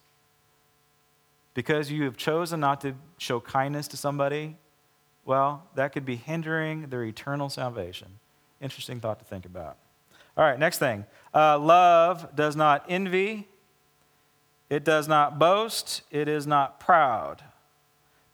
because 1.58 1.90
you 1.90 2.04
have 2.04 2.16
chosen 2.16 2.60
not 2.60 2.80
to 2.80 2.94
show 3.18 3.40
kindness 3.40 3.88
to 3.88 3.96
somebody, 3.96 4.56
well, 5.24 5.66
that 5.74 5.92
could 5.92 6.04
be 6.04 6.14
hindering 6.14 6.82
their 6.88 7.02
eternal 7.02 7.48
salvation. 7.48 8.20
Interesting 8.60 9.00
thought 9.00 9.18
to 9.18 9.24
think 9.24 9.44
about. 9.44 9.76
All 10.38 10.44
right, 10.44 10.58
next 10.58 10.78
thing. 10.78 11.04
Uh, 11.34 11.58
love 11.58 12.34
does 12.36 12.54
not 12.54 12.84
envy, 12.88 13.48
it 14.70 14.84
does 14.84 15.08
not 15.08 15.38
boast, 15.38 16.02
it 16.12 16.28
is 16.28 16.46
not 16.46 16.78
proud. 16.78 17.42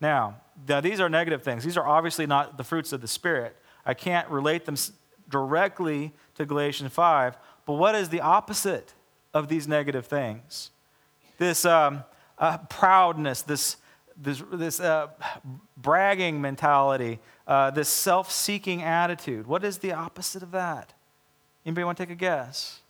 Now, 0.00 0.36
now, 0.68 0.80
these 0.80 1.00
are 1.00 1.08
negative 1.08 1.42
things. 1.42 1.64
These 1.64 1.76
are 1.76 1.86
obviously 1.86 2.26
not 2.26 2.58
the 2.58 2.64
fruits 2.64 2.92
of 2.92 3.00
the 3.00 3.08
Spirit. 3.08 3.56
I 3.84 3.94
can't 3.94 4.28
relate 4.28 4.66
them 4.66 4.76
directly 5.28 6.12
to 6.36 6.46
Galatians 6.46 6.92
5, 6.92 7.36
but 7.66 7.72
what 7.72 7.94
is 7.94 8.10
the 8.10 8.20
opposite 8.20 8.94
of 9.32 9.48
these 9.48 9.66
negative 9.66 10.06
things? 10.06 10.70
This 11.38 11.64
um, 11.64 12.04
uh, 12.38 12.58
proudness, 12.68 13.42
this, 13.42 13.78
this, 14.16 14.42
this 14.52 14.78
uh, 14.78 15.08
bragging 15.76 16.40
mentality, 16.40 17.18
uh, 17.48 17.70
this 17.72 17.88
self 17.88 18.30
seeking 18.30 18.82
attitude. 18.82 19.46
What 19.46 19.64
is 19.64 19.78
the 19.78 19.92
opposite 19.92 20.42
of 20.42 20.52
that? 20.52 20.92
Anybody 21.66 21.84
want 21.84 21.96
to 21.98 22.04
take 22.04 22.12
a 22.12 22.16
guess? 22.16 22.80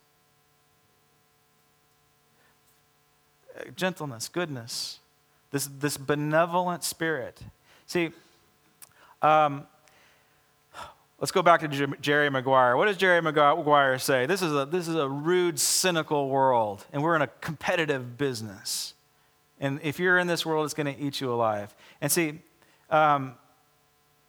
Uh, 3.57 3.63
gentleness, 3.75 4.27
goodness, 4.27 4.99
this, 5.51 5.69
this 5.79 5.97
benevolent 5.97 6.83
spirit. 6.83 7.39
See, 7.87 8.11
um, 9.21 9.65
let's 11.19 11.31
go 11.31 11.41
back 11.41 11.61
to 11.61 11.87
Jerry 12.01 12.29
Maguire. 12.29 12.75
What 12.75 12.85
does 12.85 12.97
Jerry 12.97 13.21
Maguire 13.21 13.97
say? 13.97 14.25
This 14.25 14.41
is, 14.41 14.51
a, 14.51 14.65
this 14.65 14.87
is 14.89 14.95
a 14.95 15.07
rude, 15.07 15.57
cynical 15.57 16.27
world, 16.27 16.85
and 16.91 17.01
we're 17.01 17.15
in 17.15 17.21
a 17.21 17.27
competitive 17.39 18.17
business. 18.17 18.93
And 19.59 19.79
if 19.83 19.99
you're 19.99 20.17
in 20.17 20.27
this 20.27 20.45
world, 20.45 20.65
it's 20.65 20.73
going 20.73 20.93
to 20.93 21.01
eat 21.01 21.21
you 21.21 21.31
alive. 21.31 21.73
And 22.01 22.11
see, 22.11 22.39
um, 22.89 23.35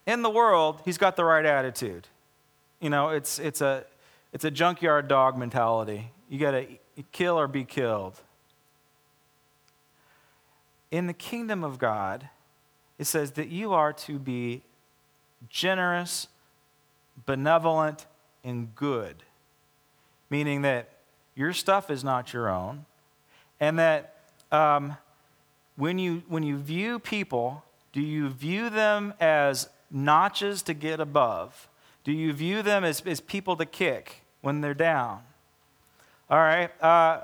in 0.07 0.22
the 0.22 0.30
world, 0.30 0.82
he's 0.84 0.99
got 0.99 1.16
the 1.16 1.24
right 1.24 1.44
attitude. 1.44 2.07
You 2.80 2.90
know, 2.90 3.09
it's, 3.09 3.40
it's, 3.40 3.61
a, 3.61 3.84
it's 4.37 4.45
a 4.45 4.51
junkyard 4.51 5.09
dog 5.09 5.39
mentality. 5.39 6.11
You 6.28 6.39
got 6.39 6.51
to 6.51 6.66
kill 7.11 7.41
or 7.41 7.49
be 7.49 7.64
killed. 7.64 8.20
In 10.91 11.07
the 11.07 11.14
kingdom 11.14 11.64
of 11.64 11.78
God, 11.78 12.28
it 12.99 13.07
says 13.07 13.30
that 13.30 13.49
you 13.49 13.72
are 13.72 13.95
to 13.95 14.18
be 14.18 14.61
generous, 15.49 16.28
benevolent, 17.24 18.05
and 18.45 18.74
good, 18.76 19.22
meaning 20.28 20.61
that 20.61 20.91
your 21.34 21.55
stuff 21.55 21.91
is 21.91 22.05
not 22.05 22.34
your 22.34 22.51
own, 22.51 22.84
and 23.59 23.78
that 23.78 24.16
um, 24.53 24.99
when 25.76 25.99
you, 25.99 26.24
when 26.28 26.43
you 26.43 26.59
view 26.59 26.99
people, 26.99 27.64
do 27.91 28.03
you 28.03 28.28
view 28.28 28.68
them 28.68 29.14
as 29.18 29.70
notches 29.91 30.61
to 30.61 30.74
get 30.74 31.01
above? 31.01 31.70
Do 32.05 32.12
you 32.12 32.34
view 32.34 32.61
them 32.61 32.84
as, 32.84 33.01
as 33.01 33.20
people 33.20 33.57
to 33.57 33.64
kick 33.64 34.24
when 34.47 34.61
they're 34.61 34.74
down? 34.74 35.20
All 36.30 36.38
right. 36.38 36.70
Uh, 36.80 37.18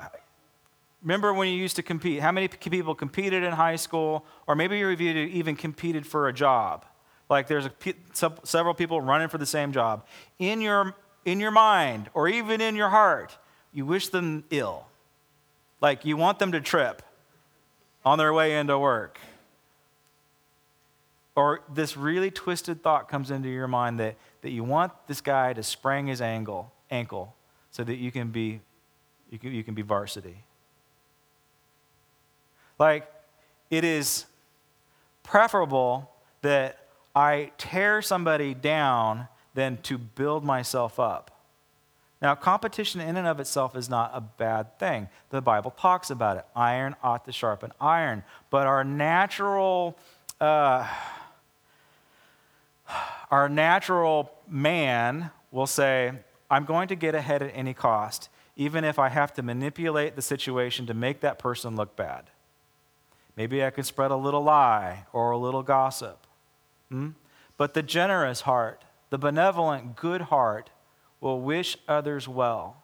remember 1.03 1.33
when 1.33 1.47
you 1.47 1.55
used 1.55 1.77
to 1.77 1.83
compete? 1.83 2.19
How 2.19 2.33
many 2.33 2.49
people 2.49 2.97
competed 2.97 3.45
in 3.45 3.53
high 3.53 3.77
school? 3.77 4.25
Or 4.49 4.57
maybe 4.57 4.77
you 4.77 4.91
even 4.91 5.55
competed 5.55 6.05
for 6.05 6.27
a 6.27 6.33
job. 6.33 6.85
Like 7.31 7.47
there's 7.47 7.67
a, 7.67 8.33
several 8.43 8.75
people 8.75 9.01
running 9.01 9.29
for 9.29 9.39
the 9.39 9.47
same 9.47 9.71
job. 9.71 10.05
In 10.41 10.61
your, 10.61 10.97
in 11.25 11.39
your 11.39 11.53
mind, 11.53 12.11
or 12.13 12.27
even 12.27 12.61
in 12.61 12.75
your 12.75 12.89
heart, 12.89 13.39
you 13.73 13.87
wish 13.87 14.09
them 14.09 14.43
ill. 14.51 14.87
Like 15.81 16.05
you 16.05 16.17
want 16.17 16.41
them 16.41 16.51
to 16.51 16.61
trip 16.61 17.03
on 18.05 18.19
their 18.19 18.33
way 18.33 18.59
into 18.59 18.77
work. 18.81 19.21
Or 21.37 21.61
this 21.73 21.97
really 21.97 22.33
twisted 22.33 22.83
thought 22.83 23.09
comes 23.09 23.31
into 23.31 23.49
your 23.49 23.69
mind 23.69 24.01
that, 24.01 24.17
that 24.41 24.51
you 24.51 24.65
want 24.65 24.91
this 25.07 25.21
guy 25.21 25.53
to 25.53 25.63
sprain 25.63 26.09
his 26.09 26.21
ankle, 26.21 26.73
ankle 26.93 27.35
so 27.71 27.83
that 27.83 27.97
you 27.97 28.13
can 28.13 28.29
be 28.31 28.61
you 29.31 29.39
can, 29.39 29.53
you 29.53 29.65
can 29.65 29.75
be 29.75 29.83
varsity. 29.83 30.45
Like 32.79 33.11
it 33.71 33.85
is 33.85 34.27
preferable 35.23 36.11
that 36.43 36.87
I 37.15 37.51
tear 37.57 38.03
somebody 38.03 38.55
down 38.55 39.29
than 39.55 39.79
to 39.83 39.99
build 39.99 40.45
myself 40.45 41.01
up. 41.01 41.31
Now, 42.21 42.37
competition 42.37 43.01
in 43.01 43.17
and 43.17 43.27
of 43.27 43.41
itself 43.41 43.75
is 43.75 43.89
not 43.89 44.13
a 44.15 44.21
bad 44.21 44.79
thing. 44.79 45.09
The 45.31 45.41
Bible 45.41 45.73
talks 45.73 46.09
about 46.09 46.37
it. 46.37 46.45
Iron 46.55 46.95
ought 47.03 47.25
to 47.25 47.33
sharpen 47.33 47.73
iron. 47.81 48.23
But 48.49 48.69
our 48.69 48.85
natural, 48.85 49.99
uh, 50.41 50.87
our 53.31 53.49
natural 53.49 54.31
man 54.47 55.31
will 55.51 55.67
say, 55.67 56.13
I'm 56.53 56.67
going 56.67 56.87
to 56.89 56.95
get 56.95 57.15
ahead 57.15 57.43
at 57.43 57.51
any 57.55 57.73
cost, 57.73 58.29
even 58.57 58.85
if 58.85 58.99
I 58.99 59.09
have 59.09 59.33
to 59.35 59.43
manipulate 59.43 60.17
the 60.17 60.23
situation 60.23 60.85
to 60.85 60.93
make 60.93 61.21
that 61.21 61.39
person 61.39 61.77
look 61.77 61.97
bad. 61.97 62.25
Maybe 63.39 63.65
I 63.65 63.71
could 63.71 63.87
spread 63.87 64.11
a 64.11 64.17
little 64.17 64.43
lie 64.43 65.07
or 65.15 65.31
a 65.31 65.39
little 65.39 65.63
gossip. 65.63 66.27
Hmm? 66.91 67.13
But 67.57 67.73
the 67.73 67.83
generous 67.83 68.43
heart, 68.43 68.85
the 69.09 69.17
benevolent, 69.17 69.97
good 69.97 70.21
heart, 70.21 70.69
will 71.23 71.41
wish 71.41 71.79
others 71.89 72.29
well, 72.29 72.83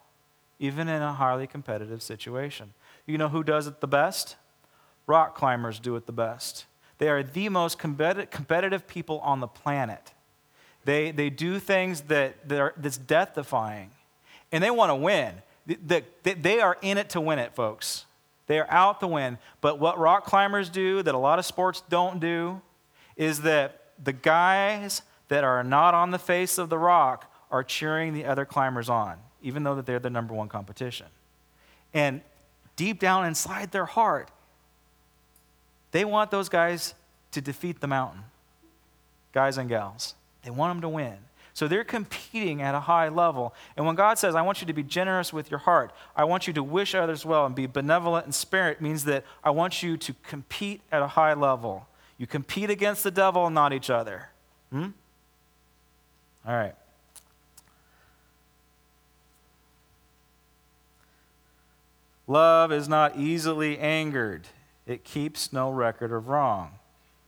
even 0.59 0.89
in 0.89 1.03
a 1.03 1.13
highly 1.13 1.47
competitive 1.47 2.03
situation. 2.03 2.73
You 3.05 3.19
know 3.19 3.29
who 3.29 3.45
does 3.45 3.67
it 3.67 3.83
the 3.83 3.87
best? 3.87 4.37
Rock 5.07 5.35
climbers 5.35 5.79
do 5.79 5.95
it 5.97 6.07
the 6.07 6.13
best. 6.13 6.65
They 6.97 7.11
are 7.11 7.23
the 7.23 7.51
most 7.51 7.79
competitive 7.79 8.87
people 8.87 9.19
on 9.21 9.41
the 9.41 9.47
planet. 9.47 10.13
They, 10.89 11.11
they 11.11 11.29
do 11.29 11.59
things 11.59 12.01
that, 12.09 12.49
that 12.49 12.59
are, 12.59 12.73
that's 12.79 12.97
death 12.97 13.35
defying, 13.35 13.91
and 14.51 14.65
they 14.65 14.71
want 14.71 14.89
to 14.89 14.95
win. 14.95 15.35
They, 15.67 16.03
they 16.23 16.61
are 16.61 16.79
in 16.81 16.97
it 16.97 17.11
to 17.11 17.21
win 17.21 17.39
it, 17.39 17.55
folks. 17.55 18.07
They 18.47 18.59
are 18.59 18.67
out 18.71 19.01
to 19.01 19.07
win. 19.07 19.37
But 19.61 19.79
what 19.79 19.99
rock 19.99 20.25
climbers 20.25 20.71
do 20.71 21.03
that 21.03 21.15
a 21.15 21.19
lot 21.19 21.39
of 21.39 21.45
sports 21.45 21.83
don't 21.91 22.21
do 22.21 22.63
is 23.19 23.43
that 23.43 23.83
the 24.03 24.15
guys 24.15 25.03
that 25.29 25.45
are 25.45 25.63
not 25.63 25.93
on 25.93 26.11
the 26.11 26.19
face 26.19 26.57
of 26.57 26.71
the 26.71 26.79
rock 26.79 27.31
are 27.51 27.63
cheering 27.63 28.15
the 28.15 28.25
other 28.25 28.47
climbers 28.47 28.89
on, 28.89 29.19
even 29.43 29.65
though 29.65 29.75
that 29.75 29.85
they're 29.85 29.99
the 29.99 30.09
number 30.09 30.33
one 30.33 30.49
competition. 30.49 31.09
And 31.93 32.23
deep 32.77 32.99
down 32.99 33.27
inside 33.27 33.73
their 33.73 33.85
heart, 33.85 34.31
they 35.91 36.07
want 36.07 36.31
those 36.31 36.49
guys 36.49 36.95
to 37.33 37.43
defeat 37.43 37.83
the 37.83 37.87
mountain, 37.89 38.23
guys 39.35 39.59
and 39.59 39.69
gals. 39.69 40.15
They 40.49 40.53
want 40.53 40.71
them 40.71 40.81
to 40.81 40.89
win. 40.89 41.19
So 41.53 41.69
they're 41.69 41.85
competing 41.85 42.63
at 42.63 42.75
a 42.75 42.81
high 42.81 43.11
level. 43.11 43.55
And 43.77 43.85
when 43.85 43.97
God 43.97 44.19
says, 44.19 44.35
I 44.35 44.41
want 44.41 44.63
you 44.63 44.67
to 44.67 44.73
be 44.73 44.83
generous 44.83 45.31
with 45.31 45.51
your 45.51 45.59
heart, 45.59 45.93
I 46.17 46.25
want 46.25 46.47
you 46.47 46.55
to 46.55 46.63
wish 46.63 46.95
others 46.95 47.27
well 47.27 47.45
and 47.45 47.55
be 47.55 47.67
benevolent 47.67 48.25
in 48.25 48.33
spirit, 48.33 48.81
means 48.81 49.05
that 49.05 49.25
I 49.45 49.51
want 49.51 49.83
you 49.83 49.99
to 49.99 50.15
compete 50.23 50.81
at 50.91 51.03
a 51.03 51.07
high 51.07 51.35
level. 51.35 51.87
You 52.17 52.27
compete 52.27 52.71
against 52.71 53.05
the 53.05 53.11
devil 53.11 53.51
not 53.51 53.75
each 53.75 53.91
other. 53.91 54.31
Hmm? 54.73 54.87
All 56.47 56.55
right. 56.55 56.75
Love 62.27 62.73
is 62.73 62.89
not 62.89 63.19
easily 63.19 63.79
angered, 63.79 64.49
it 64.87 65.05
keeps 65.05 65.53
no 65.53 65.71
record 65.71 66.11
of 66.11 66.29
wrong. 66.29 66.79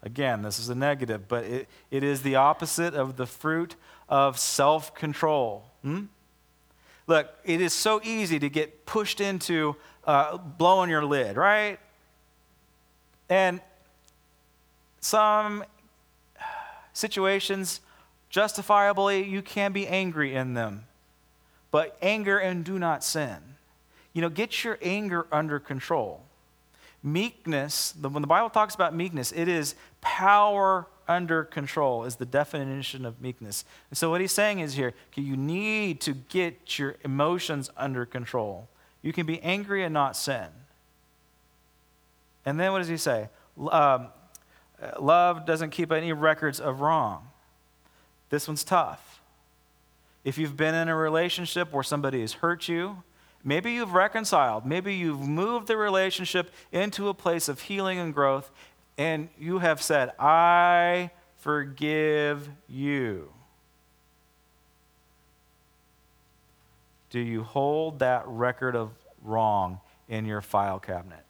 Again, 0.03 0.42
this 0.42 0.59
is 0.59 0.68
a 0.68 0.74
negative, 0.74 1.28
but 1.28 1.44
it, 1.44 1.68
it 1.90 2.03
is 2.03 2.22
the 2.22 2.36
opposite 2.36 2.94
of 2.94 3.16
the 3.16 3.26
fruit 3.26 3.74
of 4.09 4.38
self 4.38 4.94
control. 4.94 5.64
Hmm? 5.82 6.05
Look, 7.07 7.28
it 7.44 7.61
is 7.61 7.72
so 7.72 8.01
easy 8.05 8.38
to 8.38 8.48
get 8.48 8.86
pushed 8.86 9.20
into 9.20 9.76
uh, 10.05 10.38
blowing 10.38 10.90
your 10.90 11.05
lid, 11.05 11.36
right? 11.36 11.78
And 13.28 13.61
some 15.01 15.64
situations, 16.92 17.80
justifiably, 18.28 19.24
you 19.24 19.42
can 19.42 19.72
be 19.72 19.86
angry 19.86 20.34
in 20.34 20.55
them. 20.55 20.86
But 21.70 21.96
anger 22.03 22.38
and 22.38 22.64
do 22.64 22.78
not 22.78 23.05
sin. 23.05 23.36
You 24.12 24.22
know, 24.22 24.28
get 24.28 24.64
your 24.64 24.78
anger 24.82 25.26
under 25.30 25.59
control. 25.59 26.22
Meekness, 27.03 27.94
when 28.01 28.20
the 28.20 28.26
Bible 28.26 28.51
talks 28.51 28.74
about 28.74 28.94
meekness, 28.94 29.32
it 29.32 29.48
is 29.48 29.74
power 30.01 30.86
under 31.09 31.42
control, 31.44 32.05
is 32.05 32.16
the 32.16 32.26
definition 32.26 33.05
of 33.05 33.20
meekness. 33.20 33.64
And 33.90 33.98
so, 33.98 34.11
what 34.11 34.20
he's 34.20 34.32
saying 34.32 34.61
is 34.61 34.74
here, 34.74 34.94
you 35.14 35.36
need 35.36 36.01
to 36.03 36.12
get 36.12 36.78
your 36.78 36.96
emotions 37.05 37.70
under 37.76 38.07
control. 38.07 38.68
You 39.03 39.12
can 39.12 39.26
be 39.26 39.40
angry 39.42 39.82
and 39.82 39.92
not 39.92 40.16
sin. 40.16 40.46
And 42.46 42.61
then 42.61 42.72
what 42.72 42.78
does 42.78 42.88
he 42.88 42.96
say? 42.96 43.28
Um, 43.70 44.09
love 44.98 45.46
doesn't 45.46 45.70
keep 45.70 45.90
any 45.90 46.12
records 46.12 46.61
of 46.61 46.80
wrong. 46.80 47.28
This 48.30 48.46
one's 48.46 48.64
tough. 48.64 49.20
If 50.22 50.38
you've 50.38 50.57
been 50.57 50.74
in 50.74 50.88
a 50.88 50.96
relationship 50.96 51.72
where 51.72 51.82
somebody 51.82 52.20
has 52.20 52.34
hurt 52.34 52.68
you, 52.68 53.03
Maybe 53.42 53.72
you've 53.72 53.94
reconciled. 53.94 54.66
Maybe 54.66 54.94
you've 54.94 55.26
moved 55.26 55.66
the 55.66 55.76
relationship 55.76 56.53
into 56.72 57.09
a 57.09 57.14
place 57.14 57.48
of 57.48 57.62
healing 57.62 57.98
and 57.98 58.12
growth, 58.12 58.51
and 59.01 59.30
you 59.38 59.61
have 59.61 59.80
said, 59.80 60.12
I 60.18 61.09
forgive 61.38 62.51
you. 62.68 63.32
Do 67.09 67.18
you 67.18 67.42
hold 67.42 68.01
that 68.01 68.24
record 68.26 68.76
of 68.76 68.90
wrong 69.24 69.80
in 70.11 70.26
your 70.26 70.42
file 70.42 70.78
cabinet? 70.78 71.24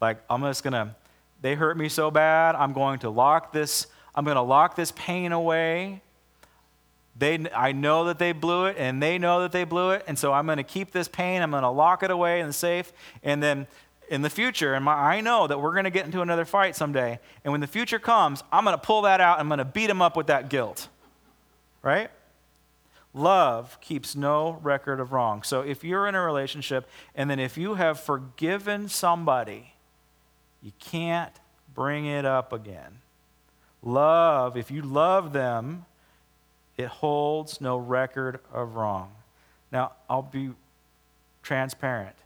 Like, 0.00 0.18
I'm 0.30 0.42
just 0.42 0.62
going 0.62 0.74
to, 0.74 0.94
they 1.42 1.56
hurt 1.56 1.76
me 1.76 1.88
so 1.88 2.12
bad, 2.12 2.54
I'm 2.54 2.72
going 2.72 3.00
to 3.00 3.10
lock 3.10 3.52
this, 3.52 3.88
I'm 4.14 4.24
going 4.24 4.36
to 4.36 4.42
lock 4.42 4.76
this 4.76 4.92
pain 4.92 5.32
away. 5.32 6.02
They, 7.18 7.46
I 7.52 7.72
know 7.72 8.04
that 8.04 8.20
they 8.20 8.30
blew 8.30 8.66
it, 8.66 8.76
and 8.78 9.02
they 9.02 9.18
know 9.18 9.40
that 9.40 9.50
they 9.50 9.64
blew 9.64 9.90
it, 9.90 10.04
and 10.06 10.16
so 10.16 10.32
I'm 10.32 10.46
going 10.46 10.58
to 10.58 10.62
keep 10.62 10.92
this 10.92 11.08
pain. 11.08 11.42
I'm 11.42 11.50
going 11.50 11.64
to 11.64 11.68
lock 11.68 12.04
it 12.04 12.12
away 12.12 12.38
in 12.38 12.46
the 12.46 12.52
safe, 12.52 12.92
and 13.24 13.42
then 13.42 13.66
in 14.08 14.22
the 14.22 14.30
future, 14.30 14.74
and 14.74 14.84
my, 14.84 14.94
I 14.94 15.20
know 15.20 15.46
that 15.46 15.60
we're 15.60 15.72
going 15.72 15.84
to 15.84 15.90
get 15.90 16.04
into 16.04 16.20
another 16.20 16.44
fight 16.44 16.76
someday, 16.76 17.18
and 17.44 17.52
when 17.52 17.60
the 17.60 17.66
future 17.66 17.98
comes, 17.98 18.42
I'm 18.52 18.64
going 18.64 18.76
to 18.76 18.82
pull 18.82 19.02
that 19.02 19.20
out. 19.20 19.40
I'm 19.40 19.48
going 19.48 19.58
to 19.58 19.64
beat 19.64 19.90
him 19.90 20.00
up 20.00 20.16
with 20.16 20.28
that 20.28 20.48
guilt, 20.48 20.88
right? 21.82 22.10
Love 23.12 23.80
keeps 23.80 24.14
no 24.14 24.60
record 24.62 25.00
of 25.00 25.12
wrong. 25.12 25.42
So 25.42 25.62
if 25.62 25.82
you're 25.82 26.06
in 26.06 26.14
a 26.14 26.20
relationship, 26.20 26.88
and 27.14 27.30
then 27.30 27.38
if 27.38 27.56
you 27.56 27.74
have 27.74 27.98
forgiven 27.98 28.88
somebody, 28.88 29.72
you 30.62 30.72
can't 30.78 31.32
bring 31.74 32.06
it 32.06 32.24
up 32.24 32.52
again. 32.52 32.98
Love, 33.82 34.56
if 34.56 34.70
you 34.70 34.82
love 34.82 35.32
them, 35.32 35.86
it 36.76 36.88
holds 36.88 37.60
no 37.60 37.76
record 37.76 38.40
of 38.52 38.76
wrong. 38.76 39.12
Now, 39.72 39.92
I'll 40.10 40.22
be 40.22 40.50
transparent. 41.42 42.16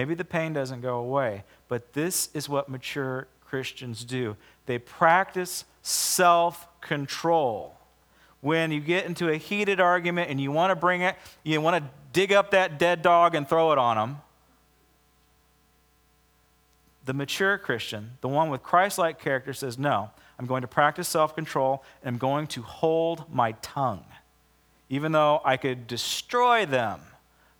Maybe 0.00 0.14
the 0.14 0.24
pain 0.24 0.54
doesn't 0.54 0.80
go 0.80 0.96
away, 0.96 1.44
but 1.68 1.92
this 1.92 2.30
is 2.32 2.48
what 2.48 2.70
mature 2.70 3.28
Christians 3.44 4.02
do 4.02 4.34
they 4.64 4.78
practice 4.78 5.66
self 5.82 6.66
control. 6.80 7.76
When 8.40 8.72
you 8.72 8.80
get 8.80 9.04
into 9.04 9.28
a 9.28 9.36
heated 9.36 9.78
argument 9.78 10.30
and 10.30 10.40
you 10.40 10.52
want 10.52 10.70
to 10.70 10.74
bring 10.74 11.02
it, 11.02 11.16
you 11.44 11.60
want 11.60 11.84
to 11.84 11.90
dig 12.14 12.32
up 12.32 12.52
that 12.52 12.78
dead 12.78 13.02
dog 13.02 13.34
and 13.34 13.46
throw 13.46 13.72
it 13.72 13.78
on 13.78 13.98
them. 13.98 14.22
The 17.04 17.12
mature 17.12 17.58
Christian, 17.58 18.12
the 18.22 18.28
one 18.28 18.48
with 18.48 18.62
Christ 18.62 18.96
like 18.96 19.20
character, 19.20 19.52
says, 19.52 19.76
No, 19.76 20.12
I'm 20.38 20.46
going 20.46 20.62
to 20.62 20.66
practice 20.66 21.08
self 21.08 21.34
control 21.34 21.84
and 22.02 22.14
I'm 22.14 22.18
going 22.18 22.46
to 22.46 22.62
hold 22.62 23.30
my 23.30 23.52
tongue, 23.60 24.06
even 24.88 25.12
though 25.12 25.42
I 25.44 25.58
could 25.58 25.86
destroy 25.86 26.64
them 26.64 27.02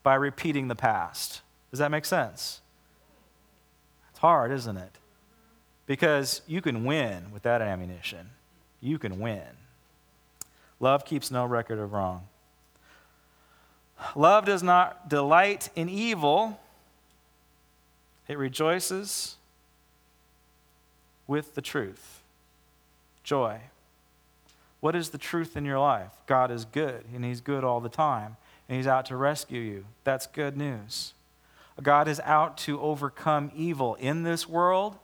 by 0.02 0.14
repeating 0.14 0.68
the 0.68 0.74
past. 0.74 1.42
Does 1.70 1.78
that 1.78 1.90
make 1.90 2.04
sense? 2.04 2.60
It's 4.10 4.18
hard, 4.18 4.52
isn't 4.52 4.76
it? 4.76 4.96
Because 5.86 6.42
you 6.46 6.60
can 6.60 6.84
win 6.84 7.32
with 7.32 7.42
that 7.42 7.62
ammunition. 7.62 8.30
You 8.80 8.98
can 8.98 9.18
win. 9.18 9.42
Love 10.78 11.04
keeps 11.04 11.30
no 11.30 11.44
record 11.44 11.78
of 11.78 11.92
wrong. 11.92 12.26
Love 14.14 14.46
does 14.46 14.62
not 14.62 15.08
delight 15.08 15.68
in 15.76 15.88
evil, 15.88 16.58
it 18.28 18.38
rejoices 18.38 19.36
with 21.26 21.54
the 21.54 21.60
truth 21.60 22.20
joy. 23.22 23.60
What 24.80 24.96
is 24.96 25.10
the 25.10 25.18
truth 25.18 25.56
in 25.56 25.64
your 25.64 25.78
life? 25.78 26.10
God 26.26 26.50
is 26.50 26.64
good, 26.64 27.04
and 27.14 27.24
He's 27.24 27.40
good 27.40 27.62
all 27.62 27.80
the 27.80 27.88
time, 27.88 28.36
and 28.68 28.76
He's 28.76 28.86
out 28.86 29.06
to 29.06 29.16
rescue 29.16 29.60
you. 29.60 29.84
That's 30.04 30.26
good 30.26 30.56
news. 30.56 31.12
God 31.82 32.08
is 32.08 32.20
out 32.20 32.58
to 32.58 32.80
overcome 32.80 33.50
evil 33.54 33.94
in 33.96 34.22
this 34.22 34.48
world 34.48 34.98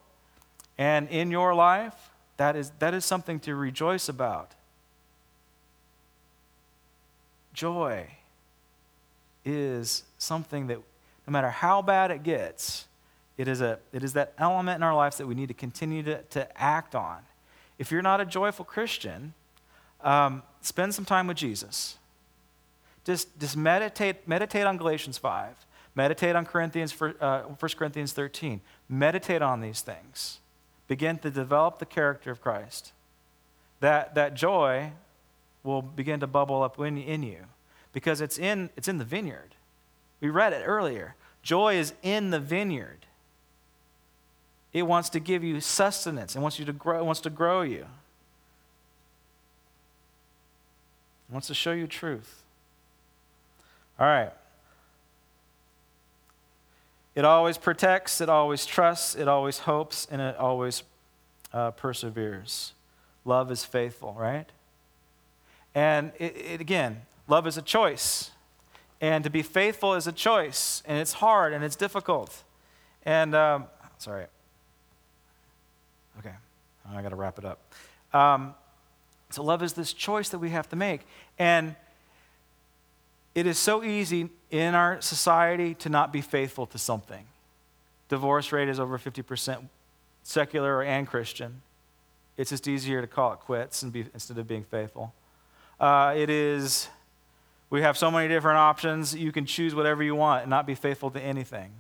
and 0.79 1.09
in 1.09 1.31
your 1.31 1.55
life. 1.55 2.11
That 2.37 2.57
is, 2.57 2.71
that 2.79 2.95
is 2.95 3.05
something 3.05 3.41
to 3.41 3.55
rejoice 3.55 4.09
about. 4.09 4.53
Joy 7.55 8.09
is 9.45 10.03
something 10.19 10.67
that, 10.67 10.79
no 11.27 11.31
matter 11.31 11.51
how 11.51 11.81
bad 11.81 12.11
it 12.11 12.23
gets, 12.23 12.87
it 13.39 13.49
is, 13.49 13.61
a, 13.61 13.79
it 13.93 14.03
is 14.03 14.13
that 14.15 14.35
element 14.39 14.77
in 14.77 14.83
our 14.83 14.95
lives 14.95 15.17
that 15.19 15.27
we 15.27 15.35
need 15.35 15.49
to 15.49 15.55
continue 15.55 16.03
to, 16.03 16.23
to 16.23 16.61
act 16.61 16.95
on. 16.95 17.19
If 17.79 17.91
you're 17.91 18.03
not 18.03 18.21
a 18.21 18.25
joyful 18.25 18.65
Christian, 18.65 19.35
um, 20.03 20.43
spend 20.61 20.95
some 20.95 21.05
time 21.05 21.27
with 21.27 21.37
Jesus. 21.37 21.97
Just, 23.05 23.39
just 23.39 23.57
meditate, 23.57 24.27
meditate 24.27 24.65
on 24.65 24.77
Galatians 24.77 25.19
5. 25.19 25.66
Meditate 25.97 26.37
on 26.37 26.45
Corinthians, 26.45 26.95
uh, 27.01 27.41
1 27.43 27.57
Corinthians 27.77 28.13
13. 28.13 28.61
Meditate 28.89 29.43
on 29.43 29.63
these 29.63 29.81
things. 29.81 30.39
Begin 30.87 31.19
to 31.19 31.31
develop 31.31 31.79
the 31.79 31.87
character 31.87 32.31
of 32.31 32.41
Christ. 32.41 32.93
That, 33.81 34.15
that 34.15 34.35
joy 34.35 34.93
will 35.65 35.83
begin 35.83 36.21
to 36.21 36.27
bubble 36.27 36.63
up 36.63 36.79
in, 36.79 36.99
in 36.99 37.23
you 37.23 37.47
because 37.93 38.21
it's 38.21 38.39
in, 38.39 38.69
it's 38.77 38.89
in 38.89 38.99
the 38.99 39.05
vineyard. 39.05 39.55
We 40.21 40.29
read 40.29 40.53
it 40.53 40.63
earlier. 40.67 41.15
Joy 41.43 41.77
is 41.77 41.95
in 42.03 42.31
the 42.31 42.41
vineyard. 42.41 43.07
It 44.73 44.83
wants 44.83 45.09
to 45.11 45.21
give 45.21 45.43
you 45.43 45.61
sustenance. 45.63 46.37
It 46.37 46.41
wants 46.41 46.59
you 46.59 46.67
to 46.67 46.73
grow. 46.73 47.01
It 47.01 47.05
wants 47.05 47.23
to 47.23 47.31
grow 47.31 47.63
you. 47.63 47.87
It 51.29 51.33
wants 51.33 51.47
to 51.47 51.55
show 51.55 51.73
you 51.73 51.87
truth. 51.87 52.43
All 53.99 54.07
right. 54.07 54.33
It 57.17 57.25
always 57.25 57.57
protects, 57.57 58.21
it 58.21 58.29
always 58.29 58.67
trusts, 58.67 59.15
it 59.15 59.27
always 59.27 59.61
hopes, 59.61 60.07
and 60.11 60.21
it 60.21 60.37
always 60.37 60.83
uh, 61.51 61.71
perseveres. 61.71 62.75
Love 63.25 63.51
is 63.51 63.65
faithful, 63.65 64.15
right? 64.19 64.45
And 65.75 66.13
it, 66.19 66.37
it, 66.37 66.61
again, 66.61 67.01
love 67.27 67.47
is 67.47 67.57
a 67.57 67.63
choice. 67.63 68.33
And 69.01 69.25
to 69.25 69.31
be 69.31 69.41
faithful 69.43 69.95
is 69.95 70.07
a 70.07 70.13
choice. 70.13 70.83
And 70.87 70.99
it's 70.99 71.15
hard 71.15 71.55
and 71.55 71.65
it's 71.65 71.75
difficult. 71.75 72.45
And, 73.07 73.35
um, 73.35 73.65
sorry. 73.97 74.27
Okay, 76.19 76.35
I 76.95 77.01
got 77.01 77.11
to 77.11 77.17
wrap 77.17 77.39
it 77.39 77.47
up. 77.47 77.61
Um, 78.13 78.55
so, 79.31 79.43
love 79.43 79.63
is 79.63 79.73
this 79.73 79.93
choice 79.95 80.29
that 80.29 80.39
we 80.39 80.51
have 80.51 80.69
to 80.69 80.77
make. 80.77 81.01
And 81.39 81.77
it 83.37 83.47
is 83.47 83.59
so 83.59 83.85
easy 83.85 84.31
in 84.51 84.75
our 84.75 85.01
society 85.01 85.75
to 85.75 85.89
not 85.89 86.13
be 86.13 86.23
faithful 86.23 86.67
to 86.67 86.79
something. 86.79 87.25
Divorce 88.09 88.51
rate 88.51 88.69
is 88.69 88.81
over 88.81 88.99
50%, 88.99 89.69
secular 90.23 90.83
and 90.83 91.07
Christian. 91.07 91.61
It's 92.37 92.51
just 92.51 92.67
easier 92.67 93.01
to 93.01 93.07
call 93.07 93.35
it 93.35 93.41
quits 93.41 93.83
be, 93.85 94.07
instead 94.15 94.39
of 94.39 94.49
being 94.49 94.65
faithful. 94.65 95.13
Uh, 95.79 96.15
it 96.17 96.31
is, 96.31 96.89
we 97.69 97.83
have 97.83 97.99
so 97.99 98.11
many 98.11 98.27
different 98.27 98.57
options. 98.57 99.15
You 99.15 99.33
can 99.33 99.45
choose 99.45 99.75
whatever 99.75 100.03
you 100.03 100.15
want 100.15 100.43
and 100.43 100.51
not 100.51 100.67
be 100.67 100.75
faithful 100.75 101.11
to 101.11 101.21
anything. 101.21 101.71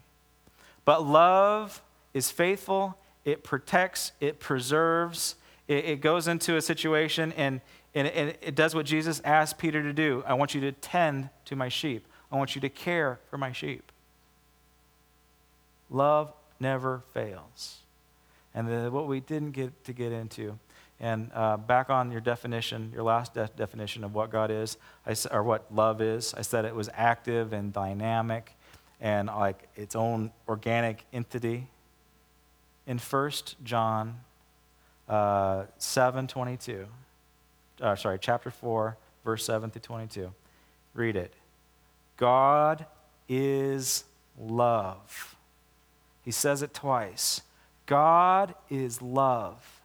But 0.84 1.06
love 1.06 1.82
is 2.12 2.30
faithful 2.30 2.98
it 3.26 3.42
protects, 3.42 4.12
it 4.20 4.38
preserves, 4.38 5.34
it, 5.66 5.84
it 5.84 6.00
goes 6.00 6.28
into 6.28 6.56
a 6.56 6.62
situation 6.62 7.32
and, 7.36 7.60
and, 7.96 8.08
and 8.08 8.34
it 8.42 8.54
does 8.54 8.74
what 8.74 8.84
Jesus 8.84 9.22
asked 9.24 9.56
Peter 9.56 9.82
to 9.82 9.92
do. 9.92 10.22
I 10.26 10.34
want 10.34 10.54
you 10.54 10.60
to 10.60 10.72
tend 10.72 11.30
to 11.46 11.56
my 11.56 11.70
sheep, 11.70 12.06
I 12.30 12.36
want 12.36 12.54
you 12.54 12.60
to 12.60 12.68
care 12.68 13.18
for 13.30 13.38
my 13.38 13.52
sheep. 13.52 13.90
Love 15.88 16.32
never 16.60 17.02
fails. 17.14 17.78
And 18.54 18.68
the, 18.68 18.90
what 18.90 19.06
we 19.06 19.20
didn't 19.20 19.52
get 19.52 19.84
to 19.84 19.92
get 19.92 20.12
into, 20.12 20.58
and 21.00 21.30
uh, 21.34 21.56
back 21.56 21.90
on 21.90 22.10
your 22.10 22.20
definition, 22.20 22.90
your 22.92 23.02
last 23.02 23.34
de- 23.34 23.50
definition 23.56 24.04
of 24.04 24.14
what 24.14 24.30
God 24.30 24.50
is, 24.50 24.76
I, 25.06 25.14
or 25.30 25.42
what 25.42 25.72
love 25.74 26.00
is, 26.00 26.34
I 26.34 26.42
said 26.42 26.64
it 26.64 26.74
was 26.74 26.90
active 26.94 27.52
and 27.52 27.72
dynamic 27.72 28.52
and 29.00 29.28
like 29.28 29.68
its 29.74 29.94
own 29.94 30.32
organic 30.48 31.04
entity 31.12 31.66
in 32.86 32.98
1 32.98 33.30
John 33.62 34.20
uh, 35.08 35.64
7 35.78 36.26
22. 36.26 36.86
Uh, 37.80 37.94
sorry, 37.94 38.18
chapter 38.20 38.50
4, 38.50 38.96
verse 39.24 39.44
7 39.44 39.70
through 39.70 39.80
22. 39.82 40.32
Read 40.94 41.16
it. 41.16 41.32
God 42.16 42.86
is 43.28 44.04
love. 44.38 45.36
He 46.24 46.30
says 46.30 46.62
it 46.62 46.72
twice. 46.72 47.42
God 47.86 48.54
is 48.70 49.00
love. 49.02 49.80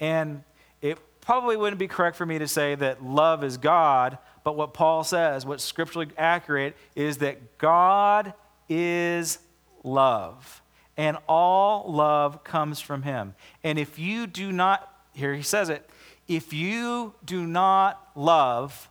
And 0.00 0.42
it 0.80 0.98
probably 1.20 1.56
wouldn't 1.56 1.78
be 1.78 1.88
correct 1.88 2.16
for 2.16 2.26
me 2.26 2.38
to 2.38 2.48
say 2.48 2.74
that 2.74 3.04
love 3.04 3.42
is 3.42 3.56
God, 3.56 4.18
but 4.44 4.56
what 4.56 4.74
Paul 4.74 5.04
says, 5.04 5.44
what's 5.44 5.64
scripturally 5.64 6.08
accurate, 6.16 6.76
is 6.94 7.18
that 7.18 7.58
God 7.58 8.34
is 8.68 9.38
love 9.82 10.62
and 10.96 11.16
all 11.28 11.90
love 11.90 12.44
comes 12.44 12.80
from 12.80 13.02
him. 13.02 13.34
And 13.62 13.78
if 13.78 13.98
you 13.98 14.26
do 14.26 14.52
not, 14.52 14.90
here 15.12 15.34
he 15.34 15.42
says 15.42 15.68
it, 15.68 15.88
if 16.26 16.52
you 16.52 17.14
do 17.24 17.46
not 17.46 18.00
love, 18.14 18.88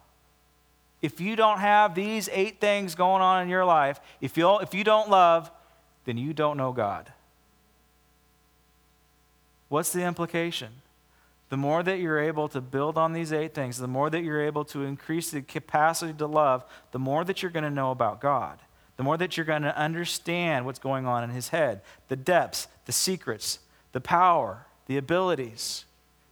If 1.03 1.19
you 1.19 1.35
don't 1.35 1.59
have 1.59 1.95
these 1.95 2.29
eight 2.31 2.61
things 2.61 2.95
going 2.95 3.21
on 3.21 3.43
in 3.43 3.49
your 3.49 3.65
life, 3.65 3.99
if 4.21 4.37
you, 4.37 4.59
if 4.59 4.73
you 4.73 4.85
don't 4.85 5.09
love, 5.09 5.51
then 6.05 6.17
you 6.17 6.33
don't 6.33 6.55
know 6.55 6.71
God. 6.71 7.11
What's 9.67 9.91
the 9.91 10.03
implication? 10.03 10.69
The 11.49 11.57
more 11.57 11.83
that 11.83 11.99
you're 11.99 12.21
able 12.21 12.47
to 12.47 12.61
build 12.61 12.97
on 12.97 13.11
these 13.11 13.33
eight 13.33 13.53
things, 13.53 13.77
the 13.77 13.87
more 13.87 14.09
that 14.09 14.23
you're 14.23 14.41
able 14.41 14.63
to 14.65 14.83
increase 14.83 15.29
the 15.29 15.41
capacity 15.41 16.13
to 16.13 16.25
love, 16.25 16.63
the 16.93 16.99
more 16.99 17.25
that 17.25 17.41
you're 17.41 17.51
going 17.51 17.65
to 17.65 17.69
know 17.69 17.91
about 17.91 18.21
God. 18.21 18.59
The 18.95 19.03
more 19.03 19.17
that 19.17 19.35
you're 19.35 19.45
going 19.45 19.63
to 19.63 19.77
understand 19.77 20.65
what's 20.65 20.79
going 20.79 21.05
on 21.05 21.21
in 21.21 21.31
his 21.31 21.49
head, 21.49 21.81
the 22.07 22.15
depths, 22.15 22.69
the 22.85 22.93
secrets, 22.93 23.59
the 23.91 23.99
power, 23.99 24.67
the 24.87 24.95
abilities. 24.95 25.83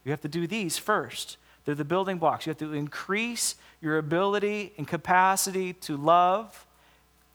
You 0.04 0.10
have 0.10 0.20
to 0.22 0.28
do 0.28 0.46
these 0.46 0.78
first. 0.78 1.36
They're 1.64 1.74
the 1.74 1.84
building 1.84 2.18
blocks. 2.18 2.46
You 2.46 2.50
have 2.50 2.58
to 2.58 2.72
increase 2.72 3.54
your 3.80 3.98
ability 3.98 4.72
and 4.76 4.86
capacity 4.86 5.74
to 5.74 5.96
love 5.96 6.66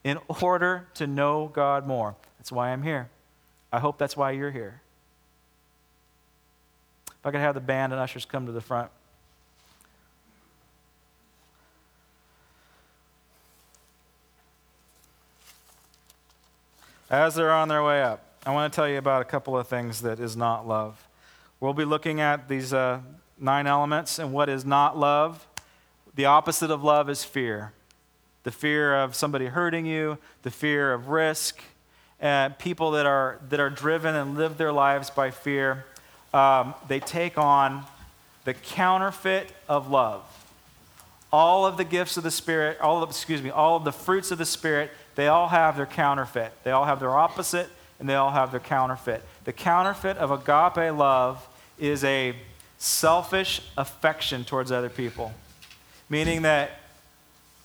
in 0.04 0.18
order 0.42 0.88
to 0.96 1.08
know 1.08 1.50
God 1.54 1.88
more. 1.88 2.16
That's 2.38 2.52
why 2.52 2.72
I'm 2.72 2.84
here. 2.84 3.10
I 3.72 3.80
hope 3.80 3.98
that's 3.98 4.18
why 4.18 4.32
you're 4.32 4.52
here. 4.52 4.82
If 7.08 7.26
I 7.26 7.32
could 7.32 7.40
have 7.40 7.56
the 7.56 7.62
band 7.62 7.94
and 7.94 8.02
ushers 8.02 8.26
come 8.26 8.46
to 8.46 8.52
the 8.52 8.62
front. 8.62 8.92
As 17.10 17.36
they're 17.36 17.54
on 17.54 17.70
their 17.70 17.84
way 17.84 18.04
up, 18.04 18.22
I 18.46 18.52
want 18.52 18.72
to 18.72 18.76
tell 18.76 18.88
you 18.88 18.98
about 18.98 19.22
a 19.22 19.26
couple 19.26 19.58
of 19.58 19.68
things 19.68 20.02
that 20.02 20.20
is 20.20 20.36
not 20.36 20.68
love. 20.68 21.07
We'll 21.60 21.74
be 21.74 21.86
looking 21.86 22.22
at 22.22 22.48
these 22.48 22.74
uh, 22.74 23.00
nine 23.40 23.68
elements 23.68 24.20
and 24.20 24.32
what 24.32 24.50
is 24.50 24.64
not 24.64 24.98
love. 24.98 25.48
The 26.16 26.26
opposite 26.26 26.72
of 26.72 26.84
love 26.84 27.10
is 27.10 27.24
fear 27.24 27.74
the 28.48 28.52
fear 28.52 28.96
of 28.96 29.14
somebody 29.14 29.48
hurting 29.48 29.86
you, 29.86 30.18
the 30.44 30.50
fear 30.50 30.94
of 30.94 31.10
risk, 31.10 31.60
people 32.60 32.92
that 32.92 33.06
are, 33.06 33.42
that 33.50 33.60
are 33.60 33.70
driven 33.70 34.16
and 34.16 34.38
live 34.38 34.58
their 34.58 34.72
lives 34.72 35.10
by 35.10 35.32
fear. 35.32 35.84
Um, 36.34 36.74
they 36.88 37.02
take 37.02 37.38
on 37.38 37.84
the 38.46 38.54
counterfeit 38.54 39.52
of 39.68 39.90
love. 39.90 40.24
All 41.30 41.66
of 41.66 41.76
the 41.76 41.84
gifts 41.84 42.16
of 42.16 42.24
the 42.24 42.32
Spirit, 42.32 42.80
all 42.80 43.04
of, 43.04 43.10
excuse 43.10 43.42
me, 43.42 43.50
all 43.50 43.76
of 43.76 43.84
the 43.84 43.92
fruits 43.92 44.32
of 44.32 44.38
the 44.38 44.46
Spirit, 44.46 44.92
they 45.16 45.28
all 45.28 45.50
have 45.50 45.76
their 45.76 45.86
counterfeit. 45.86 46.54
They 46.64 46.72
all 46.72 46.86
have 46.86 47.02
their 47.02 47.18
opposite, 47.18 47.68
and 48.00 48.08
they 48.08 48.16
all 48.16 48.32
have 48.32 48.52
their 48.52 48.62
counterfeit. 48.62 49.22
The 49.48 49.54
counterfeit 49.54 50.18
of 50.18 50.30
agape 50.30 50.94
love 50.94 51.48
is 51.80 52.04
a 52.04 52.36
selfish 52.78 53.62
affection 53.78 54.44
towards 54.44 54.74
other 54.74 54.90
people, 54.90 55.32
meaning 56.10 56.42
that 56.42 56.72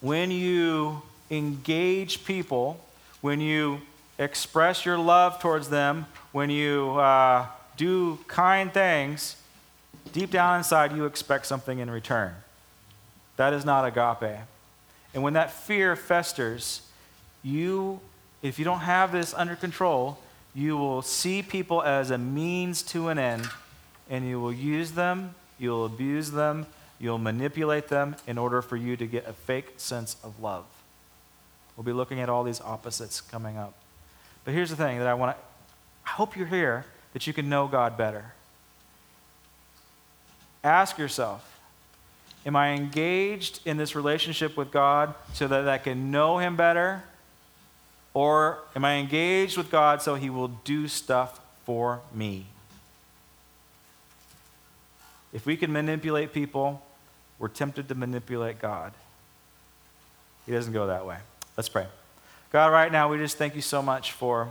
when 0.00 0.30
you 0.30 1.02
engage 1.28 2.24
people, 2.24 2.78
when 3.20 3.40
you 3.40 3.80
express 4.16 4.86
your 4.86 4.96
love 4.96 5.40
towards 5.40 5.70
them, 5.70 6.06
when 6.30 6.50
you 6.50 6.90
uh, 7.00 7.46
do 7.76 8.20
kind 8.28 8.72
things, 8.72 9.34
deep 10.12 10.30
down 10.30 10.58
inside 10.58 10.92
you 10.92 11.04
expect 11.04 11.46
something 11.46 11.80
in 11.80 11.90
return. 11.90 12.32
That 13.38 13.52
is 13.52 13.64
not 13.64 13.84
agape. 13.84 14.38
And 15.14 15.24
when 15.24 15.32
that 15.32 15.50
fear 15.50 15.96
festers, 15.96 16.82
you, 17.42 17.98
if 18.40 18.60
you 18.60 18.64
don't 18.64 18.82
have 18.82 19.10
this 19.10 19.34
under 19.34 19.56
control, 19.56 20.20
you 20.54 20.76
will 20.76 21.02
see 21.02 21.42
people 21.42 21.82
as 21.82 22.10
a 22.10 22.18
means 22.18 22.82
to 22.82 23.08
an 23.08 23.18
end, 23.18 23.48
and 24.10 24.26
you 24.28 24.40
will 24.40 24.52
use 24.52 24.92
them, 24.92 25.34
you'll 25.58 25.86
abuse 25.86 26.30
them, 26.32 26.66
you'll 26.98 27.18
manipulate 27.18 27.88
them 27.88 28.16
in 28.26 28.38
order 28.38 28.60
for 28.62 28.76
you 28.76 28.96
to 28.96 29.06
get 29.06 29.26
a 29.26 29.32
fake 29.32 29.74
sense 29.76 30.16
of 30.22 30.40
love. 30.40 30.64
We'll 31.76 31.84
be 31.84 31.92
looking 31.92 32.20
at 32.20 32.28
all 32.28 32.44
these 32.44 32.60
opposites 32.60 33.20
coming 33.20 33.56
up. 33.56 33.74
But 34.44 34.54
here's 34.54 34.70
the 34.70 34.76
thing 34.76 34.98
that 34.98 35.06
I 35.06 35.14
want 35.14 35.36
to 35.36 35.42
I 36.04 36.10
hope 36.10 36.36
you're 36.36 36.46
here 36.46 36.84
that 37.12 37.26
you 37.26 37.32
can 37.32 37.48
know 37.48 37.68
God 37.68 37.96
better. 37.96 38.32
Ask 40.64 40.98
yourself 40.98 41.48
Am 42.44 42.56
I 42.56 42.70
engaged 42.70 43.60
in 43.64 43.76
this 43.76 43.94
relationship 43.94 44.56
with 44.56 44.72
God 44.72 45.14
so 45.32 45.46
that 45.46 45.68
I 45.68 45.78
can 45.78 46.10
know 46.10 46.38
Him 46.38 46.56
better? 46.56 47.04
Or 48.14 48.58
am 48.76 48.84
I 48.84 48.94
engaged 48.94 49.56
with 49.56 49.70
God 49.70 50.02
so 50.02 50.14
He 50.14 50.30
will 50.30 50.48
do 50.48 50.88
stuff 50.88 51.40
for 51.64 52.00
me? 52.12 52.46
If 55.32 55.46
we 55.46 55.56
can 55.56 55.72
manipulate 55.72 56.32
people, 56.32 56.82
we're 57.38 57.48
tempted 57.48 57.88
to 57.88 57.94
manipulate 57.94 58.60
God. 58.60 58.92
He 60.46 60.52
doesn't 60.52 60.72
go 60.72 60.88
that 60.88 61.06
way. 61.06 61.16
Let's 61.56 61.68
pray. 61.68 61.86
God, 62.52 62.70
right 62.70 62.92
now, 62.92 63.08
we 63.08 63.16
just 63.16 63.38
thank 63.38 63.54
you 63.54 63.62
so 63.62 63.80
much 63.80 64.12
for 64.12 64.50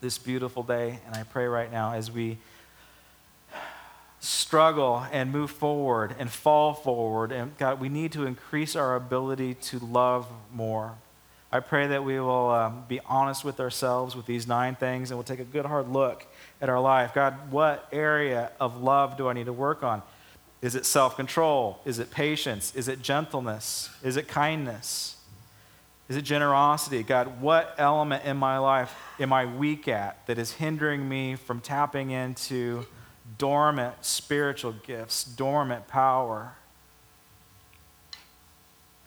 this 0.00 0.18
beautiful 0.18 0.64
day. 0.64 0.98
And 1.06 1.14
I 1.14 1.22
pray 1.22 1.46
right 1.46 1.70
now 1.70 1.92
as 1.92 2.10
we 2.10 2.38
struggle 4.18 5.04
and 5.12 5.30
move 5.30 5.50
forward 5.50 6.14
and 6.18 6.30
fall 6.30 6.74
forward, 6.74 7.30
and 7.30 7.56
God, 7.58 7.80
we 7.80 7.88
need 7.88 8.12
to 8.12 8.26
increase 8.26 8.74
our 8.74 8.96
ability 8.96 9.54
to 9.54 9.78
love 9.78 10.26
more. 10.52 10.94
I 11.52 11.60
pray 11.60 11.86
that 11.88 12.02
we 12.02 12.18
will 12.18 12.50
um, 12.50 12.84
be 12.88 13.00
honest 13.04 13.44
with 13.44 13.60
ourselves 13.60 14.16
with 14.16 14.24
these 14.24 14.46
nine 14.46 14.74
things 14.74 15.10
and 15.10 15.18
we'll 15.18 15.24
take 15.24 15.38
a 15.38 15.44
good 15.44 15.66
hard 15.66 15.86
look 15.86 16.26
at 16.62 16.70
our 16.70 16.80
life. 16.80 17.12
God, 17.12 17.50
what 17.50 17.86
area 17.92 18.50
of 18.58 18.82
love 18.82 19.18
do 19.18 19.28
I 19.28 19.34
need 19.34 19.46
to 19.46 19.52
work 19.52 19.82
on? 19.82 20.02
Is 20.62 20.74
it 20.74 20.86
self 20.86 21.14
control? 21.16 21.80
Is 21.84 21.98
it 21.98 22.10
patience? 22.10 22.74
Is 22.74 22.88
it 22.88 23.02
gentleness? 23.02 23.90
Is 24.02 24.16
it 24.16 24.28
kindness? 24.28 25.16
Is 26.08 26.16
it 26.16 26.22
generosity? 26.22 27.02
God, 27.02 27.40
what 27.40 27.74
element 27.76 28.24
in 28.24 28.38
my 28.38 28.58
life 28.58 28.94
am 29.20 29.32
I 29.32 29.44
weak 29.44 29.88
at 29.88 30.26
that 30.26 30.38
is 30.38 30.52
hindering 30.52 31.06
me 31.06 31.36
from 31.36 31.60
tapping 31.60 32.12
into 32.12 32.86
dormant 33.38 34.04
spiritual 34.04 34.72
gifts, 34.72 35.24
dormant 35.24 35.86
power? 35.86 36.54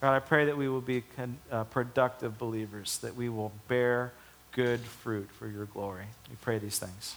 God, 0.05 0.13
I 0.13 0.19
pray 0.19 0.45
that 0.45 0.55
we 0.55 0.69
will 0.69 0.81
be 0.81 1.01
con- 1.01 1.39
uh, 1.51 1.63
productive 1.63 2.37
believers, 2.37 2.99
that 2.99 3.15
we 3.15 3.27
will 3.27 3.51
bear 3.67 4.13
good 4.51 4.79
fruit 4.81 5.27
for 5.31 5.47
your 5.47 5.65
glory. 5.65 6.05
We 6.29 6.35
pray 6.43 6.59
these 6.59 6.77
things. 6.77 7.15